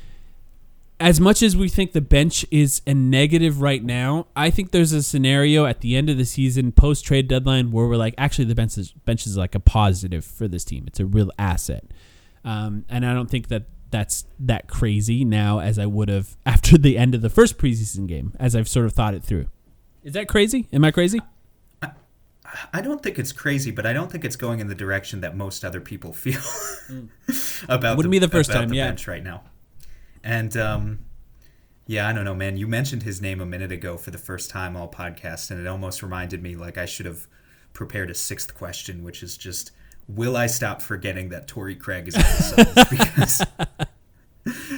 as 1.00 1.20
much 1.20 1.42
as 1.42 1.56
we 1.56 1.70
think 1.70 1.94
the 1.94 2.02
bench 2.02 2.46
is 2.52 2.82
a 2.86 2.94
negative 2.94 3.62
right 3.62 3.84
now, 3.84 4.28
I 4.36 4.50
think 4.50 4.72
there's 4.72 4.92
a 4.92 5.02
scenario 5.02 5.66
at 5.66 5.82
the 5.82 5.96
end 5.96 6.10
of 6.10 6.18
the 6.18 6.26
season, 6.26 6.72
post 6.72 7.06
trade 7.06 7.28
deadline, 7.28 7.72
where 7.72 7.88
we're 7.88 7.96
like, 7.96 8.16
actually, 8.18 8.46
the 8.46 8.56
bench 8.56 8.78
is, 8.78 8.92
bench 8.92 9.26
is 9.26 9.38
like 9.38 9.56
a 9.56 9.60
positive 9.60 10.26
for 10.26 10.48
this 10.48 10.66
team. 10.66 10.86
It's 10.88 11.00
a 11.00 11.06
real 11.06 11.32
asset. 11.40 11.86
Um, 12.44 12.86
and 12.90 13.06
I 13.06 13.14
don't 13.14 13.30
think 13.30 13.48
that 13.48 13.64
that's 13.92 14.26
that 14.40 14.68
crazy 14.68 15.26
now 15.26 15.60
as 15.60 15.80
I 15.80 15.86
would 15.86 16.10
have 16.10 16.38
after 16.46 16.78
the 16.78 16.98
end 16.98 17.16
of 17.16 17.22
the 17.22 17.30
first 17.30 17.58
preseason 17.58 18.08
game, 18.08 18.34
as 18.40 18.56
I've 18.56 18.68
sort 18.68 18.86
of 18.86 18.94
thought 18.94 19.14
it 19.14 19.24
through. 19.24 19.48
Is 20.04 20.14
that 20.14 20.28
crazy? 20.28 20.68
Am 20.74 20.84
I 20.84 20.92
crazy? 20.92 21.20
I 22.74 22.82
don't 22.82 23.02
think 23.02 23.20
it's 23.20 23.32
crazy, 23.32 23.70
but 23.70 23.86
I 23.86 23.94
don't 23.94 24.12
think 24.12 24.26
it's 24.26 24.36
going 24.36 24.60
in 24.60 24.68
the 24.68 24.76
direction 24.76 25.22
that 25.22 25.36
most 25.36 25.64
other 25.64 25.80
people 25.80 26.14
feel 26.14 26.42
about. 27.70 27.96
Wouldn't 27.96 28.12
be 28.12 28.18
the 28.18 28.28
first 28.28 28.52
time, 28.52 28.70
the 28.70 28.78
yeah. 28.78 28.88
bench 28.88 29.08
right 29.08 29.24
now. 29.24 29.44
And 30.24 30.56
um, 30.58 31.00
yeah, 31.88 32.08
I 32.08 32.14
don't 32.14 32.26
know, 32.26 32.36
man. 32.36 32.58
You 32.58 32.68
mentioned 32.68 33.04
his 33.04 33.22
name 33.22 33.42
a 33.42 33.46
minute 33.46 33.72
ago 33.72 33.98
for 33.98 34.12
the 34.12 34.18
first 34.18 34.50
time 34.50 34.76
all 34.76 34.88
podcast, 34.90 35.50
and 35.52 35.60
it 35.60 35.68
almost 35.68 36.04
reminded 36.04 36.44
me 36.44 36.56
like 36.56 36.78
I 36.78 36.86
should 36.86 37.06
have 37.06 37.28
prepared 37.74 38.10
a 38.10 38.16
sixth 38.16 38.54
question, 38.54 39.04
which 39.04 39.24
is 39.24 39.38
just, 39.38 39.72
will 40.08 40.36
I 40.36 40.48
stop 40.48 40.82
forgetting 40.82 41.30
that 41.30 41.48
Torrey 41.48 41.76
Craig 41.76 42.08
is 42.08 42.16
on 42.16 42.22
the 42.22 42.88
because 42.92 43.42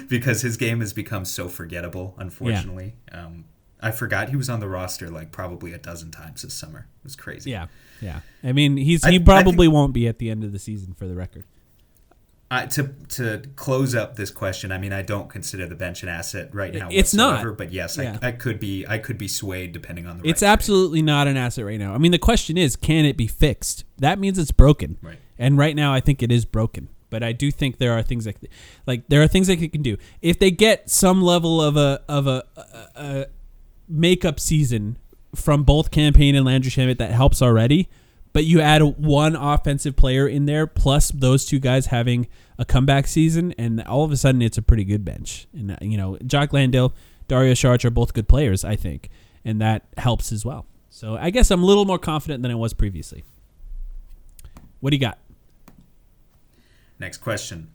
because 0.09 0.41
his 0.41 0.57
game 0.57 0.79
has 0.79 0.93
become 0.93 1.25
so 1.25 1.47
forgettable. 1.47 2.15
Unfortunately, 2.17 2.95
um, 3.11 3.45
I 3.81 3.91
forgot 3.91 4.29
he 4.29 4.35
was 4.35 4.49
on 4.49 4.59
the 4.59 4.67
roster 4.67 5.09
like 5.09 5.31
probably 5.31 5.73
a 5.73 5.77
dozen 5.77 6.11
times 6.11 6.43
this 6.43 6.53
summer. 6.53 6.87
It 6.99 7.03
was 7.03 7.15
crazy. 7.15 7.51
Yeah, 7.51 7.67
yeah. 8.01 8.19
I 8.43 8.51
mean, 8.51 8.77
he's 8.77 9.05
he 9.05 9.15
I 9.15 9.19
probably 9.19 9.67
think- 9.67 9.73
won't 9.73 9.93
be 9.93 10.07
at 10.07 10.19
the 10.19 10.29
end 10.29 10.43
of 10.43 10.51
the 10.51 10.59
season 10.59 10.93
for 10.93 11.07
the 11.07 11.15
record. 11.15 11.45
I, 12.53 12.65
to 12.65 12.89
to 13.09 13.41
close 13.55 13.95
up 13.95 14.17
this 14.17 14.29
question, 14.29 14.73
I 14.73 14.77
mean, 14.77 14.91
I 14.91 15.03
don't 15.03 15.29
consider 15.29 15.65
the 15.67 15.75
bench 15.75 16.03
an 16.03 16.09
asset 16.09 16.53
right 16.53 16.73
now. 16.73 16.89
It's 16.91 17.13
not. 17.13 17.57
But 17.57 17.71
yes, 17.71 17.97
Yeah. 17.97 18.19
I, 18.21 18.27
I 18.27 18.31
could 18.33 18.59
be. 18.59 18.85
I 18.85 18.97
could 18.97 19.17
be 19.17 19.29
swayed 19.29 19.71
depending 19.71 20.05
on 20.05 20.17
the. 20.17 20.27
It's 20.27 20.41
right 20.41 20.49
absolutely 20.49 21.01
not 21.01 21.27
an 21.27 21.37
asset 21.37 21.63
right 21.63 21.79
now. 21.79 21.93
I 21.93 21.97
mean, 21.97 22.11
the 22.11 22.19
question 22.19 22.57
is, 22.57 22.75
can 22.75 23.05
it 23.05 23.15
be 23.15 23.25
fixed? 23.25 23.85
That 23.99 24.19
means 24.19 24.37
it's 24.37 24.51
broken. 24.51 24.97
Right. 25.01 25.17
And 25.39 25.57
right 25.57 25.75
now, 25.77 25.93
I 25.93 26.01
think 26.01 26.21
it 26.21 26.29
is 26.29 26.43
broken. 26.43 26.89
But 27.09 27.23
I 27.23 27.31
do 27.31 27.51
think 27.51 27.77
there 27.77 27.93
are 27.93 28.03
things 28.03 28.25
like, 28.25 28.37
like 28.85 29.07
there 29.07 29.21
are 29.21 29.27
things 29.27 29.47
that 29.47 29.61
it 29.61 29.71
can 29.71 29.81
do 29.81 29.97
if 30.21 30.37
they 30.37 30.51
get 30.51 30.89
some 30.89 31.21
level 31.21 31.61
of 31.61 31.77
a 31.77 32.01
of 32.09 32.27
a, 32.27 32.43
a, 32.57 32.63
a 32.95 33.25
makeup 33.87 34.41
season 34.41 34.97
from 35.35 35.63
both 35.63 35.89
Cam 35.89 36.11
Payne 36.11 36.35
and 36.35 36.45
Landry 36.45 36.69
Shamet 36.69 36.97
that 36.97 37.11
helps 37.11 37.41
already. 37.41 37.87
But 38.33 38.45
you 38.45 38.61
add 38.61 38.81
one 38.81 39.35
offensive 39.35 39.95
player 39.95 40.27
in 40.27 40.45
there, 40.45 40.65
plus 40.65 41.09
those 41.11 41.45
two 41.45 41.59
guys 41.59 41.87
having 41.87 42.27
a 42.57 42.63
comeback 42.63 43.07
season, 43.07 43.53
and 43.57 43.81
all 43.83 44.03
of 44.03 44.11
a 44.11 44.17
sudden 44.17 44.41
it's 44.41 44.57
a 44.57 44.61
pretty 44.61 44.85
good 44.85 45.03
bench. 45.03 45.47
And 45.53 45.71
uh, 45.71 45.77
you 45.81 45.97
know, 45.97 46.17
Jock 46.25 46.53
Landale, 46.53 46.93
Dario 47.27 47.53
Saric 47.53 47.83
are 47.83 47.89
both 47.89 48.13
good 48.13 48.29
players, 48.29 48.63
I 48.63 48.75
think, 48.75 49.09
and 49.43 49.59
that 49.61 49.85
helps 49.97 50.31
as 50.31 50.45
well. 50.45 50.65
So 50.89 51.17
I 51.17 51.29
guess 51.29 51.51
I'm 51.51 51.63
a 51.63 51.65
little 51.65 51.85
more 51.85 51.99
confident 51.99 52.41
than 52.41 52.51
I 52.51 52.55
was 52.55 52.73
previously. 52.73 53.23
What 54.79 54.91
do 54.91 54.95
you 54.95 55.01
got? 55.01 55.17
Next 56.99 57.17
question. 57.17 57.69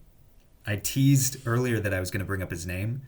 I 0.67 0.77
teased 0.77 1.47
earlier 1.47 1.81
that 1.81 1.95
I 1.95 2.01
was 2.01 2.11
going 2.11 2.21
to 2.21 2.27
bring 2.27 2.43
up 2.43 2.51
his 2.51 2.67
name, 2.67 3.03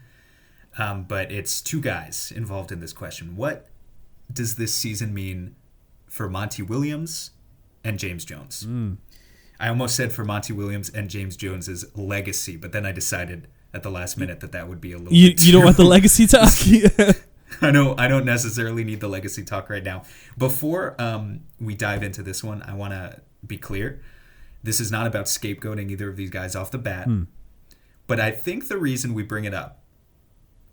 um, 0.78 1.04
but 1.04 1.32
it's 1.32 1.60
two 1.60 1.80
guys 1.80 2.32
involved 2.34 2.70
in 2.70 2.80
this 2.80 2.92
question. 2.92 3.36
What 3.36 3.68
does 4.32 4.56
this 4.56 4.74
season 4.74 5.12
mean 5.12 5.56
for 6.06 6.28
Monty 6.28 6.62
Williams 6.62 7.32
and 7.84 7.98
James 7.98 8.24
Jones? 8.24 8.66
I 9.60 9.68
almost 9.68 9.96
said 9.96 10.12
for 10.12 10.24
Monty 10.24 10.52
Williams 10.52 10.88
and 10.88 11.10
James 11.10 11.36
Jones's 11.36 11.84
legacy, 11.96 12.56
but 12.56 12.72
then 12.72 12.86
I 12.86 12.92
decided 12.92 13.48
at 13.74 13.82
the 13.82 13.90
last 13.90 14.16
minute 14.16 14.40
that 14.40 14.52
that 14.52 14.68
would 14.68 14.80
be 14.80 14.92
a 14.92 14.98
little. 14.98 15.12
You 15.12 15.30
bit 15.30 15.44
you 15.44 15.52
don't 15.52 15.64
want 15.64 15.76
the 15.76 15.84
legacy 15.84 16.26
talk? 16.28 16.52
I 17.62 17.70
don't. 17.70 17.98
I 17.98 18.08
don't 18.08 18.24
necessarily 18.24 18.84
need 18.84 19.00
the 19.00 19.08
legacy 19.08 19.44
talk 19.44 19.68
right 19.68 19.82
now. 19.82 20.02
Before 20.36 20.94
um, 21.00 21.40
we 21.60 21.74
dive 21.74 22.02
into 22.02 22.22
this 22.22 22.44
one, 22.44 22.62
I 22.62 22.74
want 22.74 22.92
to 22.92 23.20
be 23.46 23.56
clear. 23.56 24.00
This 24.62 24.80
is 24.80 24.90
not 24.90 25.06
about 25.06 25.26
scapegoating 25.26 25.90
either 25.90 26.08
of 26.08 26.16
these 26.16 26.30
guys 26.30 26.54
off 26.54 26.70
the 26.70 26.78
bat. 26.78 27.08
But 28.06 28.20
I 28.20 28.30
think 28.30 28.68
the 28.68 28.78
reason 28.78 29.14
we 29.14 29.22
bring 29.22 29.44
it 29.44 29.54
up 29.54 29.82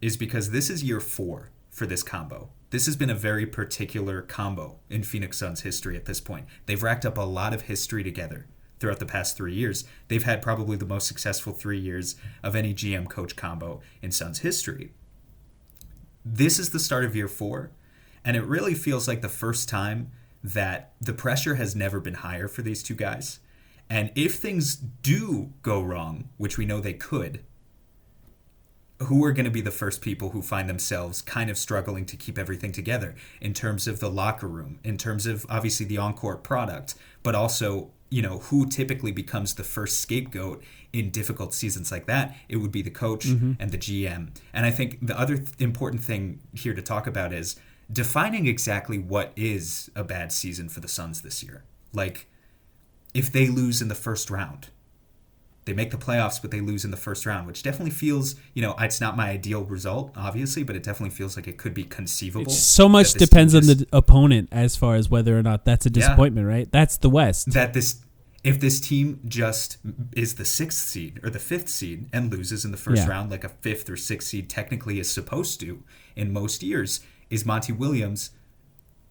is 0.01 0.17
because 0.17 0.51
this 0.51 0.69
is 0.69 0.83
year 0.83 0.99
four 0.99 1.51
for 1.69 1.85
this 1.85 2.01
combo. 2.01 2.49
This 2.70 2.86
has 2.88 2.95
been 2.95 3.09
a 3.09 3.16
very 3.16 3.45
particular 3.45 4.22
combo 4.22 4.80
in 4.89 5.03
Phoenix 5.03 5.38
Suns 5.38 5.61
history 5.61 5.95
at 5.95 6.05
this 6.05 6.20
point. 6.20 6.45
They've 6.66 6.82
racked 6.82 7.05
up 7.05 7.18
a 7.18 7.22
lot 7.22 7.53
of 7.53 7.63
history 7.63 8.03
together 8.03 8.47
throughout 8.80 8.99
the 8.99 9.05
past 9.05 9.38
three 9.38 9.53
years. 9.53 9.86
They've 10.07 10.24
had 10.24 10.41
probably 10.41 10.76
the 10.76 10.86
most 10.86 11.07
successful 11.07 11.53
three 11.53 11.80
years 11.80 12.16
of 12.43 12.55
any 12.55 12.74
GM 12.74 13.07
coach 13.09 13.36
combo 13.36 13.82
in 14.01 14.11
Suns 14.11 14.39
history 14.39 14.91
this 16.26 16.57
is 16.57 16.72
the 16.72 16.80
start 16.80 17.05
of 17.05 17.16
year 17.16 17.28
four, 17.28 17.72
and 18.24 18.36
it 18.36 18.43
really 18.43 18.74
feels 18.74 19.07
like 19.07 19.22
the 19.22 19.30
first 19.30 19.70
time 19.70 20.11
that 20.43 20.93
the 20.99 21.13
pressure 21.13 21.55
has 21.55 21.76
never 21.76 21.99
been 21.99 22.16
higher 22.16 22.47
for 22.47 22.63
these 22.63 22.82
two 22.82 22.95
guys. 22.95 23.39
And 23.89 24.11
if 24.16 24.36
things 24.36 24.76
do 24.76 25.53
go 25.61 25.82
wrong, 25.82 26.30
which 26.38 26.57
we 26.57 26.66
know 26.66 26.80
they 26.80 26.93
could, 26.93 27.41
who 29.05 29.23
are 29.25 29.31
going 29.31 29.45
to 29.45 29.51
be 29.51 29.61
the 29.61 29.71
first 29.71 30.01
people 30.01 30.29
who 30.29 30.41
find 30.41 30.69
themselves 30.69 31.21
kind 31.21 31.49
of 31.49 31.57
struggling 31.57 32.05
to 32.05 32.17
keep 32.17 32.37
everything 32.37 32.71
together 32.71 33.15
in 33.41 33.53
terms 33.53 33.87
of 33.87 33.99
the 33.99 34.09
locker 34.09 34.47
room, 34.47 34.79
in 34.83 34.97
terms 34.97 35.25
of 35.25 35.45
obviously 35.49 35.85
the 35.85 35.97
on-court 35.97 36.43
product, 36.43 36.95
but 37.23 37.35
also, 37.35 37.91
you 38.09 38.21
know, 38.21 38.39
who 38.39 38.67
typically 38.67 39.11
becomes 39.11 39.55
the 39.55 39.63
first 39.63 39.99
scapegoat 39.99 40.63
in 40.93 41.09
difficult 41.09 41.53
seasons 41.53 41.91
like 41.91 42.05
that? 42.05 42.35
It 42.47 42.57
would 42.57 42.71
be 42.71 42.81
the 42.81 42.91
coach 42.91 43.25
mm-hmm. 43.25 43.53
and 43.59 43.71
the 43.71 43.77
GM. 43.77 44.29
And 44.53 44.65
I 44.65 44.71
think 44.71 45.05
the 45.05 45.19
other 45.19 45.37
th- 45.37 45.49
important 45.59 46.03
thing 46.03 46.41
here 46.53 46.73
to 46.73 46.81
talk 46.81 47.07
about 47.07 47.33
is 47.33 47.55
defining 47.91 48.47
exactly 48.47 48.97
what 48.97 49.31
is 49.35 49.89
a 49.95 50.03
bad 50.03 50.31
season 50.31 50.69
for 50.69 50.79
the 50.79 50.87
Suns 50.87 51.21
this 51.21 51.43
year. 51.43 51.63
Like 51.93 52.27
if 53.13 53.31
they 53.31 53.47
lose 53.47 53.81
in 53.81 53.87
the 53.87 53.95
first 53.95 54.29
round, 54.29 54.69
they 55.66 55.74
make 55.74 55.89
the 55.91 55.97
playoffs, 55.97 56.39
but 56.41 56.51
they 56.51 56.61
lose 56.61 56.86
in 56.86 56.91
the 56.91 56.97
first 56.97 57.26
round, 57.26 57.47
which 57.47 57.63
definitely 57.63 57.91
feels, 57.91 58.36
you 58.53 58.61
know, 58.61 58.76
it's 58.80 59.01
not 59.01 59.18
my 59.18 59.30
ideal 59.32 59.63
result, 59.63 60.11
obviously, 60.16 60.63
but 60.63 60.76
it 60.76 60.84
definitely 60.84 61.16
feels 61.16 61.36
like 61.36 61.47
it 61.47 61.57
could 61.57 61.74
be 61.74 61.84
conceivable. 61.84 62.51
so 62.51 62.88
much 62.88 63.13
depends 63.13 63.55
on 63.55 63.63
the 63.63 63.88
opponent 63.91 64.47
as 64.51 64.76
far 64.76 64.95
as 64.95 65.09
whether 65.09 65.38
or 65.38 65.41
not 65.43 65.66
that's 65.66 65.86
a 65.86 65.89
disappointment, 65.89 66.47
right? 66.47 66.72
That's 66.72 66.97
the 66.97 67.09
West. 67.09 67.51
that 67.53 67.74
this 67.74 68.01
if 68.43 68.59
this 68.59 68.80
team 68.80 69.20
just 69.28 69.78
is 70.16 70.36
the 70.36 70.45
sixth 70.45 70.78
seed 70.88 71.20
or 71.24 71.32
the 71.32 71.39
fifth 71.39 71.68
seed 71.68 72.05
and 72.13 72.32
loses 72.32 72.63
in 72.63 72.70
the 72.70 72.78
first 72.78 73.01
Yeah. 73.01 73.09
round 73.09 73.32
like 73.32 73.43
a 73.43 73.49
fifth 73.49 73.89
or 73.89 73.97
sixth 73.97 74.28
seed 74.28 74.51
technically 74.51 74.99
is 74.99 75.09
supposed 75.09 75.59
to 75.61 75.82
in 76.16 76.32
most 76.32 76.61
years, 76.61 76.99
is 77.32 77.43
Monty 77.43 77.74
Williams 77.74 78.30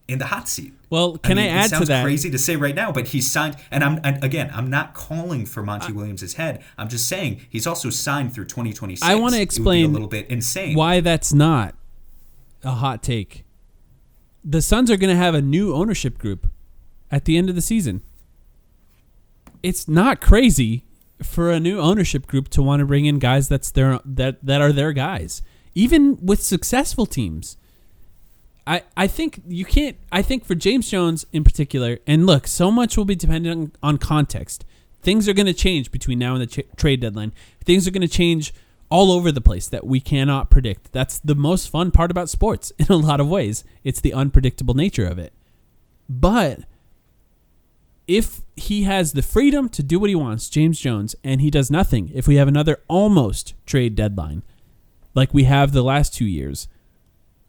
in 0.07 0.19
the 0.19 0.27
hot 0.27 0.49
seat? 0.49 0.73
Well, 0.91 1.17
can 1.19 1.39
I, 1.39 1.43
mean, 1.43 1.51
add 1.51 1.67
it 1.67 1.69
sounds 1.71 1.87
to 1.87 1.89
that? 1.89 2.05
crazy 2.05 2.31
to 2.31 2.39
say 2.39 2.57
right 2.57 2.75
now, 2.75 2.93
but 2.93 3.09
he's 3.09 3.31
signed, 3.31 3.57
and 3.71 3.83
I'm 3.83 4.01
and 4.05 4.23
again, 4.23 4.51
I'm 4.55 4.71
not 4.71 4.95
calling 4.95 5.47
for 5.47 5.63
Monty 5.63 5.93
uh, 5.93 5.97
Williams' 5.97 6.35
head. 6.35 6.63
I'm 6.79 6.89
just 6.89 7.09
saying 7.09 7.41
he's 7.49 7.67
also 7.67 7.91
signed 7.91 8.35
through 8.35 8.47
2026. 8.47 9.03
I 9.03 9.15
would 9.15 9.33
be 9.33 9.41
explain 9.41 9.87
a 9.87 9.89
little 9.89 10.09
bit 10.09 10.29
insane. 10.29 10.77
why 10.77 11.01
that's 11.01 11.33
not 11.33 11.75
a 12.63 12.73
hot 12.73 13.03
take. 13.03 13.45
The 14.45 14.61
Suns 14.61 14.91
are 14.91 14.97
going 14.97 15.11
to 15.11 15.17
have 15.17 15.35
a 15.35 15.43
new 15.43 15.75
ownership 15.75 16.19
group 16.19 16.49
at 17.11 17.25
the 17.25 17.37
end 17.37 17.49
of 17.49 17.55
the 17.55 17.63
season. 17.63 18.03
It's 19.63 19.89
not 19.89 20.21
crazy 20.21 20.85
for 21.23 21.51
a 21.51 21.59
new 21.59 21.81
ownership 21.81 22.27
group 22.27 22.49
to 22.51 22.63
want 22.63 22.81
to 22.81 22.87
bring 22.87 23.07
in 23.07 23.19
guys 23.19 23.49
that's 23.49 23.71
their 23.71 24.01
that 24.05 24.45
that 24.45 24.61
are 24.61 24.73
their 24.73 24.93
guys. 24.93 25.43
Even 25.75 26.19
with 26.25 26.43
successful 26.43 27.07
teams. 27.07 27.57
I, 28.67 28.83
I 28.97 29.07
think 29.07 29.43
you 29.47 29.65
can't 29.65 29.97
I 30.11 30.23
think 30.23 30.45
for 30.45 30.55
James 30.55 30.91
Jones 30.91 31.27
in 31.33 31.45
particular 31.45 31.99
and 32.07 32.27
look 32.27 32.47
so 32.47 32.71
much 32.71 32.97
will 32.97 33.05
be 33.05 33.15
dependent 33.15 33.77
on, 33.83 33.91
on 33.91 33.99
context. 33.99 34.65
Things 35.03 35.29
are 35.29 35.35
going 35.35 35.47
to 35.47 35.55
change 35.55 35.91
between 35.91 36.19
now 36.19 36.35
and 36.35 36.43
the 36.43 36.47
ch- 36.47 36.77
trade 36.77 37.01
deadline. 37.01 37.33
Things 37.65 37.87
are 37.87 37.91
going 37.91 38.01
to 38.01 38.09
change 38.09 38.55
all 38.89 39.11
over 39.11 39.31
the 39.31 39.41
place 39.41 39.67
that 39.69 39.87
we 39.87 40.01
cannot 40.01 40.51
predict. 40.51 40.93
That's 40.93 41.19
the 41.19 41.35
most 41.35 41.69
fun 41.69 41.91
part 41.91 42.11
about 42.11 42.31
sports 42.31 42.73
in 42.79 42.87
a 42.87 42.97
lot 42.97 43.21
of 43.21 43.29
ways. 43.29 43.65
It's 43.83 44.01
the 44.01 44.15
unpredictable 44.15 44.75
nature 44.75 45.07
of 45.07 45.19
it. 45.19 45.33
But 46.09 46.61
if 48.07 48.43
he 48.57 48.85
has 48.85 49.13
the 49.13 49.23
freedom 49.23 49.69
to 49.71 49.83
do 49.83 49.99
what 49.99 50.11
he 50.11 50.15
wants, 50.15 50.49
James 50.49 50.79
Jones, 50.79 51.15
and 51.25 51.41
he 51.41 51.51
does 51.51 51.71
nothing, 51.71 52.11
if 52.15 52.29
we 52.29 52.37
have 52.37 52.49
another 52.49 52.81
almost 52.89 53.55
trade 53.67 53.95
deadline 53.95 54.43
like 55.15 55.35
we 55.35 55.45
have 55.45 55.73
the 55.73 55.83
last 55.83 56.15
2 56.15 56.25
years, 56.25 56.69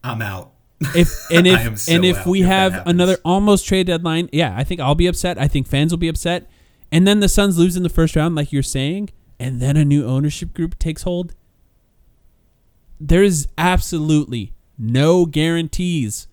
I'm 0.03 0.21
out. 0.21 0.54
If 0.81 1.09
and 1.31 1.47
if 1.47 1.79
so 1.79 1.93
and 1.93 2.05
if 2.05 2.25
we 2.25 2.41
have 2.41 2.85
another 2.85 3.17
almost 3.23 3.65
trade 3.65 3.87
deadline, 3.87 4.29
yeah, 4.31 4.55
I 4.57 4.63
think 4.63 4.81
I'll 4.81 4.95
be 4.95 5.07
upset. 5.07 5.37
I 5.39 5.47
think 5.47 5.67
fans 5.67 5.91
will 5.91 5.97
be 5.97 6.07
upset. 6.07 6.49
And 6.91 7.07
then 7.07 7.19
the 7.19 7.29
Suns 7.29 7.57
lose 7.57 7.75
in 7.75 7.83
the 7.83 7.89
first 7.89 8.15
round, 8.15 8.35
like 8.35 8.53
you're 8.53 8.63
saying, 8.63 9.09
and 9.39 9.59
then 9.59 9.75
a 9.75 9.83
new 9.83 10.05
ownership 10.05 10.53
group 10.53 10.77
takes 10.79 11.03
hold. 11.03 11.33
There 12.99 13.23
is 13.23 13.47
absolutely 13.57 14.53
no 14.77 15.25
guarantees. 15.25 16.27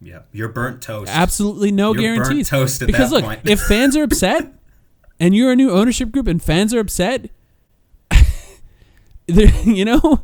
Yeah, 0.00 0.20
you're 0.32 0.48
burnt 0.48 0.82
toast. 0.82 1.10
Absolutely 1.12 1.72
no 1.72 1.94
You're 1.94 2.16
burnt 2.16 2.24
guarantees. 2.24 2.50
toast 2.50 2.82
at 2.82 2.86
because 2.86 3.10
that 3.10 3.16
look, 3.16 3.24
point. 3.24 3.40
if 3.44 3.60
fans 3.62 3.96
are 3.96 4.02
upset 4.02 4.52
and 5.20 5.34
you're 5.34 5.50
a 5.50 5.56
new 5.56 5.70
ownership 5.70 6.12
group 6.12 6.26
and 6.26 6.42
fans 6.42 6.74
are 6.74 6.80
upset, 6.80 7.30
you 9.26 9.84
know, 9.84 10.22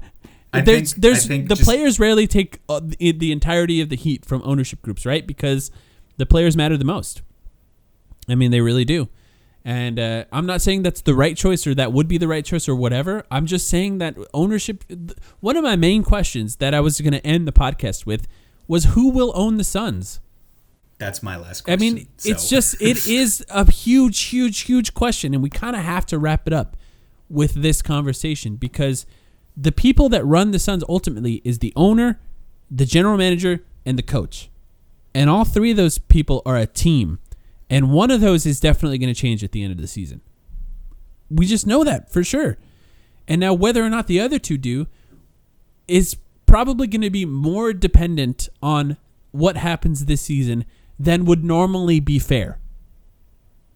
I 0.52 0.60
there's 0.60 0.92
think- 0.92 1.02
there's 1.02 1.26
the 1.28 1.38
just- 1.42 1.62
players 1.62 1.98
rarely 1.98 2.26
take 2.26 2.60
uh, 2.68 2.80
the, 2.82 3.12
the 3.12 3.32
entirety 3.32 3.80
of 3.80 3.88
the 3.88 3.96
heat 3.96 4.24
from 4.24 4.42
ownership 4.44 4.82
groups, 4.82 5.06
right? 5.06 5.26
Because 5.26 5.70
the 6.18 6.26
players 6.26 6.56
matter 6.56 6.76
the 6.76 6.84
most. 6.84 7.22
I 8.28 8.34
mean, 8.34 8.50
they 8.50 8.60
really 8.60 8.84
do. 8.84 9.08
And 9.64 9.98
uh, 9.98 10.24
I'm 10.32 10.44
not 10.46 10.60
saying 10.60 10.82
that's 10.82 11.02
the 11.02 11.14
right 11.14 11.36
choice 11.36 11.66
or 11.66 11.74
that 11.76 11.92
would 11.92 12.08
be 12.08 12.18
the 12.18 12.26
right 12.28 12.44
choice 12.44 12.68
or 12.68 12.74
whatever. 12.74 13.24
I'm 13.30 13.46
just 13.46 13.68
saying 13.68 13.98
that 13.98 14.16
ownership. 14.34 14.84
th- 14.88 15.12
One 15.40 15.56
of 15.56 15.62
my 15.62 15.76
main 15.76 16.02
questions 16.02 16.56
that 16.56 16.74
I 16.74 16.80
was 16.80 17.00
going 17.00 17.12
to 17.12 17.24
end 17.26 17.46
the 17.46 17.52
podcast 17.52 18.04
with 18.04 18.26
was 18.66 18.86
who 18.86 19.10
will 19.10 19.32
own 19.36 19.56
the 19.58 19.64
Suns. 19.64 20.20
That's 20.98 21.22
my 21.22 21.36
last 21.36 21.62
question. 21.62 21.72
I 21.72 21.94
mean, 21.94 22.08
it's 22.24 22.48
just 22.48 22.80
it 22.80 23.06
is 23.08 23.44
a 23.50 23.68
huge, 23.70 24.20
huge, 24.24 24.60
huge 24.60 24.94
question, 24.94 25.32
and 25.34 25.42
we 25.42 25.50
kind 25.50 25.74
of 25.76 25.82
have 25.82 26.06
to 26.06 26.18
wrap 26.18 26.46
it 26.46 26.52
up 26.52 26.76
with 27.28 27.54
this 27.54 27.82
conversation 27.82 28.56
because 28.56 29.06
the 29.56 29.72
people 29.72 30.08
that 30.08 30.24
run 30.24 30.50
the 30.50 30.58
Suns 30.58 30.84
ultimately 30.88 31.42
is 31.44 31.58
the 31.58 31.72
owner, 31.76 32.20
the 32.70 32.86
general 32.86 33.16
manager, 33.16 33.64
and 33.84 33.98
the 33.98 34.02
coach, 34.02 34.50
and 35.14 35.28
all 35.28 35.44
three 35.44 35.72
of 35.72 35.76
those 35.76 35.98
people 35.98 36.42
are 36.46 36.56
a 36.56 36.66
team, 36.66 37.18
and 37.68 37.92
one 37.92 38.10
of 38.10 38.20
those 38.20 38.46
is 38.46 38.60
definitely 38.60 38.98
going 38.98 39.12
to 39.12 39.20
change 39.20 39.42
at 39.42 39.52
the 39.52 39.62
end 39.62 39.72
of 39.72 39.80
the 39.80 39.86
season. 39.86 40.20
We 41.30 41.46
just 41.46 41.66
know 41.66 41.84
that 41.84 42.12
for 42.12 42.22
sure. 42.22 42.58
And 43.26 43.40
now 43.40 43.54
whether 43.54 43.82
or 43.82 43.90
not 43.90 44.06
the 44.06 44.20
other 44.20 44.38
two 44.38 44.58
do 44.58 44.86
is 45.88 46.16
probably 46.46 46.86
going 46.86 47.02
to 47.02 47.10
be 47.10 47.24
more 47.24 47.72
dependent 47.72 48.48
on 48.62 48.96
what 49.30 49.56
happens 49.56 50.04
this 50.04 50.20
season 50.20 50.64
than 50.98 51.24
would 51.24 51.42
normally 51.42 52.00
be 52.00 52.18
fair. 52.18 52.58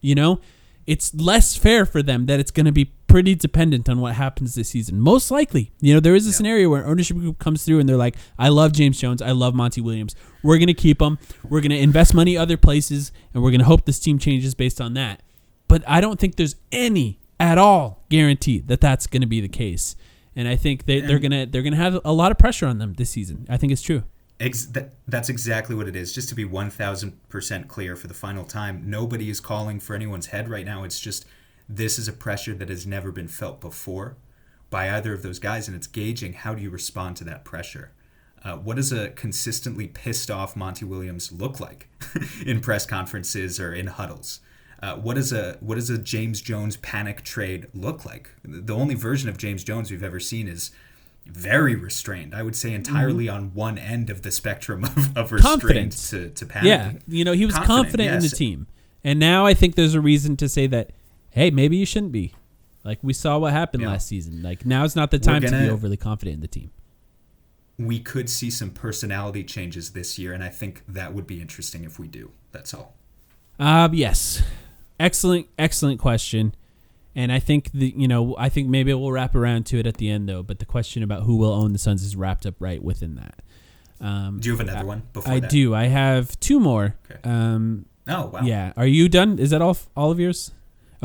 You 0.00 0.14
know, 0.14 0.40
it's 0.86 1.14
less 1.14 1.56
fair 1.56 1.86
for 1.86 2.02
them 2.02 2.26
that 2.26 2.38
it's 2.38 2.50
going 2.50 2.66
to 2.66 2.72
be 2.72 2.92
pretty 3.16 3.34
dependent 3.34 3.88
on 3.88 3.98
what 3.98 4.14
happens 4.14 4.54
this 4.54 4.68
season. 4.68 5.00
Most 5.00 5.30
likely, 5.30 5.72
you 5.80 5.94
know, 5.94 6.00
there 6.00 6.14
is 6.14 6.26
a 6.26 6.34
scenario 6.34 6.68
where 6.68 6.84
ownership 6.84 7.16
group 7.16 7.38
comes 7.38 7.64
through 7.64 7.80
and 7.80 7.88
they're 7.88 7.96
like, 7.96 8.14
"I 8.38 8.50
love 8.50 8.72
James 8.72 9.00
Jones, 9.00 9.22
I 9.22 9.30
love 9.30 9.54
Monty 9.54 9.80
Williams. 9.80 10.14
We're 10.42 10.58
going 10.58 10.66
to 10.66 10.74
keep 10.74 10.98
them. 10.98 11.18
We're 11.42 11.62
going 11.62 11.70
to 11.70 11.78
invest 11.78 12.12
money 12.12 12.36
other 12.36 12.58
places, 12.58 13.12
and 13.32 13.42
we're 13.42 13.52
going 13.52 13.60
to 13.60 13.64
hope 13.64 13.86
this 13.86 13.98
team 13.98 14.18
changes 14.18 14.54
based 14.54 14.82
on 14.82 14.92
that." 14.94 15.22
But 15.66 15.82
I 15.88 16.02
don't 16.02 16.20
think 16.20 16.36
there's 16.36 16.56
any 16.70 17.18
at 17.40 17.56
all 17.56 18.04
guarantee 18.10 18.60
that 18.66 18.82
that's 18.82 19.06
going 19.06 19.22
to 19.22 19.26
be 19.26 19.40
the 19.40 19.48
case. 19.48 19.96
And 20.34 20.46
I 20.46 20.56
think 20.56 20.84
they, 20.84 21.00
they're 21.00 21.18
gonna 21.18 21.46
they're 21.46 21.62
gonna 21.62 21.76
have 21.76 21.98
a 22.04 22.12
lot 22.12 22.32
of 22.32 22.36
pressure 22.36 22.66
on 22.66 22.76
them 22.76 22.92
this 22.98 23.08
season. 23.08 23.46
I 23.48 23.56
think 23.56 23.72
it's 23.72 23.80
true. 23.80 24.02
Ex- 24.40 24.66
that, 24.66 24.92
that's 25.08 25.30
exactly 25.30 25.74
what 25.74 25.88
it 25.88 25.96
is. 25.96 26.12
Just 26.12 26.28
to 26.28 26.34
be 26.34 26.44
1000% 26.44 27.68
clear 27.68 27.96
for 27.96 28.08
the 28.08 28.12
final 28.12 28.44
time, 28.44 28.82
nobody 28.84 29.30
is 29.30 29.40
calling 29.40 29.80
for 29.80 29.96
anyone's 29.96 30.26
head 30.26 30.50
right 30.50 30.66
now. 30.66 30.84
It's 30.84 31.00
just 31.00 31.24
this 31.68 31.98
is 31.98 32.08
a 32.08 32.12
pressure 32.12 32.54
that 32.54 32.68
has 32.68 32.86
never 32.86 33.10
been 33.10 33.28
felt 33.28 33.60
before 33.60 34.16
by 34.70 34.90
either 34.90 35.12
of 35.12 35.22
those 35.22 35.38
guys, 35.38 35.68
and 35.68 35.76
it's 35.76 35.86
gauging 35.86 36.32
how 36.32 36.54
do 36.54 36.62
you 36.62 36.70
respond 36.70 37.16
to 37.16 37.24
that 37.24 37.44
pressure. 37.44 37.92
Uh, 38.44 38.56
what 38.56 38.76
does 38.76 38.92
a 38.92 39.10
consistently 39.10 39.88
pissed 39.88 40.30
off 40.30 40.54
Monty 40.56 40.84
Williams 40.84 41.32
look 41.32 41.58
like 41.58 41.88
in 42.46 42.60
press 42.60 42.86
conferences 42.86 43.58
or 43.58 43.72
in 43.74 43.88
huddles? 43.88 44.40
Uh, 44.82 44.94
what 44.96 45.14
does 45.14 45.32
a 45.32 45.56
what 45.60 45.76
does 45.76 45.88
a 45.88 45.98
James 45.98 46.40
Jones 46.40 46.76
panic 46.76 47.24
trade 47.24 47.66
look 47.74 48.04
like? 48.04 48.30
The 48.44 48.74
only 48.74 48.94
version 48.94 49.28
of 49.28 49.38
James 49.38 49.64
Jones 49.64 49.90
we've 49.90 50.02
ever 50.02 50.20
seen 50.20 50.48
is 50.48 50.70
very 51.24 51.74
restrained. 51.74 52.34
I 52.34 52.42
would 52.42 52.54
say 52.54 52.72
entirely 52.72 53.28
on 53.28 53.52
one 53.54 53.78
end 53.78 54.10
of 54.10 54.22
the 54.22 54.30
spectrum 54.30 54.84
of, 54.84 55.16
of 55.16 55.32
restraint 55.32 55.92
to, 56.10 56.28
to 56.30 56.46
panic. 56.46 56.68
Yeah, 56.68 56.92
you 57.08 57.24
know, 57.24 57.32
he 57.32 57.46
was 57.46 57.56
confident, 57.58 58.12
in 58.12 58.20
the 58.20 58.28
team, 58.28 58.66
and 59.02 59.18
now 59.18 59.46
I 59.46 59.54
think 59.54 59.74
there's 59.74 59.94
a 59.94 60.00
reason 60.00 60.36
to 60.36 60.48
say 60.48 60.66
that, 60.68 60.90
hey, 61.36 61.50
maybe 61.50 61.76
you 61.76 61.86
shouldn't 61.86 62.12
be. 62.12 62.32
Like 62.82 62.98
we 63.02 63.12
saw 63.12 63.38
what 63.38 63.52
happened 63.52 63.82
Yeah. 63.82 63.90
last 63.90 64.08
season. 64.08 64.42
Like 64.42 64.64
now's 64.66 64.96
not 64.96 65.10
the 65.10 65.18
time 65.18 65.42
to 65.42 65.50
be 65.50 65.68
overly 65.68 65.96
confident 65.96 66.34
in 66.34 66.40
the 66.40 66.48
team. 66.48 66.70
We 67.78 68.00
could 68.00 68.30
see 68.30 68.50
some 68.50 68.70
personality 68.70 69.44
changes 69.44 69.90
this 69.90 70.18
year, 70.18 70.32
and 70.32 70.42
I 70.42 70.48
think 70.48 70.82
that 70.88 71.12
would 71.12 71.26
be 71.26 71.40
interesting 71.42 71.84
if 71.84 71.98
we 71.98 72.08
do. 72.08 72.30
That's 72.52 72.72
all. 72.72 72.94
Uh, 73.58 73.88
yes, 73.92 74.42
excellent, 74.98 75.46
excellent 75.58 76.00
question. 76.00 76.54
And 77.14 77.30
I 77.32 77.38
think 77.38 77.70
the 77.72 77.92
you 77.96 78.08
know 78.08 78.34
I 78.38 78.48
think 78.48 78.68
maybe 78.68 78.92
we'll 78.94 79.12
wrap 79.12 79.34
around 79.34 79.66
to 79.66 79.78
it 79.78 79.86
at 79.86 79.96
the 79.98 80.08
end 80.08 80.28
though. 80.28 80.42
But 80.42 80.58
the 80.58 80.64
question 80.66 81.02
about 81.02 81.24
who 81.24 81.36
will 81.36 81.52
own 81.52 81.72
the 81.72 81.78
Suns 81.78 82.02
is 82.02 82.14
wrapped 82.16 82.46
up 82.46 82.54
right 82.60 82.82
within 82.82 83.14
that. 83.16 83.42
Um, 84.00 84.38
Do 84.40 84.48
you 84.50 84.56
have 84.56 84.66
another 84.66 84.86
one 84.86 85.02
before 85.14 85.32
I 85.34 85.40
that? 85.40 85.50
do. 85.50 85.74
I 85.74 85.86
have 85.86 86.38
two 86.40 86.60
more. 86.60 86.94
Okay. 87.10 87.20
Um, 87.28 87.86
Oh 88.08 88.26
wow. 88.26 88.40
yeah. 88.42 88.72
Are 88.76 88.86
you 88.86 89.08
done? 89.08 89.38
Is 89.38 89.50
that 89.50 89.60
all? 89.62 89.76
All 89.96 90.10
of 90.10 90.20
yours? 90.20 90.52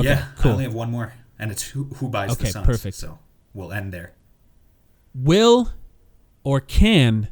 Okay. 0.02 0.10
yeah. 0.10 0.26
I 0.38 0.42
Cool. 0.42 0.52
only 0.54 0.64
have 0.66 0.74
one 0.74 0.92
more, 0.92 1.14
and 1.40 1.52
it's 1.52 1.64
who, 1.64 1.86
who 1.96 2.10
buys 2.10 2.32
Okay, 2.32 2.46
the 2.46 2.52
Suns. 2.52 2.66
perfect. 2.66 2.96
So 2.98 3.20
we'll 3.54 3.72
end 3.72 3.94
there. 3.94 4.14
Will 5.16 5.72
or 6.44 6.60
can 6.60 7.30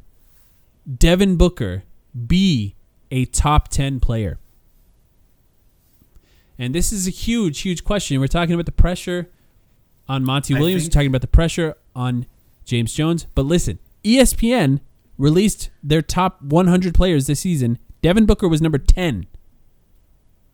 Devin 0.97 1.36
Booker 1.38 1.84
be 2.28 2.76
a 3.11 3.26
top 3.26 3.67
10 3.70 3.99
player? 3.99 4.38
And 6.57 6.76
this 6.76 6.91
is 6.91 7.07
a 7.07 7.11
huge, 7.11 7.61
huge 7.61 7.84
question. 7.84 8.20
We're 8.20 8.28
talking 8.28 8.53
about 8.53 8.65
the 8.65 8.72
pressure 8.74 9.30
on 10.07 10.26
Monty 10.26 10.53
Williams. 10.53 10.84
We're 10.84 10.89
talking 10.89 11.07
about 11.07 11.22
the 11.22 11.28
pressure 11.28 11.76
on 11.95 12.26
James 12.65 12.93
Jones. 12.93 13.28
But 13.34 13.45
listen, 13.45 13.80
ESPN 14.03 14.82
released 15.17 15.70
their 15.82 16.01
top 16.01 16.41
100 16.41 16.93
players 16.93 17.28
this 17.28 17.39
season. 17.41 17.80
Devin 18.01 18.26
Booker 18.26 18.47
was 18.47 18.61
number 18.61 18.78
10. 18.78 19.28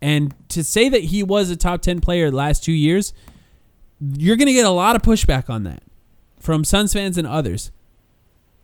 And 0.06 0.36
to 0.50 0.64
say 0.64 0.88
that 0.88 1.06
he 1.06 1.24
was 1.24 1.50
a 1.50 1.56
top 1.56 1.82
10 1.82 2.00
player 2.00 2.30
the 2.30 2.38
last 2.38 2.64
two 2.64 2.72
years, 2.72 3.12
you're 4.00 4.36
going 4.36 4.46
to 4.46 4.54
get 4.54 4.64
a 4.64 4.70
lot 4.70 4.96
of 4.96 5.02
pushback 5.02 5.50
on 5.50 5.64
that 5.64 5.82
from 6.40 6.64
Suns 6.64 6.94
fans 6.94 7.18
and 7.18 7.26
others. 7.26 7.72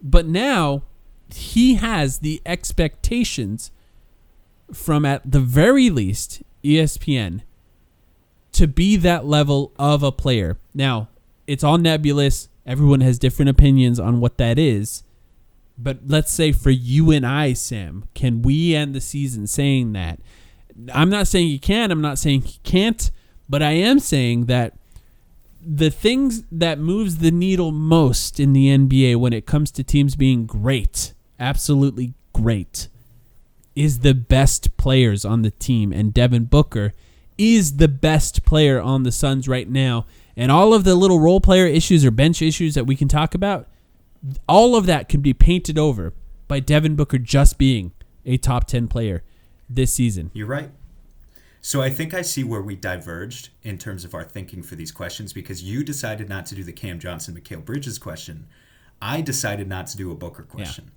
But 0.03 0.27
now 0.27 0.83
he 1.33 1.75
has 1.75 2.19
the 2.19 2.43
expectations 2.45 3.71
from 4.71 5.03
at 5.03 5.31
the 5.31 5.39
very 5.39 5.89
least 5.89 6.43
ESPN 6.63 7.41
to 8.51 8.67
be 8.67 8.95
that 8.97 9.25
level 9.25 9.73
of 9.79 10.03
a 10.03 10.11
player. 10.11 10.59
Now, 10.75 11.09
it's 11.47 11.63
all 11.63 11.79
nebulous. 11.79 12.49
Everyone 12.67 13.01
has 13.01 13.17
different 13.17 13.49
opinions 13.49 13.99
on 13.99 14.19
what 14.19 14.37
that 14.37 14.59
is. 14.59 15.01
But 15.75 16.01
let's 16.05 16.31
say 16.31 16.51
for 16.51 16.69
you 16.69 17.09
and 17.09 17.25
I, 17.25 17.53
Sam, 17.53 18.07
can 18.13 18.43
we 18.43 18.75
end 18.75 18.93
the 18.93 19.01
season 19.01 19.47
saying 19.47 19.93
that? 19.93 20.19
I'm 20.93 21.09
not 21.09 21.27
saying 21.27 21.47
he 21.47 21.59
can, 21.59 21.91
I'm 21.91 22.01
not 22.01 22.17
saying 22.19 22.41
he 22.43 22.59
can't, 22.63 23.11
but 23.49 23.61
I 23.61 23.71
am 23.71 23.99
saying 23.99 24.45
that 24.45 24.73
the 25.63 25.91
things 25.91 26.43
that 26.51 26.79
moves 26.79 27.17
the 27.17 27.31
needle 27.31 27.71
most 27.71 28.39
in 28.39 28.53
the 28.53 28.67
NBA 28.67 29.17
when 29.17 29.33
it 29.33 29.45
comes 29.45 29.71
to 29.71 29.83
teams 29.83 30.15
being 30.15 30.45
great, 30.45 31.13
absolutely 31.39 32.13
great, 32.33 32.87
is 33.75 33.99
the 33.99 34.13
best 34.13 34.75
players 34.77 35.23
on 35.23 35.43
the 35.43 35.51
team. 35.51 35.91
And 35.93 36.13
Devin 36.13 36.45
Booker 36.45 36.93
is 37.37 37.77
the 37.77 37.87
best 37.87 38.43
player 38.45 38.81
on 38.81 39.03
the 39.03 39.11
Suns 39.11 39.47
right 39.47 39.69
now. 39.69 40.05
And 40.35 40.51
all 40.51 40.73
of 40.73 40.83
the 40.83 40.95
little 40.95 41.19
role 41.19 41.41
player 41.41 41.65
issues 41.65 42.03
or 42.05 42.11
bench 42.11 42.41
issues 42.41 42.73
that 42.75 42.85
we 42.85 42.95
can 42.95 43.07
talk 43.07 43.35
about, 43.35 43.67
all 44.47 44.75
of 44.75 44.85
that 44.85 45.09
can 45.09 45.21
be 45.21 45.33
painted 45.33 45.77
over 45.77 46.13
by 46.47 46.59
Devin 46.59 46.95
Booker 46.95 47.17
just 47.17 47.57
being 47.57 47.91
a 48.25 48.37
top 48.37 48.65
10 48.67 48.87
player 48.87 49.23
this 49.73 49.93
season. 49.93 50.31
You're 50.33 50.47
right. 50.47 50.71
So 51.63 51.81
I 51.81 51.89
think 51.91 52.13
I 52.13 52.23
see 52.23 52.43
where 52.43 52.61
we 52.61 52.75
diverged 52.75 53.49
in 53.63 53.77
terms 53.77 54.03
of 54.03 54.15
our 54.15 54.23
thinking 54.23 54.63
for 54.63 54.75
these 54.75 54.91
questions 54.91 55.31
because 55.31 55.61
you 55.63 55.83
decided 55.83 56.27
not 56.27 56.47
to 56.47 56.55
do 56.55 56.63
the 56.63 56.73
Cam 56.73 56.97
Johnson, 56.99 57.39
Mikal 57.39 57.63
Bridges 57.63 57.99
question. 57.99 58.47
I 58.99 59.21
decided 59.21 59.67
not 59.67 59.87
to 59.87 59.97
do 59.97 60.11
a 60.11 60.15
Booker 60.15 60.43
question. 60.43 60.91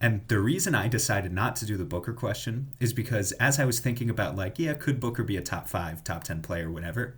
And 0.00 0.22
the 0.26 0.40
reason 0.40 0.74
I 0.74 0.88
decided 0.88 1.32
not 1.32 1.54
to 1.56 1.66
do 1.66 1.76
the 1.76 1.84
Booker 1.84 2.12
question 2.12 2.68
is 2.80 2.92
because 2.92 3.30
as 3.32 3.60
I 3.60 3.64
was 3.64 3.78
thinking 3.78 4.10
about 4.10 4.34
like, 4.34 4.58
yeah, 4.58 4.74
could 4.74 4.98
Booker 4.98 5.22
be 5.22 5.36
a 5.36 5.40
top 5.40 5.68
five, 5.68 6.02
top 6.02 6.24
ten 6.24 6.42
player, 6.42 6.68
whatever, 6.68 7.16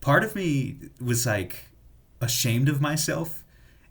part 0.00 0.24
of 0.24 0.34
me 0.34 0.76
was 1.00 1.24
like 1.26 1.66
ashamed 2.20 2.68
of 2.68 2.80
myself 2.80 3.44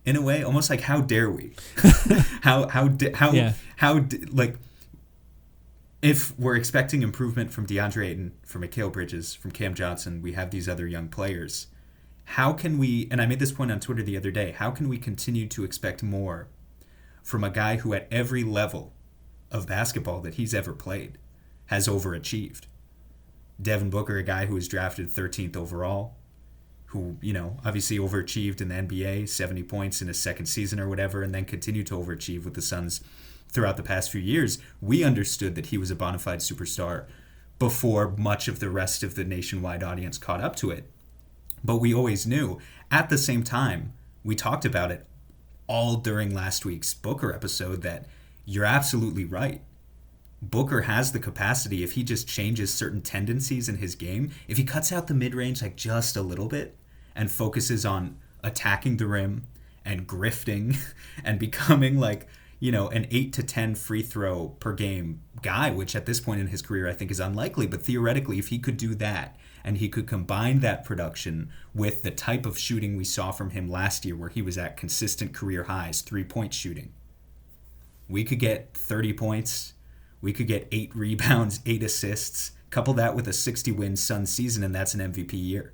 in 0.05 0.17
a 0.17 0.21
way, 0.21 0.43
almost 0.43 0.69
like 0.69 0.81
how 0.81 0.99
dare 0.99 1.29
we? 1.29 1.53
how 2.41 2.67
how 2.67 2.89
how 3.13 3.31
Yeah. 3.31 3.53
how 3.77 4.05
like 4.31 4.57
if 6.01 6.37
we're 6.37 6.55
expecting 6.55 7.01
improvement 7.01 7.51
from 7.51 7.65
DeAndre 7.65 8.07
Ayton, 8.07 8.33
from 8.45 8.61
Mikal 8.61 8.91
Bridges, 8.91 9.33
from 9.33 9.51
Cam 9.51 9.73
Johnson, 9.73 10.21
we 10.21 10.33
have 10.33 10.51
these 10.51 10.69
other 10.69 10.85
young 10.85 11.07
players. 11.07 11.67
How 12.25 12.53
can 12.53 12.77
we, 12.77 13.07
and 13.09 13.21
I 13.21 13.25
made 13.25 13.39
this 13.39 13.51
point 13.51 13.71
on 13.71 13.79
Twitter 13.79 14.03
the 14.03 14.17
other 14.17 14.31
day, 14.31 14.51
how 14.51 14.69
can 14.69 14.89
we 14.89 14.97
continue 14.97 15.47
to 15.47 15.63
expect 15.63 16.03
more 16.03 16.49
from 17.23 17.43
a 17.43 17.49
guy 17.49 17.77
who, 17.77 17.93
at 17.93 18.07
every 18.11 18.43
level 18.43 18.93
of 19.49 19.65
basketball 19.65 20.21
that 20.21 20.35
he's 20.35 20.53
ever 20.53 20.73
played, 20.73 21.17
has 21.67 21.87
overachieved? 21.87 22.65
Devin 23.59 23.89
Booker, 23.89 24.17
a 24.17 24.23
guy 24.23 24.45
who 24.45 24.53
was 24.53 24.67
drafted 24.67 25.09
13th 25.09 25.57
overall, 25.57 26.15
who, 26.87 27.17
you 27.21 27.33
know, 27.33 27.57
obviously 27.65 27.97
overachieved 27.97 28.61
in 28.61 28.67
the 28.67 28.75
NBA, 28.75 29.27
70 29.27 29.63
points 29.63 30.01
in 30.01 30.07
his 30.07 30.19
second 30.19 30.45
season 30.45 30.79
or 30.79 30.87
whatever, 30.87 31.23
and 31.23 31.33
then 31.33 31.43
continued 31.43 31.87
to 31.87 31.95
overachieve 31.95 32.43
with 32.43 32.53
the 32.53 32.61
Suns 32.61 33.01
throughout 33.49 33.77
the 33.77 33.83
past 33.83 34.11
few 34.11 34.21
years. 34.21 34.59
We 34.81 35.03
understood 35.03 35.55
that 35.55 35.67
he 35.67 35.77
was 35.77 35.91
a 35.91 35.95
bona 35.95 36.19
fide 36.19 36.39
superstar 36.39 37.05
before 37.59 38.15
much 38.17 38.47
of 38.47 38.59
the 38.59 38.69
rest 38.69 39.03
of 39.03 39.15
the 39.15 39.23
nationwide 39.23 39.83
audience 39.83 40.17
caught 40.17 40.41
up 40.41 40.55
to 40.57 40.71
it. 40.71 40.89
But 41.63 41.77
we 41.77 41.93
always 41.93 42.27
knew. 42.27 42.59
At 42.91 43.09
the 43.09 43.17
same 43.17 43.43
time, 43.43 43.93
we 44.23 44.35
talked 44.35 44.65
about 44.65 44.91
it 44.91 45.05
all 45.67 45.95
during 45.95 46.33
last 46.33 46.65
week's 46.65 46.93
Booker 46.93 47.33
episode 47.33 47.81
that 47.81 48.05
you're 48.45 48.65
absolutely 48.65 49.25
right. 49.25 49.61
Booker 50.41 50.83
has 50.83 51.11
the 51.11 51.19
capacity 51.19 51.83
if 51.83 51.93
he 51.93 52.03
just 52.03 52.27
changes 52.27 52.73
certain 52.73 53.01
tendencies 53.01 53.67
in 53.67 53.77
his 53.77 53.95
game, 53.95 54.31
if 54.47 54.57
he 54.57 54.63
cuts 54.63 54.91
out 54.91 55.07
the 55.07 55.13
mid 55.13 55.33
range 55.33 55.61
like 55.61 55.75
just 55.75 56.15
a 56.15 56.21
little 56.21 56.47
bit 56.47 56.77
and 57.15 57.31
focuses 57.31 57.85
on 57.85 58.17
attacking 58.43 58.97
the 58.97 59.07
rim 59.07 59.47
and 59.83 60.07
grifting 60.07 60.77
and 61.23 61.39
becoming 61.39 61.97
like, 61.97 62.27
you 62.59 62.71
know, 62.71 62.89
an 62.89 63.05
8 63.11 63.33
to 63.33 63.43
10 63.43 63.75
free 63.75 64.01
throw 64.01 64.49
per 64.59 64.73
game 64.73 65.21
guy, 65.41 65.69
which 65.69 65.95
at 65.95 66.05
this 66.05 66.19
point 66.19 66.41
in 66.41 66.47
his 66.47 66.61
career 66.61 66.87
I 66.87 66.93
think 66.93 67.11
is 67.11 67.19
unlikely, 67.19 67.67
but 67.67 67.83
theoretically 67.83 68.39
if 68.39 68.47
he 68.47 68.57
could 68.57 68.77
do 68.77 68.95
that 68.95 69.37
and 69.63 69.77
he 69.77 69.89
could 69.89 70.07
combine 70.07 70.59
that 70.59 70.83
production 70.83 71.51
with 71.73 72.01
the 72.01 72.11
type 72.11 72.45
of 72.45 72.57
shooting 72.57 72.95
we 72.95 73.03
saw 73.03 73.31
from 73.31 73.51
him 73.51 73.67
last 73.69 74.05
year 74.05 74.15
where 74.15 74.29
he 74.29 74.41
was 74.41 74.57
at 74.57 74.77
consistent 74.77 75.33
career 75.33 75.65
highs, 75.65 76.01
three-point 76.01 76.53
shooting. 76.53 76.93
We 78.09 78.23
could 78.23 78.39
get 78.39 78.73
30 78.73 79.13
points, 79.13 79.73
we 80.21 80.33
could 80.33 80.47
get 80.47 80.67
eight 80.71 80.91
rebounds, 80.95 81.59
eight 81.65 81.83
assists. 81.83 82.51
Couple 82.69 82.93
that 82.95 83.15
with 83.15 83.27
a 83.29 83.33
60 83.33 83.71
win 83.71 83.95
Sun 83.95 84.25
season, 84.25 84.61
and 84.61 84.75
that's 84.75 84.93
an 84.93 85.13
MVP 85.13 85.33
year. 85.33 85.73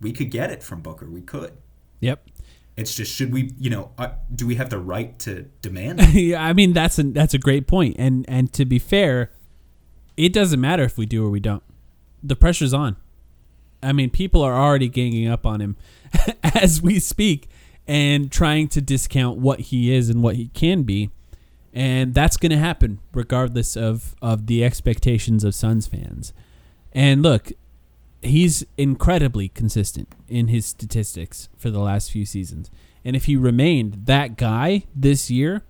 We 0.00 0.12
could 0.12 0.32
get 0.32 0.50
it 0.50 0.62
from 0.62 0.80
Booker. 0.80 1.08
We 1.08 1.20
could. 1.20 1.52
Yep. 2.00 2.28
It's 2.76 2.94
just 2.94 3.12
should 3.14 3.32
we, 3.32 3.52
you 3.58 3.68
know, 3.68 3.92
uh, 3.98 4.12
do 4.34 4.46
we 4.46 4.54
have 4.54 4.70
the 4.70 4.78
right 4.78 5.18
to 5.20 5.42
demand? 5.60 6.00
yeah, 6.14 6.42
I 6.42 6.52
mean 6.52 6.72
that's 6.72 6.98
a 6.98 7.02
that's 7.02 7.34
a 7.34 7.38
great. 7.38 7.70
And 7.70 8.24
and 8.28 8.52
to 8.54 8.64
be 8.64 8.78
fair, 8.78 9.32
it 10.16 10.32
doesn't 10.32 10.60
matter 10.60 10.82
if 10.82 10.96
we 10.96 11.06
do 11.06 11.26
or 11.26 11.30
we 11.30 11.40
don't. 11.40 11.62
The 12.22 12.36
pressure's 12.36 12.72
on. 12.72 12.96
I 13.82 13.92
mean, 13.92 14.10
people 14.10 14.42
are 14.42 14.54
already 14.54 14.88
ganging 14.88 15.28
up 15.28 15.44
on 15.44 15.60
him 15.60 15.76
as 16.42 16.80
we 16.80 17.00
speak 17.00 17.48
and 17.86 18.30
trying 18.30 18.68
to 18.68 18.80
discount 18.80 19.38
what 19.38 19.60
he 19.60 19.92
is 19.92 20.08
and 20.08 20.22
what 20.22 20.36
he 20.36 20.48
can 20.48 20.84
be. 20.84 21.10
And 21.74 22.14
that's 22.14 22.36
going 22.36 22.50
to 22.50 22.58
happen 22.58 23.00
regardless 23.12 23.76
of, 23.76 24.14
of 24.22 24.46
the 24.46 24.64
expectations 24.64 25.42
of 25.42 25.54
Suns 25.54 25.86
fans. 25.86 26.32
And 26.92 27.22
look, 27.22 27.50
he's 28.22 28.64
incredibly 28.76 29.48
consistent 29.48 30.14
in 30.28 30.48
his 30.48 30.66
statistics 30.66 31.48
for 31.56 31.70
the 31.70 31.80
last 31.80 32.10
few 32.10 32.24
seasons. 32.24 32.70
And 33.04 33.16
if 33.16 33.24
he 33.24 33.36
remained 33.36 34.06
that 34.06 34.36
guy 34.36 34.84
this 34.94 35.30
year, 35.30 35.62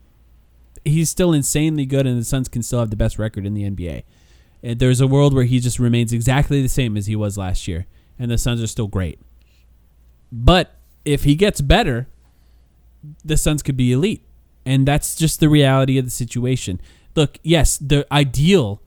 he's 0.84 1.10
still 1.10 1.32
insanely 1.32 1.86
good, 1.86 2.06
and 2.06 2.20
the 2.20 2.24
Suns 2.24 2.48
can 2.48 2.62
still 2.62 2.80
have 2.80 2.90
the 2.90 2.96
best 2.96 3.18
record 3.18 3.46
in 3.46 3.54
the 3.54 3.68
NBA. 3.68 4.04
And 4.62 4.72
uh, 4.72 4.74
there's 4.78 5.00
a 5.00 5.06
world 5.06 5.34
where 5.34 5.44
he 5.44 5.58
just 5.58 5.78
remains 5.78 6.12
exactly 6.12 6.62
the 6.62 6.68
same 6.68 6.96
as 6.96 7.06
he 7.06 7.16
was 7.16 7.38
last 7.38 7.66
year, 7.66 7.86
and 8.18 8.30
the 8.30 8.38
Suns 8.38 8.62
are 8.62 8.66
still 8.66 8.86
great. 8.86 9.18
But 10.30 10.76
if 11.04 11.24
he 11.24 11.34
gets 11.34 11.60
better, 11.60 12.06
the 13.24 13.36
Suns 13.36 13.62
could 13.62 13.76
be 13.76 13.92
elite. 13.92 14.22
And 14.64 14.86
that's 14.86 15.16
just 15.16 15.40
the 15.40 15.48
reality 15.48 15.98
of 15.98 16.04
the 16.04 16.10
situation. 16.10 16.80
Look, 17.16 17.38
yes, 17.42 17.76
the 17.78 18.06
ideal 18.12 18.80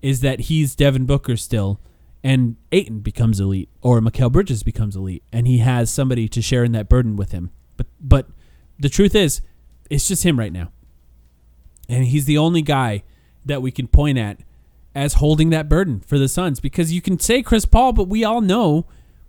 is 0.00 0.20
that 0.20 0.40
he's 0.40 0.74
Devin 0.74 1.04
Booker 1.04 1.36
still 1.36 1.80
and 2.22 2.56
Ayton 2.72 3.00
becomes 3.00 3.40
elite 3.40 3.68
or 3.80 4.00
Mikal 4.00 4.30
Bridges 4.32 4.62
becomes 4.62 4.96
elite 4.96 5.22
and 5.32 5.46
he 5.46 5.58
has 5.58 5.90
somebody 5.90 6.28
to 6.28 6.42
share 6.42 6.64
in 6.64 6.72
that 6.72 6.88
burden 6.88 7.16
with 7.16 7.32
him. 7.32 7.50
But 7.76 7.86
but 8.00 8.28
the 8.78 8.88
truth 8.88 9.14
is 9.14 9.40
it's 9.90 10.08
just 10.08 10.24
him 10.24 10.38
right 10.38 10.52
now. 10.52 10.72
And 11.88 12.04
he's 12.04 12.26
the 12.26 12.38
only 12.38 12.62
guy 12.62 13.02
that 13.44 13.62
we 13.62 13.70
can 13.70 13.88
point 13.88 14.18
at 14.18 14.38
as 14.94 15.14
holding 15.14 15.50
that 15.50 15.68
burden 15.68 16.00
for 16.00 16.18
the 16.18 16.28
Suns 16.28 16.60
because 16.60 16.92
you 16.92 17.00
can 17.00 17.18
say 17.18 17.42
Chris 17.42 17.64
Paul, 17.64 17.92
but 17.92 18.08
we 18.08 18.24
all 18.24 18.40
know 18.40 18.86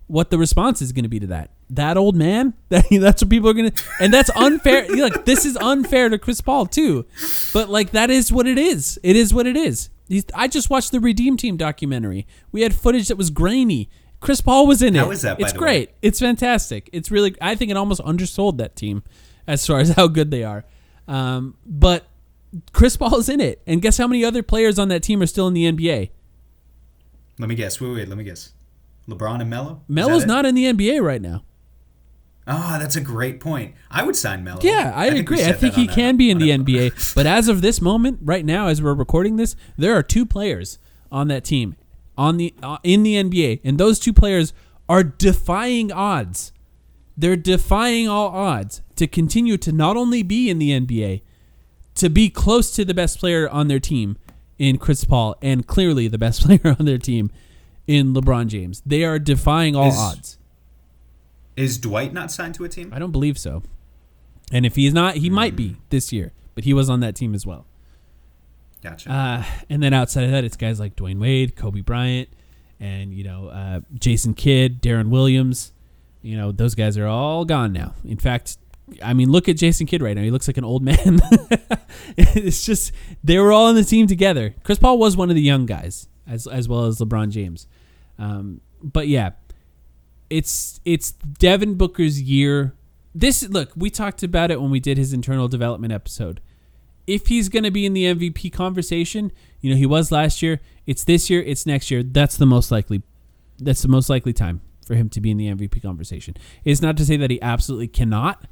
what 0.08 0.32
the 0.32 0.38
response 0.38 0.82
is 0.82 0.92
going 0.92 1.04
to 1.04 1.10
be 1.10 1.20
to 1.20 1.28
that. 1.28 1.52
That 1.72 1.97
old 1.97 2.15
man, 2.15 2.55
that, 2.70 2.86
that's 2.89 3.22
what 3.22 3.30
people 3.30 3.49
are 3.49 3.53
going 3.53 3.72
to, 3.72 3.84
and 4.01 4.11
that's 4.13 4.30
unfair. 4.36 4.88
Look, 4.89 5.26
this 5.26 5.45
is 5.45 5.55
unfair 5.57 6.09
to 6.09 6.17
Chris 6.17 6.41
Paul 6.41 6.65
too, 6.65 7.05
but 7.53 7.70
like 7.70 7.91
that 7.91 8.09
is 8.09 8.32
what 8.32 8.47
it 8.47 8.57
is. 8.57 8.99
It 9.03 9.15
is 9.15 9.34
what 9.34 9.45
it 9.45 9.55
is. 9.55 9.89
He's, 10.07 10.26
I 10.34 10.47
just 10.47 10.72
watched 10.72 10.91
the 10.91 10.99
Redeem 10.99 11.38
Team 11.38 11.57
documentary. 11.57 12.26
We 12.51 12.61
had 12.61 12.74
footage 12.74 13.07
that 13.09 13.17
was 13.17 13.30
grainy. 13.30 13.89
Chris 14.20 14.41
Paul 14.41 14.65
was 14.65 14.82
in 14.82 14.95
it. 14.95 14.99
How 14.99 15.11
is 15.11 15.22
that, 15.22 15.39
It's 15.39 15.53
great. 15.53 15.89
way? 15.89 15.95
It's 16.01 16.20
fantastic. 16.20 16.89
It's 16.91 17.11
really. 17.11 17.36
I 17.39 17.53
think 17.55 17.70
it 17.72 17.78
almost 17.78 18.01
undersold 18.03 18.57
that 18.57 18.76
team 18.76 19.03
as 19.47 19.65
far 19.65 19.80
as 19.80 19.91
how 19.91 20.07
good 20.07 20.32
they 20.32 20.43
are. 20.43 20.65
Um, 21.07 21.55
but 21.65 22.07
Chris 22.74 22.97
Paul 22.97 23.20
is 23.20 23.30
in 23.30 23.39
it, 23.39 23.61
and 23.67 23.82
guess 23.82 23.97
how 23.97 24.07
many 24.07 24.26
other 24.26 24.41
players 24.41 24.80
on 24.80 24.88
that 24.89 25.03
team 25.03 25.22
are 25.22 25.28
still 25.28 25.47
in 25.47 25.53
the 25.53 25.72
NBA? 25.72 26.09
let 27.38 27.47
me 27.47 27.55
guess. 27.55 27.80
Wait, 27.80 27.93
wait, 27.93 28.07
let 28.09 28.17
me 28.17 28.24
guess. 28.24 28.51
LeBron 29.07 29.39
and 29.41 29.49
Melo? 29.49 29.82
Melo's 29.88 30.26
not 30.26 30.45
in 30.45 30.55
the 30.55 30.65
NBA 30.65 31.01
right 31.01 31.22
now. 31.22 31.43
Ah, 32.48 32.78
that's 32.80 32.96
a 32.96 33.02
great 33.02 33.40
point. 33.40 33.76
I 33.92 34.04
would 34.04 34.16
sign 34.16 34.44
Melo. 34.44 34.60
Yeah, 34.64 34.92
I, 34.96 35.10
we 35.12 35.20
agree. 35.20 35.44
I 35.44 35.52
think 35.54 35.76
he 35.76 35.86
a- 35.86 35.94
can 35.94 36.18
be 36.18 36.32
in 36.32 36.40
the 36.40 36.50
NBA. 36.50 37.14
But 37.16 37.26
as 37.28 37.48
of 37.48 37.62
this 37.62 37.80
moment, 37.82 38.20
right 38.24 38.44
now, 38.46 38.68
as 38.68 38.82
we're 38.82 38.94
recording 38.96 39.36
this, 39.36 39.56
there 39.78 39.94
are 39.96 40.02
two 40.02 40.26
players 40.26 40.80
on 41.12 41.28
that 41.28 41.44
team 41.44 41.76
on 42.18 42.38
the 42.38 42.54
uh, 42.64 42.78
in 42.84 43.04
the 43.04 43.16
NBA, 43.16 43.62
and 43.64 43.78
those 43.78 44.00
two 44.00 44.14
players 44.14 44.54
are 44.88 45.04
defying 45.04 45.92
odds. 45.92 46.52
They're 47.16 47.36
defying 47.36 48.08
all 48.08 48.30
odds 48.30 48.82
to 48.96 49.06
continue 49.06 49.58
to 49.58 49.72
not 49.72 49.96
only 49.98 50.24
be 50.24 50.50
in 50.50 50.58
the 50.58 50.72
NBA, 50.72 51.22
to 51.96 52.10
be 52.10 52.30
close 52.30 52.72
to 52.72 52.84
the 52.86 52.94
best 52.94 53.20
player 53.20 53.48
on 53.50 53.68
their 53.68 53.80
team 53.80 54.18
in 54.58 54.78
Chris 54.78 55.04
Paul, 55.06 55.36
and 55.42 55.68
clearly 55.68 56.08
the 56.08 56.18
best 56.18 56.42
player 56.46 56.76
on 56.80 56.86
their 56.86 56.98
team 56.98 57.30
in 57.86 58.14
LeBron 58.14 58.48
James. 58.48 58.82
They 58.86 59.04
are 59.04 59.20
defying 59.20 59.76
all 59.76 59.90
Is- 59.90 59.98
odds. 59.98 60.38
Is 61.60 61.78
Dwight 61.78 62.14
not 62.14 62.32
signed 62.32 62.55
to 62.55 62.64
a 62.64 62.70
team? 62.70 62.93
I 62.93 62.99
don't 62.99 63.12
believe 63.12 63.38
so. 63.38 63.64
And 64.49 64.66
if 64.66 64.78
he's 64.78 64.93
not, 64.93 65.16
he 65.16 65.30
might 65.30 65.57
be 65.57 65.76
this 65.89 66.14
year. 66.14 66.32
But 66.55 66.64
he 66.64 66.74
was 66.74 66.89
on 66.89 67.01
that 67.01 67.16
team 67.16 67.36
as 67.36 67.45
well. 67.45 67.66
Gotcha. 68.82 69.12
Uh, 69.12 69.43
and 69.70 69.84
then 69.84 69.93
outside 69.93 70.24
of 70.24 70.32
that, 70.32 70.45
it's 70.45 70.55
guys 70.55 70.80
like 70.80 70.95
Dwyane 70.95 71.20
Wade, 71.20 71.57
Kobe 71.57 71.82
Bryant, 71.82 72.30
and 72.80 73.14
you 73.14 73.26
know 73.26 73.49
uh, 73.49 73.82
Jason 73.93 74.34
Kidd, 74.34 74.82
Deron 74.82 75.10
Williams. 75.10 75.74
You 76.22 76.38
know 76.38 76.53
those 76.53 76.76
guys 76.76 76.97
are 76.97 77.07
all 77.07 77.43
gone 77.43 77.74
now. 77.74 77.93
In 78.05 78.18
fact, 78.18 78.57
I 79.03 79.14
mean, 79.14 79.30
look 79.30 79.49
at 79.49 79.57
Jason 79.57 79.86
Kidd 79.86 80.01
right 80.01 80.16
now. 80.16 80.22
He 80.22 80.32
looks 80.32 80.47
like 80.47 80.57
an 80.57 80.64
old 80.64 80.82
man. 80.82 80.97
it's 82.18 82.66
just 82.66 82.93
they 83.22 83.38
were 83.38 83.51
all 83.51 83.66
on 83.66 83.76
the 83.76 83.84
team 83.84 84.07
together. 84.07 84.55
Chris 84.64 84.80
Paul 84.80 84.97
was 84.97 85.18
one 85.18 85.30
of 85.30 85.36
the 85.36 85.41
young 85.41 85.66
guys, 85.66 86.07
as 86.26 86.47
as 86.47 86.70
well 86.70 86.86
as 86.86 86.99
LeBron 86.99 87.32
James. 87.32 87.68
Um, 88.18 88.62
but 88.82 89.10
yeah, 89.10 89.32
it's 90.30 90.80
it's 90.86 91.11
Devin 91.11 91.75
Booker's 91.75 92.21
year. 92.21 92.73
This 93.13 93.47
look, 93.47 93.71
we 93.75 93.89
talked 93.89 94.23
about 94.23 94.51
it 94.51 94.61
when 94.61 94.71
we 94.71 94.80
did 94.80 94.97
his 94.97 95.13
internal 95.13 95.47
development 95.47 95.93
episode. 95.93 96.41
If 97.07 97.27
he's 97.27 97.49
going 97.49 97.63
to 97.63 97.71
be 97.71 97.86
in 97.86 97.93
the 97.93 98.03
MVP 98.05 98.53
conversation, 98.53 99.32
you 99.61 99.71
know, 99.71 99.75
he 99.75 99.88
was 99.88 100.11
last 100.11 100.43
year, 100.43 100.59
it's 100.86 101.03
this 101.03 101.30
year, 101.30 101.41
it's 101.41 101.65
next 101.65 101.89
year. 101.89 102.03
That's 102.03 102.38
the 102.38 102.45
most 102.45 102.71
likely 102.71 103.01
that's 103.57 103.82
the 103.82 103.88
most 103.88 104.09
likely 104.09 104.34
time 104.34 104.61
for 104.86 104.95
him 104.95 105.09
to 105.09 105.21
be 105.21 105.32
in 105.32 105.38
the 105.38 105.47
MVP 105.47 105.82
conversation. 105.82 106.36
It's 106.63 106.82
not 106.82 106.97
to 106.97 107.05
say 107.05 107.17
that 107.17 107.30
he 107.30 107.41
absolutely 107.41 107.88
cannot 107.88 108.45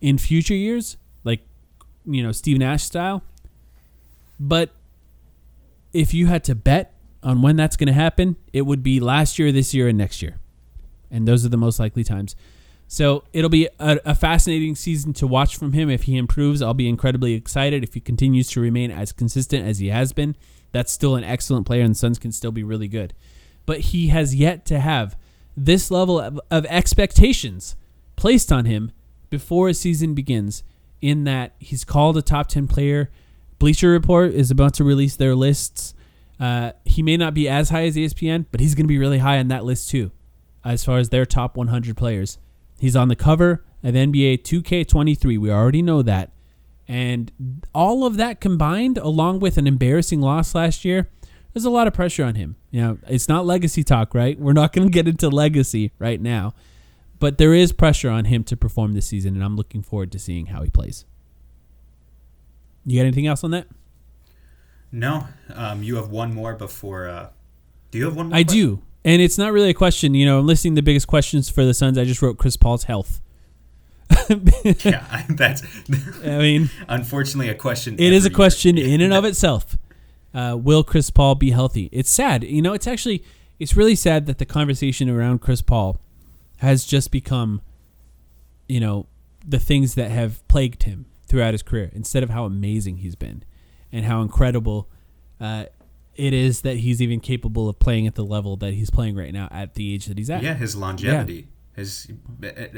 in 0.00 0.18
future 0.18 0.54
years, 0.54 0.96
like 1.24 1.40
you 2.04 2.22
know, 2.22 2.32
Steve 2.32 2.58
Nash 2.58 2.84
style. 2.84 3.22
But 4.40 4.70
if 5.92 6.14
you 6.14 6.26
had 6.26 6.42
to 6.44 6.54
bet 6.54 6.94
on 7.22 7.42
when 7.42 7.56
that's 7.56 7.76
going 7.76 7.86
to 7.86 7.92
happen, 7.92 8.36
it 8.52 8.62
would 8.62 8.82
be 8.82 8.98
last 8.98 9.38
year, 9.38 9.52
this 9.52 9.72
year, 9.72 9.88
and 9.88 9.96
next 9.96 10.22
year. 10.22 10.38
And 11.12 11.28
those 11.28 11.46
are 11.46 11.48
the 11.48 11.56
most 11.56 11.78
likely 11.78 12.02
times. 12.02 12.34
So 12.88 13.24
it'll 13.32 13.48
be 13.48 13.68
a, 13.78 14.00
a 14.04 14.14
fascinating 14.14 14.74
season 14.74 15.12
to 15.14 15.26
watch 15.26 15.56
from 15.56 15.72
him. 15.72 15.88
If 15.88 16.02
he 16.02 16.16
improves, 16.16 16.60
I'll 16.60 16.74
be 16.74 16.88
incredibly 16.88 17.34
excited. 17.34 17.84
If 17.84 17.94
he 17.94 18.00
continues 18.00 18.48
to 18.50 18.60
remain 18.60 18.90
as 18.90 19.12
consistent 19.12 19.66
as 19.66 19.78
he 19.78 19.88
has 19.88 20.12
been, 20.12 20.36
that's 20.72 20.92
still 20.92 21.14
an 21.16 21.24
excellent 21.24 21.66
player, 21.66 21.82
and 21.82 21.94
the 21.94 21.98
Suns 21.98 22.18
can 22.18 22.32
still 22.32 22.52
be 22.52 22.62
really 22.62 22.88
good. 22.88 23.14
But 23.66 23.80
he 23.80 24.08
has 24.08 24.34
yet 24.34 24.66
to 24.66 24.80
have 24.80 25.16
this 25.56 25.90
level 25.90 26.18
of, 26.18 26.40
of 26.50 26.66
expectations 26.66 27.76
placed 28.16 28.50
on 28.50 28.64
him 28.64 28.92
before 29.30 29.68
a 29.68 29.74
season 29.74 30.14
begins, 30.14 30.62
in 31.00 31.24
that 31.24 31.54
he's 31.58 31.84
called 31.84 32.16
a 32.16 32.22
top 32.22 32.48
10 32.48 32.68
player. 32.68 33.10
Bleacher 33.58 33.90
Report 33.90 34.32
is 34.32 34.50
about 34.50 34.74
to 34.74 34.84
release 34.84 35.16
their 35.16 35.34
lists. 35.34 35.94
Uh, 36.38 36.72
he 36.84 37.02
may 37.02 37.16
not 37.16 37.34
be 37.34 37.48
as 37.48 37.70
high 37.70 37.84
as 37.84 37.96
ESPN, 37.96 38.46
but 38.50 38.60
he's 38.60 38.74
going 38.74 38.84
to 38.84 38.88
be 38.88 38.98
really 38.98 39.18
high 39.18 39.38
on 39.38 39.48
that 39.48 39.64
list 39.64 39.90
too, 39.90 40.10
as 40.64 40.84
far 40.84 40.98
as 40.98 41.08
their 41.08 41.26
top 41.26 41.56
100 41.56 41.96
players. 41.96 42.38
He's 42.78 42.96
on 42.96 43.08
the 43.08 43.16
cover 43.16 43.64
of 43.82 43.94
NBA 43.94 44.42
2K23. 44.42 45.38
We 45.38 45.50
already 45.50 45.82
know 45.82 46.02
that. 46.02 46.32
And 46.88 47.32
all 47.74 48.04
of 48.04 48.16
that 48.16 48.40
combined, 48.40 48.98
along 48.98 49.40
with 49.40 49.56
an 49.56 49.66
embarrassing 49.66 50.20
loss 50.20 50.54
last 50.54 50.84
year, 50.84 51.08
there's 51.52 51.64
a 51.64 51.70
lot 51.70 51.86
of 51.86 51.94
pressure 51.94 52.24
on 52.24 52.34
him. 52.34 52.56
You 52.70 52.80
know, 52.80 52.98
it's 53.06 53.28
not 53.28 53.46
legacy 53.46 53.84
talk, 53.84 54.14
right? 54.14 54.38
We're 54.38 54.52
not 54.52 54.72
going 54.74 54.88
to 54.88 54.92
get 54.92 55.08
into 55.08 55.28
legacy 55.28 55.92
right 55.98 56.20
now. 56.20 56.54
But 57.18 57.38
there 57.38 57.54
is 57.54 57.72
pressure 57.72 58.10
on 58.10 58.24
him 58.24 58.42
to 58.44 58.56
perform 58.56 58.94
this 58.94 59.06
season, 59.06 59.34
and 59.34 59.44
I'm 59.44 59.54
looking 59.54 59.82
forward 59.82 60.10
to 60.10 60.18
seeing 60.18 60.46
how 60.46 60.62
he 60.62 60.70
plays. 60.70 61.04
You 62.84 62.98
got 62.98 63.06
anything 63.06 63.28
else 63.28 63.44
on 63.44 63.52
that? 63.52 63.68
no, 64.92 65.26
um, 65.54 65.82
you 65.82 65.96
have 65.96 66.10
one 66.10 66.34
more 66.34 66.54
before. 66.54 67.08
Uh, 67.08 67.28
do 67.90 67.98
you 67.98 68.04
have 68.04 68.14
one 68.14 68.28
more? 68.28 68.36
I 68.36 68.44
question? 68.44 68.60
do. 68.60 68.82
And 69.04 69.20
it's 69.20 69.36
not 69.36 69.52
really 69.52 69.70
a 69.70 69.74
question. 69.74 70.14
You 70.14 70.26
know, 70.26 70.38
I'm 70.38 70.46
listing 70.46 70.74
the 70.74 70.82
biggest 70.82 71.06
questions 71.08 71.48
for 71.50 71.64
the 71.64 71.74
Suns. 71.74 71.98
I 71.98 72.04
just 72.04 72.22
wrote 72.22 72.38
Chris 72.38 72.56
Paul's 72.56 72.84
health. 72.84 73.20
Yeah, 74.84 75.24
that's 75.30 75.62
I 76.24 76.38
mean, 76.38 76.70
unfortunately 76.88 77.48
a 77.48 77.54
question. 77.54 77.94
it 77.94 78.12
is 78.12 78.24
a 78.24 78.26
every 78.26 78.30
year. 78.30 78.36
question 78.36 78.78
in 78.78 79.00
and 79.00 79.12
of 79.12 79.24
itself. 79.32 79.76
Uh, 80.34 80.56
will 80.58 80.82
Chris 80.84 81.10
Paul 81.10 81.34
be 81.34 81.50
healthy? 81.50 81.88
It's 81.92 82.10
sad. 82.10 82.44
You 82.44 82.62
know, 82.62 82.72
it's 82.72 82.86
actually 82.86 83.24
it's 83.58 83.76
really 83.76 83.94
sad 83.94 84.26
that 84.26 84.38
the 84.38 84.46
conversation 84.46 85.08
around 85.10 85.40
Chris 85.40 85.62
Paul 85.62 85.98
has 86.58 86.84
just 86.84 87.10
become, 87.10 87.60
you 88.68 88.80
know, 88.80 89.06
the 89.46 89.58
things 89.58 89.94
that 89.94 90.10
have 90.10 90.46
plagued 90.48 90.84
him 90.84 91.06
throughout 91.26 91.52
his 91.54 91.62
career 91.62 91.90
instead 91.94 92.22
of 92.22 92.30
how 92.30 92.44
amazing 92.44 92.98
he's 92.98 93.16
been 93.16 93.42
and 93.90 94.04
how 94.04 94.22
incredible 94.22 94.88
uh, 95.40 95.64
it 96.14 96.32
is 96.32 96.62
that 96.62 96.78
he's 96.78 97.00
even 97.00 97.20
capable 97.20 97.68
of 97.68 97.78
playing 97.78 98.06
at 98.06 98.14
the 98.14 98.24
level 98.24 98.56
that 98.56 98.74
he's 98.74 98.90
playing 98.90 99.16
right 99.16 99.32
now 99.32 99.48
at 99.50 99.74
the 99.74 99.94
age 99.94 100.06
that 100.06 100.18
he's 100.18 100.30
at. 100.30 100.42
Yeah, 100.42 100.54
his 100.54 100.76
longevity, 100.76 101.48
his 101.74 102.08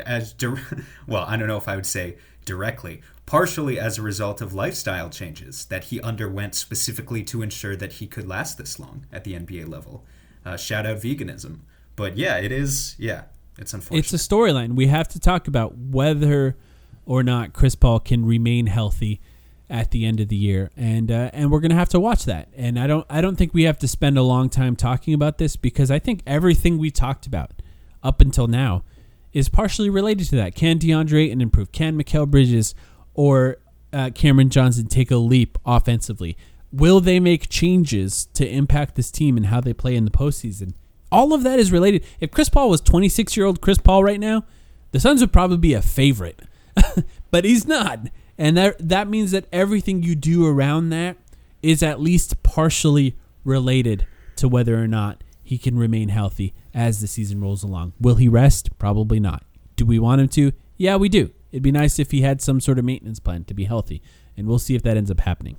as 0.05 0.35
well, 1.07 1.25
I 1.27 1.37
don't 1.37 1.49
know 1.49 1.57
if 1.57 1.69
I 1.69 1.77
would 1.77 1.87
say 1.87 2.17
directly, 2.45 3.03
partially 3.27 3.79
as 3.79 3.99
a 3.99 4.03
result 4.03 4.41
of 4.41 4.53
lifestyle 4.53 5.11
changes 5.11 5.65
that 5.67 5.85
he 5.85 6.01
underwent 6.01 6.55
specifically 6.55 7.23
to 7.25 7.43
ensure 7.43 7.75
that 7.77 7.95
he 7.95 8.07
could 8.07 8.29
last 8.29 8.59
this 8.59 8.79
long 8.79 9.07
at 9.13 9.25
the 9.25 9.35
NBA 9.35 9.69
level. 9.69 10.05
Uh, 10.45 10.57
shout 10.57 10.87
out 10.87 10.99
veganism, 10.99 11.61
but 11.97 12.17
yeah, 12.17 12.37
it 12.37 12.53
is. 12.53 12.95
Yeah, 12.99 13.23
It's 13.59 13.73
unfortunate. 13.73 13.99
It's 13.99 14.13
a 14.13 14.29
storyline. 14.29 14.75
We 14.75 14.89
have 14.89 15.09
to 15.09 15.19
talk 15.21 15.49
about 15.49 15.77
whether 15.77 16.57
or 17.07 17.23
not 17.23 17.53
Chris 17.53 17.75
Paul 17.75 18.01
can 18.01 18.25
remain 18.25 18.67
healthy 18.67 19.21
at 19.71 19.91
the 19.91 20.05
end 20.05 20.21
of 20.21 20.29
the 20.29 20.37
year, 20.37 20.71
and 20.77 21.11
uh, 21.11 21.31
and 21.33 21.51
we're 21.51 21.61
gonna 21.61 21.75
have 21.75 21.89
to 21.91 22.01
watch 22.01 22.25
that. 22.25 22.49
And 22.55 22.79
I 22.79 22.87
don't 22.87 23.07
I 23.09 23.21
don't 23.21 23.37
think 23.37 23.55
we 23.55 23.65
have 23.65 23.79
to 23.79 23.89
spend 23.89 24.19
a 24.19 24.23
long 24.23 24.49
time 24.49 24.77
talking 24.77 25.15
about 25.15 25.39
this 25.39 25.57
because 25.57 25.91
I 25.91 25.99
think 25.99 26.23
everything 26.27 26.79
we 26.79 26.91
talked 26.91 27.27
about 27.27 27.63
up 28.03 28.21
until 28.21 28.47
now 28.47 28.85
is 29.33 29.49
partially 29.49 29.91
related 29.91 30.29
to 30.29 30.37
that. 30.37 30.55
Can 30.55 30.79
DeAndre 30.79 31.27
Ayton 31.27 31.41
improve? 31.41 31.73
Can 31.73 31.99
Mikal 31.99 32.31
Bridges 32.31 32.75
or 33.15 33.57
uh, 33.93 34.11
Cameron 34.15 34.51
Johnson 34.51 34.87
take 34.87 35.11
a 35.11 35.17
leap 35.17 35.59
offensively? 35.65 36.37
Will 36.71 37.01
they 37.01 37.21
make 37.21 37.49
changes 37.49 38.27
to 38.35 38.47
impact 38.47 38.97
this 38.97 39.11
team 39.11 39.37
and 39.37 39.47
how 39.47 39.61
they 39.61 39.73
play 39.73 39.97
in 39.97 40.05
the 40.05 40.11
postseason? 40.11 40.75
All 41.11 41.33
of 41.33 41.43
that 41.45 41.59
is 41.59 41.71
related. 41.71 42.05
If 42.21 42.31
Chris 42.33 42.49
Paul 42.49 42.69
was 42.69 42.81
26 42.81 43.37
year 43.37 43.47
old 43.47 43.61
Chris 43.61 43.79
Paul 43.79 44.03
right 44.03 44.19
now, 44.21 44.45
the 44.91 45.01
Suns 45.01 45.21
would 45.21 45.33
probably 45.33 45.57
be 45.57 45.75
a 45.75 45.83
favorite, 45.83 46.43
but 47.31 47.45
he's 47.45 47.67
not, 47.67 48.09
and 48.39 48.57
that 48.57 48.77
that 48.89 49.09
means 49.09 49.31
that 49.31 49.47
everything 49.53 50.03
you 50.03 50.15
do 50.15 50.47
around 50.47 50.91
that 50.91 51.17
is 51.63 51.83
at 51.83 52.01
least 52.01 52.43
partially 52.43 53.17
related 53.45 54.07
to 54.37 54.49
whether 54.49 54.83
or 54.83 54.89
not 54.89 55.23
he 55.43 55.59
can 55.59 55.79
remain 55.79 56.09
healthy 56.09 56.55
as 56.73 57.01
the 57.01 57.07
season 57.07 57.41
rolls 57.41 57.63
along. 57.63 57.93
Will 58.01 58.17
he 58.17 58.29
rest? 58.29 58.77
Probably 58.79 59.21
not. 59.21 59.45
Do 59.77 59.85
we 59.85 59.99
want 59.99 60.21
him 60.21 60.29
to? 60.29 60.53
Yeah, 60.77 60.97
we 60.97 61.09
do. 61.09 61.31
It'd 61.53 61.63
be 61.63 61.73
nice 61.73 61.99
if 61.99 62.11
he 62.11 62.23
had 62.23 62.43
some 62.43 62.61
sort 62.61 62.79
of 62.79 62.85
maintenance 62.85 63.21
plan 63.21 63.45
to 63.45 63.55
be 63.55 63.65
healthy, 63.65 64.03
and 64.37 64.47
we'll 64.47 64.59
see 64.59 64.75
if 64.75 64.83
that 64.83 64.97
ends 64.97 65.11
up 65.11 65.21
happening. 65.21 65.57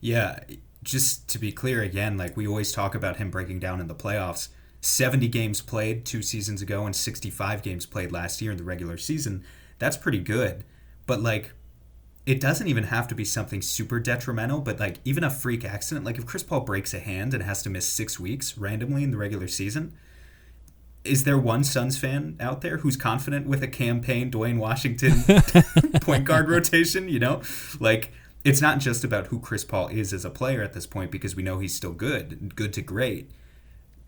Yeah, 0.00 0.40
just 0.82 1.28
to 1.28 1.38
be 1.38 1.52
clear 1.52 1.82
again, 1.82 2.16
like 2.16 2.36
we 2.36 2.46
always 2.46 2.72
talk 2.72 2.94
about 2.94 3.16
him 3.16 3.30
breaking 3.30 3.58
down 3.58 3.80
in 3.80 3.88
the 3.88 3.94
playoffs. 3.94 4.48
70 4.80 5.28
games 5.28 5.60
played 5.60 6.06
two 6.06 6.22
seasons 6.22 6.62
ago 6.62 6.86
and 6.86 6.96
65 6.96 7.62
games 7.62 7.84
played 7.84 8.12
last 8.12 8.40
year 8.40 8.50
in 8.50 8.56
the 8.56 8.64
regular 8.64 8.96
season. 8.96 9.44
That's 9.80 9.96
pretty 9.96 10.20
good. 10.20 10.62
But 11.06 11.20
like 11.20 11.50
it 12.26 12.40
doesn't 12.40 12.68
even 12.68 12.84
have 12.84 13.08
to 13.08 13.14
be 13.14 13.24
something 13.24 13.60
super 13.60 13.98
detrimental, 13.98 14.60
but 14.60 14.78
like 14.78 14.98
even 15.04 15.24
a 15.24 15.30
freak 15.30 15.64
accident, 15.64 16.06
like 16.06 16.18
if 16.18 16.26
Chris 16.26 16.44
Paul 16.44 16.60
breaks 16.60 16.94
a 16.94 17.00
hand 17.00 17.34
and 17.34 17.42
has 17.42 17.62
to 17.64 17.70
miss 17.70 17.88
6 17.88 18.20
weeks 18.20 18.56
randomly 18.56 19.02
in 19.02 19.10
the 19.10 19.16
regular 19.16 19.48
season, 19.48 19.94
is 21.02 21.24
there 21.24 21.38
one 21.38 21.64
Suns 21.64 21.98
fan 21.98 22.36
out 22.38 22.60
there 22.60 22.78
who's 22.78 22.96
confident 22.96 23.46
with 23.46 23.62
a 23.62 23.68
campaign 23.68 24.30
Duane 24.30 24.58
Washington 24.58 25.24
point 26.02 26.26
guard 26.26 26.48
rotation, 26.48 27.08
you 27.08 27.18
know? 27.18 27.42
Like 27.80 28.12
it's 28.44 28.60
not 28.60 28.78
just 28.78 29.02
about 29.02 29.28
who 29.28 29.40
Chris 29.40 29.64
Paul 29.64 29.88
is 29.88 30.12
as 30.12 30.24
a 30.24 30.30
player 30.30 30.62
at 30.62 30.74
this 30.74 30.86
point 30.86 31.10
because 31.10 31.34
we 31.34 31.42
know 31.42 31.58
he's 31.58 31.74
still 31.74 31.92
good, 31.92 32.54
good 32.54 32.72
to 32.74 32.82
great. 32.82 33.30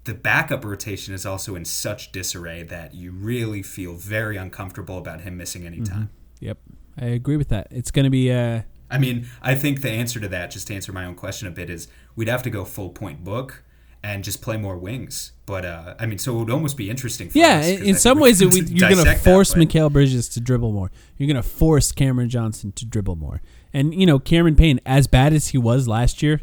The 0.04 0.14
backup 0.14 0.64
rotation 0.64 1.14
is 1.14 1.24
also 1.24 1.54
in 1.54 1.64
such 1.64 2.10
disarray 2.10 2.64
that 2.64 2.94
you 2.94 3.12
really 3.12 3.62
feel 3.62 3.94
very 3.94 4.36
uncomfortable 4.36 4.98
about 4.98 5.20
him 5.20 5.36
missing 5.36 5.64
any 5.64 5.80
time. 5.80 6.10
Mm-hmm. 6.38 6.44
Yep, 6.46 6.58
I 7.00 7.04
agree 7.06 7.36
with 7.36 7.48
that. 7.50 7.68
It's 7.70 7.90
going 7.90 8.04
to 8.04 8.10
be. 8.10 8.32
Uh, 8.32 8.62
I 8.90 8.98
mean, 8.98 9.28
I 9.40 9.54
think 9.54 9.80
the 9.80 9.90
answer 9.90 10.20
to 10.20 10.28
that, 10.28 10.50
just 10.50 10.66
to 10.66 10.74
answer 10.74 10.92
my 10.92 11.04
own 11.04 11.14
question 11.14 11.48
a 11.48 11.50
bit, 11.50 11.70
is 11.70 11.88
we'd 12.16 12.28
have 12.28 12.42
to 12.42 12.50
go 12.50 12.64
full 12.64 12.90
point 12.90 13.24
book 13.24 13.62
and 14.02 14.24
just 14.24 14.42
play 14.42 14.56
more 14.56 14.76
wings. 14.76 15.32
But 15.46 15.64
uh, 15.64 15.94
I 15.98 16.06
mean, 16.06 16.18
so 16.18 16.34
it 16.34 16.38
would 16.40 16.50
almost 16.50 16.76
be 16.76 16.90
interesting. 16.90 17.30
For 17.30 17.38
yeah, 17.38 17.58
us, 17.58 17.66
in, 17.68 17.82
in 17.84 17.94
some 17.94 18.18
ways, 18.18 18.40
it, 18.40 18.52
you're 18.70 18.90
going 18.90 19.04
to 19.04 19.14
force 19.16 19.54
Mikal 19.54 19.92
Bridges 19.92 20.28
to 20.30 20.40
dribble 20.40 20.72
more. 20.72 20.90
You're 21.16 21.28
going 21.28 21.42
to 21.42 21.48
force 21.48 21.92
Cameron 21.92 22.28
Johnson 22.28 22.72
to 22.72 22.84
dribble 22.84 23.16
more. 23.16 23.40
And 23.72 23.94
you 23.94 24.06
know, 24.06 24.18
Cameron 24.18 24.56
Payne, 24.56 24.80
as 24.84 25.06
bad 25.06 25.32
as 25.32 25.48
he 25.48 25.58
was 25.58 25.86
last 25.88 26.22
year 26.22 26.40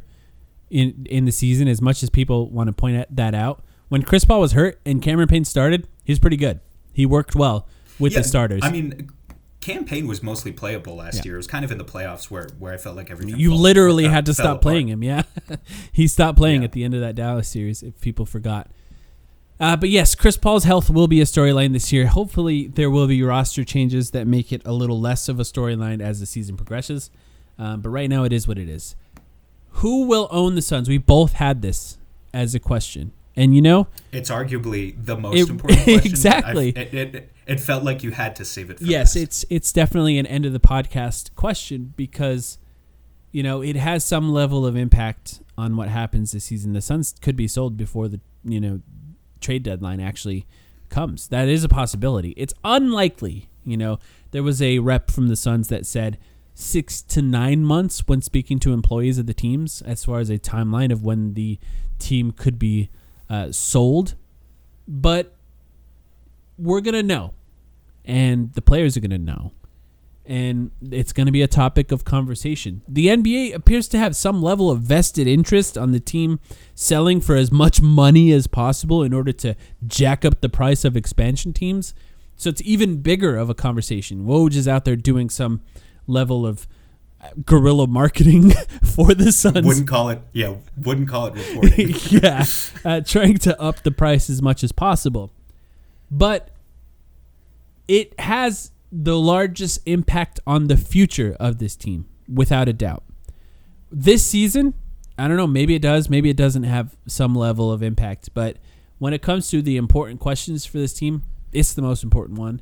in 0.70 1.06
in 1.10 1.26
the 1.26 1.32
season, 1.32 1.68
as 1.68 1.82
much 1.82 2.04
as 2.04 2.10
people 2.10 2.50
want 2.50 2.68
to 2.68 2.74
point 2.74 2.98
at 2.98 3.16
that 3.16 3.34
out, 3.34 3.64
when 3.90 4.04
Chris 4.04 4.26
Paul 4.26 4.40
was 4.42 4.52
hurt 4.54 4.80
and 4.86 5.02
Cameron 5.02 5.28
Payne 5.28 5.46
started, 5.46 5.88
he 6.04 6.12
was 6.12 6.20
pretty 6.20 6.38
good. 6.38 6.60
He 6.94 7.06
worked 7.06 7.36
well 7.36 7.68
with 8.00 8.14
Yeah, 8.14 8.20
the 8.20 8.24
starters. 8.28 8.62
I 8.64 8.72
mean, 8.72 9.10
Cam 9.62 9.84
Payne 9.86 10.08
was 10.08 10.24
mostly 10.24 10.52
playable 10.52 10.96
last 10.96 11.18
Yeah. 11.18 11.22
year. 11.26 11.34
It 11.36 11.38
was 11.38 11.48
kind 11.48 11.66
of 11.66 11.72
in 11.72 11.78
the 11.78 11.84
playoffs 11.86 12.26
where 12.32 12.48
where 12.60 12.74
I 12.74 12.78
felt 12.78 12.96
like 12.96 13.10
everything. 13.12 13.38
you 13.40 13.54
literally 13.54 14.06
had 14.08 14.26
to 14.28 14.34
stop 14.34 14.46
apart. 14.46 14.62
playing 14.62 14.88
him. 14.90 15.04
Yeah, 15.04 15.24
he 15.92 16.08
stopped 16.08 16.38
playing 16.38 16.62
Yeah. 16.62 16.66
at 16.66 16.72
the 16.74 16.84
end 16.84 16.94
of 16.94 17.02
that 17.02 17.16
Dallas 17.16 17.48
series. 17.48 17.84
If 17.84 18.00
people 18.02 18.26
forgot. 18.26 18.70
Uh, 19.60 19.76
but 19.76 19.90
yes, 19.90 20.16
Chris 20.16 20.38
Paul's 20.38 20.64
health 20.64 20.90
will 20.90 21.10
be 21.10 21.20
a 21.20 21.26
storyline 21.26 21.74
this 21.74 21.92
year. 21.92 22.08
Hopefully, 22.08 22.68
there 22.68 22.90
will 22.90 23.08
be 23.08 23.22
roster 23.22 23.66
changes 23.66 24.12
that 24.12 24.26
make 24.26 24.54
it 24.54 24.62
a 24.66 24.72
little 24.72 25.00
less 25.02 25.28
of 25.28 25.38
a 25.38 25.44
storyline 25.44 26.02
as 26.02 26.22
the 26.22 26.26
season 26.26 26.56
progresses. 26.56 27.12
Um, 27.58 27.82
but 27.82 27.90
right 27.90 28.10
now, 28.10 28.24
it 28.24 28.32
is 28.32 28.48
what 28.48 28.58
it 28.58 28.70
is. 28.70 28.96
Who 29.74 30.06
will 30.06 30.28
own 30.32 30.56
the 30.56 30.62
Suns? 30.62 30.90
We 30.90 30.98
both 30.98 31.34
had 31.34 31.62
this 31.62 31.98
as 32.34 32.54
a 32.56 32.60
question, 32.60 33.12
and 33.36 33.56
you 33.56 33.62
know, 33.62 33.88
It's 34.12 34.30
arguably 34.30 34.94
the 35.04 35.18
most 35.18 35.38
It- 35.38 35.50
important 35.50 35.84
question. 35.84 36.06
exactly. 36.12 36.70
It, 36.70 36.94
it, 36.94 37.32
it 37.48 37.60
felt 37.60 37.84
like 37.84 38.04
you 38.04 38.12
had 38.12 38.36
to 38.38 38.46
save 38.46 38.70
it. 38.70 38.80
For 38.80 38.84
yes, 38.86 39.16
last. 39.16 39.24
it's 39.24 39.46
it's 39.50 39.72
definitely 39.72 40.18
an 40.20 40.26
end 40.26 40.46
of 40.46 40.54
the 40.54 40.60
podcast 40.60 41.34
question 41.36 41.94
because 41.96 42.58
you 43.32 43.42
know 43.44 43.62
it 43.62 43.76
has 43.76 44.04
some 44.04 44.32
level 44.32 44.66
of 44.66 44.76
impact 44.76 45.42
on 45.58 45.76
what 45.76 45.88
happens 45.90 46.32
this 46.32 46.46
season. 46.46 46.74
The 46.74 46.82
Suns 46.82 47.16
could 47.22 47.36
be 47.36 47.48
sold 47.48 47.78
before 47.78 48.08
the 48.08 48.20
you 48.44 48.60
know 48.60 48.82
trade 49.42 49.64
deadline 49.64 50.00
actually 50.00 50.46
comes. 50.90 51.28
That 51.30 51.48
is 51.48 51.64
a 51.64 51.70
possibility. 51.70 52.32
It's 52.38 52.54
unlikely. 52.64 53.50
You 53.66 53.78
know, 53.78 54.00
there 54.32 54.44
was 54.44 54.62
a 54.62 54.80
rep 54.80 55.10
from 55.12 55.28
the 55.28 55.36
Suns 55.36 55.68
that 55.70 55.86
said 55.86 56.18
six 56.60 57.02
to 57.02 57.22
nine 57.22 57.64
months 57.64 58.04
when 58.08 58.22
speaking 58.22 58.60
to 58.60 58.74
employees 58.74 59.18
of 59.18 59.26
the 59.26 59.34
teams 59.34 59.82
as 59.84 60.04
far 60.04 60.20
as 60.20 60.30
a 60.30 60.38
timeline 60.38 60.92
of 60.92 61.04
when 61.04 61.34
the 61.34 61.58
team 62.00 62.32
could 62.32 62.60
be 62.60 62.90
uh, 63.30 63.52
sold. 63.52 64.16
But 64.88 65.36
we're 66.58 66.82
gonna 66.82 67.04
know 67.04 67.34
and 68.10 68.52
the 68.54 68.62
players 68.62 68.98
are 68.98 69.02
going 69.02 69.12
to 69.12 69.20
know. 69.20 69.54
And 70.26 70.72
it's 70.92 71.14
going 71.14 71.26
to 71.26 71.32
be 71.32 71.42
a 71.42 71.48
topic 71.48 71.92
of 71.92 72.06
conversation. 72.06 72.82
The 72.88 73.08
NBA 73.08 73.54
appears 73.54 73.88
to 73.90 73.98
have 73.98 74.16
some 74.16 74.42
level 74.42 74.70
of 74.70 74.82
vested 74.82 75.28
interest 75.28 75.78
on 75.78 75.92
the 75.92 76.00
team 76.00 76.40
selling 76.76 77.22
for 77.22 77.36
as 77.36 77.52
much 77.52 77.82
money 77.82 78.32
as 78.32 78.46
possible 78.46 79.04
in 79.04 79.14
order 79.14 79.32
to 79.32 79.56
jack 79.88 80.26
up 80.26 80.42
the 80.42 80.50
price 80.50 80.86
of 80.86 80.96
expansion 80.96 81.54
teams. 81.54 81.94
So 82.36 82.50
it's 82.50 82.62
even 82.64 83.02
bigger 83.02 83.38
of 83.38 83.50
a 83.50 83.56
conversation. 83.56 84.26
Woj 84.26 84.56
is 84.56 84.68
out 84.68 84.86
there 84.86 84.96
doing 84.96 85.30
some 85.30 85.62
level 86.10 86.46
of 86.46 86.68
uh, 87.22 87.30
guerrilla 87.46 87.88
marketing 87.88 88.52
for 88.84 89.14
the 89.14 89.32
Suns. 89.32 89.66
wouldn't 89.66 89.88
call 89.88 90.10
it. 90.10 90.22
Yeah, 90.34 90.56
wouldn't 90.78 91.10
call 91.10 91.28
it 91.28 91.36
reporting. 91.36 91.96
yeah, 92.10 92.46
uh, 92.84 93.02
trying 93.02 93.38
to 93.40 93.60
up 93.62 93.84
the 93.84 93.92
price 93.92 94.30
as 94.30 94.42
much 94.42 94.64
as 94.64 94.72
possible. 94.72 95.32
But 96.12 96.50
it 97.88 98.20
has 98.20 98.72
the 98.92 99.20
largest 99.20 99.80
impact 99.86 100.40
on 100.48 100.68
the 100.68 100.78
future 100.78 101.36
of 101.40 101.60
this 101.60 101.76
team, 101.76 102.08
without 102.32 102.68
a 102.68 102.74
doubt. 102.74 103.04
This 103.92 104.26
season, 104.26 104.74
I 105.18 105.28
don't 105.28 105.38
know, 105.38 105.48
maybe 105.48 105.76
it 105.76 105.82
does, 105.82 106.10
maybe 106.10 106.30
it 106.30 106.38
doesn't 106.38 106.64
have 106.64 106.96
some 107.08 107.36
level 107.36 107.72
of 107.72 107.84
impact, 107.84 108.30
but 108.34 108.58
when 109.00 109.14
it 109.14 109.22
comes 109.22 109.50
to 109.50 109.62
the 109.62 109.78
important 109.78 110.20
questions 110.20 110.66
for 110.66 110.78
this 110.78 110.94
team, 110.94 111.24
it's 111.52 111.74
the 111.74 111.82
most 111.82 112.04
important 112.04 112.38
one. 112.38 112.62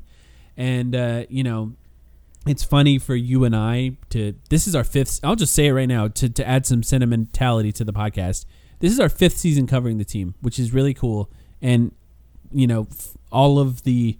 And, 0.56 0.94
uh, 0.96 1.24
you 1.28 1.42
know, 1.42 1.74
it's 2.48 2.64
funny 2.64 2.98
for 2.98 3.14
you 3.14 3.44
and 3.44 3.54
I 3.54 3.92
to, 4.10 4.34
this 4.50 4.66
is 4.66 4.74
our 4.74 4.84
fifth, 4.84 5.20
I'll 5.22 5.36
just 5.36 5.54
say 5.54 5.66
it 5.66 5.72
right 5.72 5.88
now 5.88 6.08
to, 6.08 6.28
to 6.28 6.46
add 6.46 6.66
some 6.66 6.82
sentimentality 6.82 7.72
to 7.72 7.84
the 7.84 7.92
podcast. 7.92 8.46
This 8.80 8.92
is 8.92 9.00
our 9.00 9.08
fifth 9.08 9.36
season 9.36 9.66
covering 9.66 9.98
the 9.98 10.04
team, 10.04 10.34
which 10.40 10.58
is 10.58 10.72
really 10.72 10.94
cool. 10.94 11.30
And, 11.60 11.92
you 12.52 12.66
know, 12.66 12.88
all 13.30 13.58
of 13.58 13.82
the, 13.82 14.16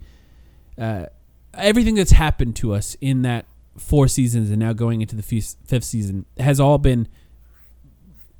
uh, 0.77 1.05
everything 1.53 1.95
that's 1.95 2.11
happened 2.11 2.55
to 2.57 2.73
us 2.73 2.95
in 3.01 3.21
that 3.23 3.45
four 3.77 4.07
seasons 4.07 4.49
and 4.49 4.59
now 4.59 4.73
going 4.73 5.01
into 5.01 5.15
the 5.15 5.23
fifth 5.23 5.83
season 5.83 6.25
has 6.37 6.59
all 6.59 6.77
been 6.77 7.07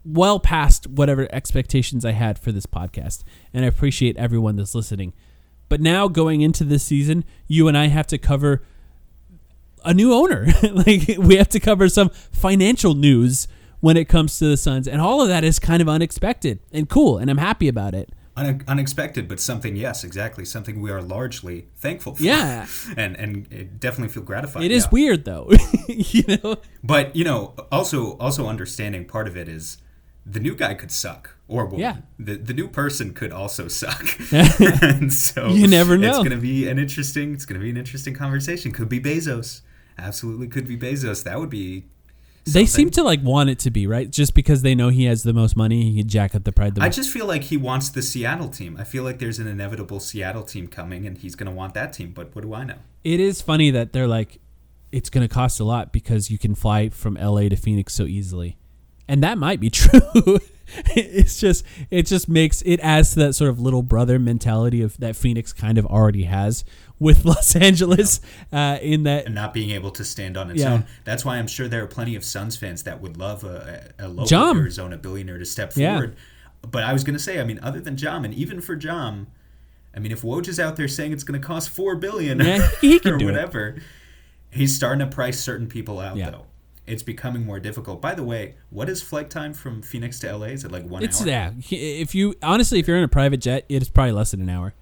well 0.06 0.40
past 0.40 0.88
whatever 0.88 1.28
expectations 1.32 2.06
I 2.06 2.12
had 2.12 2.38
for 2.40 2.52
this 2.52 2.66
podcast. 2.66 3.24
And 3.54 3.64
I 3.64 3.68
appreciate 3.68 4.18
everyone 4.18 4.56
that's 4.56 4.76
listening. 4.76 5.14
But 5.70 5.82
now 5.82 6.08
going 6.08 6.42
into 6.42 6.64
this 6.64 6.84
season, 6.84 7.24
you 7.48 7.68
and 7.68 7.78
I 7.78 7.88
have 7.88 8.08
to 8.08 8.18
cover 8.18 8.64
a 9.84 9.94
new 9.94 10.14
owner. 10.14 10.48
like 10.72 11.16
we 11.18 11.36
have 11.38 11.50
to 11.50 11.60
cover 11.60 11.90
some 11.90 12.10
financial 12.10 12.96
news 12.96 13.48
when 13.80 13.98
it 13.98 14.06
comes 14.06 14.38
to 14.40 14.46
the 14.46 14.58
Suns. 14.58 14.88
And 14.88 15.02
all 15.02 15.22
of 15.22 15.28
that 15.28 15.44
is 15.44 15.60
kind 15.60 15.82
of 15.82 15.90
unexpected 15.90 16.60
and 16.72 16.90
cool. 16.90 17.18
And 17.18 17.30
I'm 17.30 17.38
happy 17.38 17.68
about 17.68 17.94
it. 17.94 18.10
Une- 18.38 18.64
unexpected, 18.68 19.28
but 19.28 19.40
something. 19.40 19.76
Yes, 19.76 20.04
exactly. 20.04 20.46
Something 20.46 20.82
we 20.82 20.92
are 20.92 21.02
largely 21.02 21.68
thankful 21.78 22.16
for. 22.16 22.24
Yeah. 22.24 22.68
and 22.98 23.16
and 23.18 23.80
definitely 23.80 24.14
feel 24.14 24.24
gratified. 24.24 24.64
It 24.64 24.72
is 24.72 24.90
weird 24.92 25.26
though. 25.26 25.50
you 25.88 26.24
know? 26.28 26.58
But 26.84 27.16
you 27.16 27.26
know, 27.26 27.54
also 27.72 28.18
also 28.18 28.48
understanding 28.48 29.06
part 29.06 29.28
of 29.28 29.36
it 29.36 29.50
is 29.50 29.78
the 30.26 30.40
new 30.40 30.56
guy 30.56 30.74
could 30.74 30.92
suck 30.92 31.36
or 31.48 31.66
woman. 31.66 31.80
Yeah. 31.82 31.98
The 32.18 32.36
the 32.36 32.54
new 32.54 32.70
person 32.70 33.14
could 33.14 33.34
also 33.34 33.68
suck. 33.68 34.06
and 34.32 35.12
so 35.12 35.50
You 35.50 35.68
never 35.68 35.98
know. 35.98 36.10
It's 36.10 36.18
gonna 36.20 36.38
be 36.38 36.70
an 36.70 36.80
interesting 36.80 37.34
it's 37.34 37.46
gonna 37.46 37.60
be 37.60 37.70
an 37.70 37.78
interesting 37.78 38.14
conversation. 38.14 38.72
Could 38.72 38.90
be 38.90 39.02
Bezos. 39.02 39.62
Absolutely 40.00 40.47
could 40.47 40.68
be 40.68 40.78
Bezos. 40.78 41.24
That 41.24 41.39
would 41.39 41.50
be 41.50 41.86
They 42.45 42.66
seem 42.66 42.89
to 42.91 43.04
like 43.04 43.22
want 43.24 43.50
it 43.50 43.60
to 43.60 43.72
be 43.72 43.86
right, 43.86 44.10
just 44.10 44.34
because 44.34 44.62
they 44.64 44.74
know 44.74 44.89
he 44.89 45.06
has 45.06 45.24
the 45.24 45.34
most 45.34 45.56
money. 45.56 45.91
He 45.91 46.00
can 46.00 46.08
jack 46.10 46.34
up 46.34 46.43
the 46.45 46.52
pride. 46.52 46.76
The 46.76 46.82
I 46.82 46.86
most. 46.86 46.95
just 46.95 47.10
feel 47.12 47.26
like 47.26 47.43
he 47.43 47.58
wants 47.58 47.89
the 47.89 48.02
Seattle 48.02 48.50
team. 48.50 48.76
I 48.80 48.84
feel 48.84 49.04
like 49.04 49.20
there's 49.20 49.39
an 49.39 49.47
inevitable 49.47 50.00
Seattle 50.00 50.43
team 50.43 50.68
coming, 50.68 51.06
and 51.06 51.18
he's 51.18 51.36
going 51.36 51.50
to 51.50 51.56
want 51.56 51.74
that 51.76 51.93
team. 51.93 52.12
But 52.12 52.36
what 52.36 52.41
do 52.43 52.54
I 52.54 52.64
know? 52.64 52.78
it 53.04 53.20
is 53.20 53.41
funny 53.41 53.72
that 53.72 53.93
they're 53.93 54.08
like, 54.08 54.39
it's 54.91 55.10
going 55.10 55.28
to 55.28 55.34
cost 55.34 55.60
a 55.60 55.64
lot 55.64 55.93
because 55.93 56.30
you 56.32 56.38
can 56.38 56.54
fly 56.56 56.89
from 56.89 57.14
LA 57.16 57.50
to 57.50 57.56
Phoenix 57.56 57.93
so 57.93 58.04
easily, 58.06 58.58
and 59.10 59.22
that 59.24 59.38
might 59.38 59.60
be 59.60 59.70
true. 59.82 60.39
it's 60.95 61.39
just 61.39 61.66
it 61.89 62.05
just 62.05 62.30
makes 62.30 62.62
it 62.62 62.80
adds 62.82 63.14
to 63.14 63.20
that 63.20 63.34
sort 63.34 63.49
of 63.49 63.60
little 63.60 63.82
brother 63.82 64.20
mentality 64.20 64.82
of 64.84 64.95
that 64.99 65.16
Phoenix 65.16 65.51
kind 65.51 65.78
of 65.80 65.86
already 65.88 66.24
has 66.24 66.64
with 66.99 67.26
Los 67.32 67.55
Angeles. 67.55 68.22
Uh, 68.53 68.78
in 68.82 69.01
that 69.03 69.26
And 69.26 69.34
not 69.36 69.51
being 69.53 69.72
able 69.72 69.89
to 69.91 70.05
stand 70.05 70.38
on 70.38 70.51
its 70.51 70.62
Yeah. 70.62 70.74
own. 70.74 70.86
That's 71.05 71.26
why 71.26 71.38
I'm 71.38 71.47
sure 71.47 71.68
there 71.68 71.84
are 71.84 71.88
plenty 71.88 72.16
of 72.16 72.24
Suns 72.24 72.55
fans 72.55 72.84
that 72.84 73.01
would 73.01 73.18
love 73.18 73.43
a, 73.43 73.91
a 73.97 74.07
local. 74.07 74.57
Arizona 74.57 74.95
billionaire 74.97 75.39
to 75.39 75.45
step 75.45 75.74
Yeah. 75.76 75.93
forward. 75.95 76.16
But 76.62 76.84
I 76.84 76.93
was 76.93 77.03
going 77.03 77.14
to 77.18 77.24
say, 77.24 77.39
I 77.39 77.43
mean, 77.45 77.60
other 77.64 77.80
than 77.80 77.95
Jam, 77.97 78.24
and 78.26 78.34
even 78.34 78.60
for 78.62 78.76
Jam, 78.76 79.28
I 79.95 79.99
mean, 79.99 80.12
if 80.12 80.22
Woj 80.22 80.47
is 80.49 80.60
out 80.60 80.76
there 80.76 80.88
saying 80.89 81.14
it's 81.14 81.24
going 81.24 81.39
to 81.41 81.45
cost 81.47 81.70
four 81.70 81.95
billion 81.95 82.39
Yeah, 82.41 82.70
he 82.82 82.99
can 83.03 83.14
or 83.14 83.18
do 83.18 83.30
it. 83.30 83.32
whatever, 83.32 83.78
he's 84.51 84.76
starting 84.76 84.99
to 84.99 85.07
price 85.07 85.39
certain 85.39 85.68
people 85.68 85.99
out 85.99 86.16
Yeah. 86.18 86.30
though. 86.32 86.45
It's 86.90 87.04
becoming 87.04 87.46
more 87.46 87.60
difficult. 87.60 88.02
By 88.02 88.16
the 88.16 88.24
way, 88.24 88.56
what 88.70 88.90
is 88.90 89.02
flight 89.02 89.30
time 89.30 89.54
from 89.54 89.82
Phoenix 89.82 90.20
to 90.20 90.36
LA? 90.36 90.48
Is 90.48 90.64
it 90.64 90.72
like 90.72 90.86
one 90.86 91.04
it's 91.04 91.22
hour? 91.22 91.28
yeah. 91.28 91.52
If 91.70 92.16
you 92.16 92.36
honestly, 92.42 92.80
if 92.80 92.88
you're 92.88 92.98
in 92.98 93.04
a 93.04 93.10
private 93.10 93.38
jet, 93.38 93.66
it's 93.70 93.90
probably 93.90 94.14
less 94.14 94.32
than 94.32 94.42
an 94.42 94.50
hour. 94.50 94.74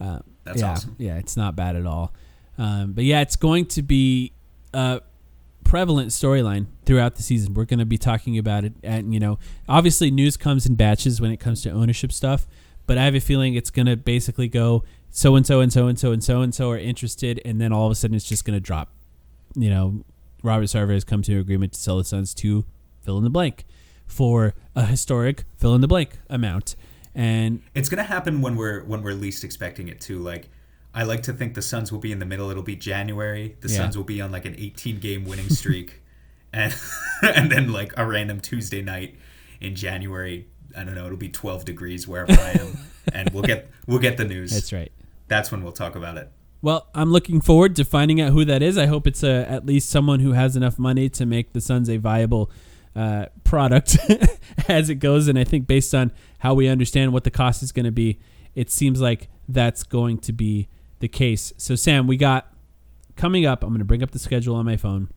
Uh, 0.00 0.18
That's 0.44 0.60
yeah, 0.60 0.70
awesome. 0.70 0.96
Yeah, 0.98 1.16
it's 1.16 1.36
not 1.36 1.56
bad 1.56 1.76
at 1.76 1.86
all. 1.86 2.12
Um, 2.58 2.92
but 2.92 3.04
yeah, 3.04 3.20
it's 3.20 3.36
going 3.36 3.66
to 3.66 3.82
be 3.82 4.32
a 4.72 5.00
prevalent 5.64 6.10
storyline 6.10 6.66
throughout 6.84 7.16
the 7.16 7.22
season. 7.22 7.54
We're 7.54 7.64
going 7.64 7.80
to 7.80 7.86
be 7.86 7.98
talking 7.98 8.38
about 8.38 8.64
it, 8.64 8.74
and 8.82 9.12
you 9.12 9.20
know, 9.20 9.38
obviously, 9.68 10.10
news 10.10 10.36
comes 10.36 10.66
in 10.66 10.74
batches 10.74 11.20
when 11.20 11.30
it 11.30 11.38
comes 11.38 11.62
to 11.62 11.70
ownership 11.70 12.12
stuff. 12.12 12.46
But 12.86 12.98
I 12.98 13.04
have 13.04 13.14
a 13.14 13.20
feeling 13.20 13.54
it's 13.54 13.70
going 13.70 13.86
to 13.86 13.96
basically 13.96 14.48
go 14.48 14.84
so 15.10 15.34
and 15.34 15.44
so 15.44 15.60
and 15.60 15.72
so 15.72 15.88
and 15.88 15.98
so 15.98 16.12
and 16.12 16.22
so 16.22 16.42
and 16.42 16.54
so 16.54 16.70
are 16.70 16.78
interested, 16.78 17.40
and 17.44 17.60
then 17.60 17.72
all 17.72 17.86
of 17.86 17.92
a 17.92 17.94
sudden 17.94 18.14
it's 18.14 18.28
just 18.28 18.44
going 18.44 18.56
to 18.56 18.60
drop. 18.60 18.90
You 19.54 19.70
know, 19.70 20.04
Robert 20.46 20.66
Sarver 20.66 20.94
has 20.94 21.04
come 21.04 21.22
to 21.22 21.32
an 21.32 21.40
agreement 21.40 21.72
to 21.72 21.80
sell 21.80 21.98
the 21.98 22.04
Suns 22.04 22.32
to 22.34 22.64
fill 23.02 23.18
in 23.18 23.24
the 23.24 23.30
blank 23.30 23.64
for 24.06 24.54
a 24.74 24.86
historic 24.86 25.44
fill 25.56 25.74
in 25.74 25.80
the 25.80 25.88
blank 25.88 26.18
amount. 26.30 26.76
And 27.14 27.62
It's 27.74 27.88
gonna 27.88 28.04
happen 28.04 28.40
when 28.42 28.56
we're 28.56 28.84
when 28.84 29.02
we're 29.02 29.14
least 29.14 29.42
expecting 29.42 29.88
it 29.88 30.00
too. 30.00 30.18
Like 30.20 30.48
I 30.94 31.02
like 31.02 31.22
to 31.24 31.32
think 31.32 31.54
the 31.54 31.62
Suns 31.62 31.90
will 31.90 31.98
be 31.98 32.12
in 32.12 32.20
the 32.20 32.26
middle. 32.26 32.48
It'll 32.50 32.62
be 32.62 32.76
January. 32.76 33.56
The 33.60 33.68
Yeah. 33.68 33.76
Suns 33.78 33.96
will 33.96 34.04
be 34.04 34.20
on 34.20 34.30
like 34.30 34.44
an 34.44 34.54
18 34.56 35.00
game 35.00 35.24
winning 35.24 35.48
streak, 35.50 36.02
and 36.52 36.74
and 37.22 37.50
then 37.50 37.72
like 37.72 37.92
a 37.96 38.06
random 38.06 38.40
Tuesday 38.40 38.82
night 38.82 39.18
in 39.60 39.74
January. 39.74 40.46
I 40.76 40.84
don't 40.84 40.94
know. 40.94 41.06
It'll 41.06 41.16
be 41.16 41.28
12 41.30 41.64
degrees 41.64 42.06
wherever 42.06 42.32
I 42.32 42.50
am, 42.52 42.76
and 43.12 43.30
we'll 43.30 43.42
get 43.42 43.70
we'll 43.86 43.98
get 43.98 44.16
the 44.16 44.24
news. 44.24 44.52
that's 44.52 44.72
right. 44.72 44.92
That's 45.28 45.50
when 45.50 45.64
we'll 45.64 45.72
talk 45.72 45.96
about 45.96 46.18
it. 46.18 46.30
Well, 46.62 46.88
I'm 46.94 47.12
looking 47.12 47.40
forward 47.40 47.76
to 47.76 47.84
finding 47.84 48.20
out 48.20 48.32
who 48.32 48.44
that 48.44 48.62
is. 48.62 48.76
I 48.78 48.86
hope 48.86 49.06
it's 49.06 49.22
uh 49.22 49.46
at 49.48 49.66
least 49.66 49.90
someone 49.90 50.20
who 50.20 50.32
has 50.32 50.56
enough 50.56 50.78
money 50.78 51.08
to 51.10 51.26
make 51.26 51.52
the 51.52 51.60
Suns 51.60 51.88
a 51.88 51.98
viable 51.98 52.50
uh, 52.96 53.26
product 53.44 53.98
as 54.68 54.88
it 54.88 54.96
goes. 54.96 55.28
And 55.28 55.38
I 55.38 55.44
think 55.44 55.66
based 55.66 55.94
on 55.94 56.12
how 56.38 56.54
we 56.54 56.66
understand 56.66 57.12
what 57.12 57.24
the 57.24 57.30
cost 57.30 57.62
is 57.62 57.70
going 57.70 57.84
to 57.84 57.92
be, 57.92 58.18
it 58.54 58.70
seems 58.70 59.00
like 59.00 59.28
that's 59.48 59.82
going 59.82 60.18
to 60.18 60.32
be 60.32 60.68
the 61.00 61.08
case. 61.08 61.52
So, 61.58 61.76
Sam, 61.76 62.06
we 62.06 62.16
got 62.16 62.50
coming 63.14 63.44
up. 63.44 63.62
I'm 63.62 63.68
going 63.70 63.80
to 63.80 63.84
bring 63.84 64.02
up 64.02 64.12
the 64.12 64.18
schedule 64.18 64.56
on 64.56 64.64
my 64.64 64.76
phone. 64.76 65.08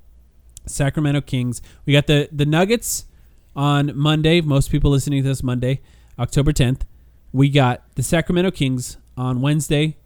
Sacramento 0.66 1.22
Kings. 1.22 1.62
We 1.86 1.94
got 1.94 2.08
the 2.08 2.28
the 2.32 2.46
Nuggets 2.46 3.06
on 3.56 3.98
Monday. 3.98 4.42
Most 4.42 4.70
people 4.70 4.92
listening 4.92 5.24
to 5.24 5.30
this 5.30 5.42
Monday, 5.42 5.82
October 6.20 6.52
10th. 6.52 6.82
We 7.32 7.50
got 7.50 7.84
the 7.96 8.04
Sacramento 8.04 8.52
Kings 8.52 8.98
on 9.16 9.42
Wednesday, 9.42 9.98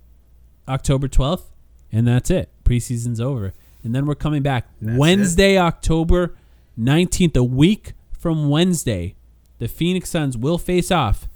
October 0.68 1.07
12th, 1.07 1.45
and 1.91 2.07
that's 2.07 2.30
it. 2.30 2.49
Preseason's 2.64 3.22
over. 3.22 3.53
And 3.84 3.93
then 3.93 4.05
we're 4.05 4.16
coming 4.16 4.41
back 4.41 4.68
Wednesday, 4.82 5.57
October 5.57 6.36
19th, 6.80 7.36
a 7.36 7.43
week 7.43 7.93
from 8.18 8.49
Wednesday. 8.49 9.16
The 9.59 9.68
Phoenix 9.68 10.09
Suns 10.09 10.38
will 10.38 10.57
face 10.57 10.91
off 10.91 11.28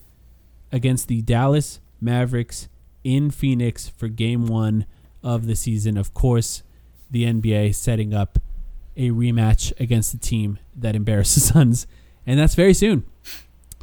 against 0.71 1.07
the 1.07 1.21
Dallas 1.21 1.79
Mavericks 1.99 2.69
in 3.03 3.31
Phoenix 3.31 3.89
for 3.89 4.07
game 4.07 4.47
one 4.47 4.85
of 5.23 5.47
the 5.47 5.55
season. 5.55 5.97
Of 5.97 6.13
course, 6.13 6.63
the 7.11 7.25
NBA 7.25 7.75
setting 7.75 8.13
up 8.13 8.39
a 8.95 9.11
rematch 9.11 9.77
against 9.79 10.11
the 10.11 10.17
team 10.17 10.59
that 10.75 10.95
embarrassed 10.95 11.35
the 11.35 11.41
Suns. 11.41 11.87
And 12.25 12.39
that's 12.39 12.55
very 12.55 12.73
soon. 12.73 13.05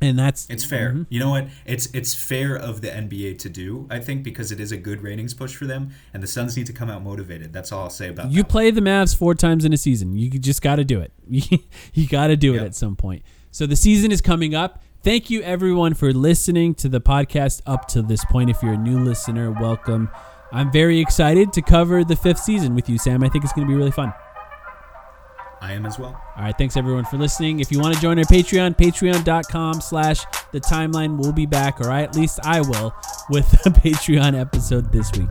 And 0.05 0.19
that's 0.19 0.47
It's 0.51 0.65
fair. 0.65 0.91
Mm-hmm. 0.91 1.03
You 1.09 1.21
know 1.21 1.31
what? 1.31 1.49
It's 1.65 1.87
it's 1.87 2.15
fair 2.15 2.57
of 2.57 2.81
the 2.81 2.89
NBA 2.89 3.39
to 3.41 3.49
do. 3.49 3.87
I 3.91 3.99
think 3.99 4.23
because 4.23 4.53
it 4.53 4.61
is 4.61 4.71
a 4.73 4.77
good 4.77 5.03
ratings 5.03 5.35
push 5.35 5.55
for 5.55 5.67
them, 5.67 5.91
and 6.13 6.23
the 6.23 6.27
Suns 6.27 6.57
need 6.57 6.67
to 6.67 6.73
come 6.73 6.91
out 6.91 7.03
motivated. 7.03 7.53
That's 7.53 7.73
all 7.73 7.85
I'll 7.85 7.91
say 7.91 8.09
about 8.09 8.31
You 8.31 8.45
play 8.45 8.71
the 8.71 8.81
Mavs 8.81 9.17
four 9.17 9.35
times 9.35 9.65
in 9.65 9.73
a 9.73 9.77
season. 9.77 10.17
You 10.17 10.31
just 10.31 10.63
got 10.63 10.77
to 10.77 10.85
do 10.85 11.01
it. 11.01 11.13
you 11.95 12.07
got 12.09 12.29
to 12.29 12.37
do 12.37 12.55
it 12.55 12.63
at 12.63 12.75
some 12.75 12.97
point. 12.97 13.23
So 13.51 13.67
the 13.67 13.77
season 13.77 14.13
is 14.13 14.21
coming 14.21 14.55
up. 14.55 14.83
Thank 15.03 15.29
you 15.29 15.43
everyone 15.43 15.95
for 15.95 16.13
listening 16.13 16.75
to 16.77 16.89
the 16.89 17.01
podcast 17.01 17.61
up 17.67 17.89
to 17.89 18.03
this 18.03 18.25
point. 18.25 18.51
If 18.51 18.63
you're 18.63 18.73
a 18.73 18.79
new 18.79 18.99
listener, 18.99 19.51
welcome. 19.51 20.11
I'm 20.51 20.73
very 20.73 20.99
excited 20.99 21.53
to 21.55 21.63
cover 21.63 22.05
the 22.05 22.17
fifth 22.17 22.39
season 22.39 22.75
with 22.75 22.89
you, 22.89 22.99
Sam. 22.99 23.23
I 23.23 23.29
think 23.29 23.45
it's 23.45 23.53
going 23.53 23.67
to 23.67 23.71
be 23.71 23.77
really 23.77 23.91
fun. 23.91 24.15
I 25.65 25.73
am 25.73 25.87
as 25.87 25.99
well. 25.99 26.21
All 26.37 26.43
right, 26.43 26.57
thanks 26.57 26.77
everyone 26.77 27.07
for 27.07 27.17
listening. 27.17 27.61
If 27.61 27.73
you 27.73 27.81
want 27.81 27.95
to 27.95 28.01
join 28.01 28.19
our 28.19 28.25
Patreon, 28.25 28.77
patreon.com 28.77 29.81
slash 29.81 30.25
the 30.53 30.61
timeline 30.61 31.17
We'll 31.17 31.33
be 31.33 31.47
back, 31.47 31.81
or 31.81 31.91
at 31.91 32.15
least 32.15 32.39
I 32.45 32.61
will, 32.61 32.95
with 33.31 33.51
a 33.67 33.71
Patreon 33.71 34.39
episode 34.39 34.93
this 34.93 35.11
week. 35.13 35.31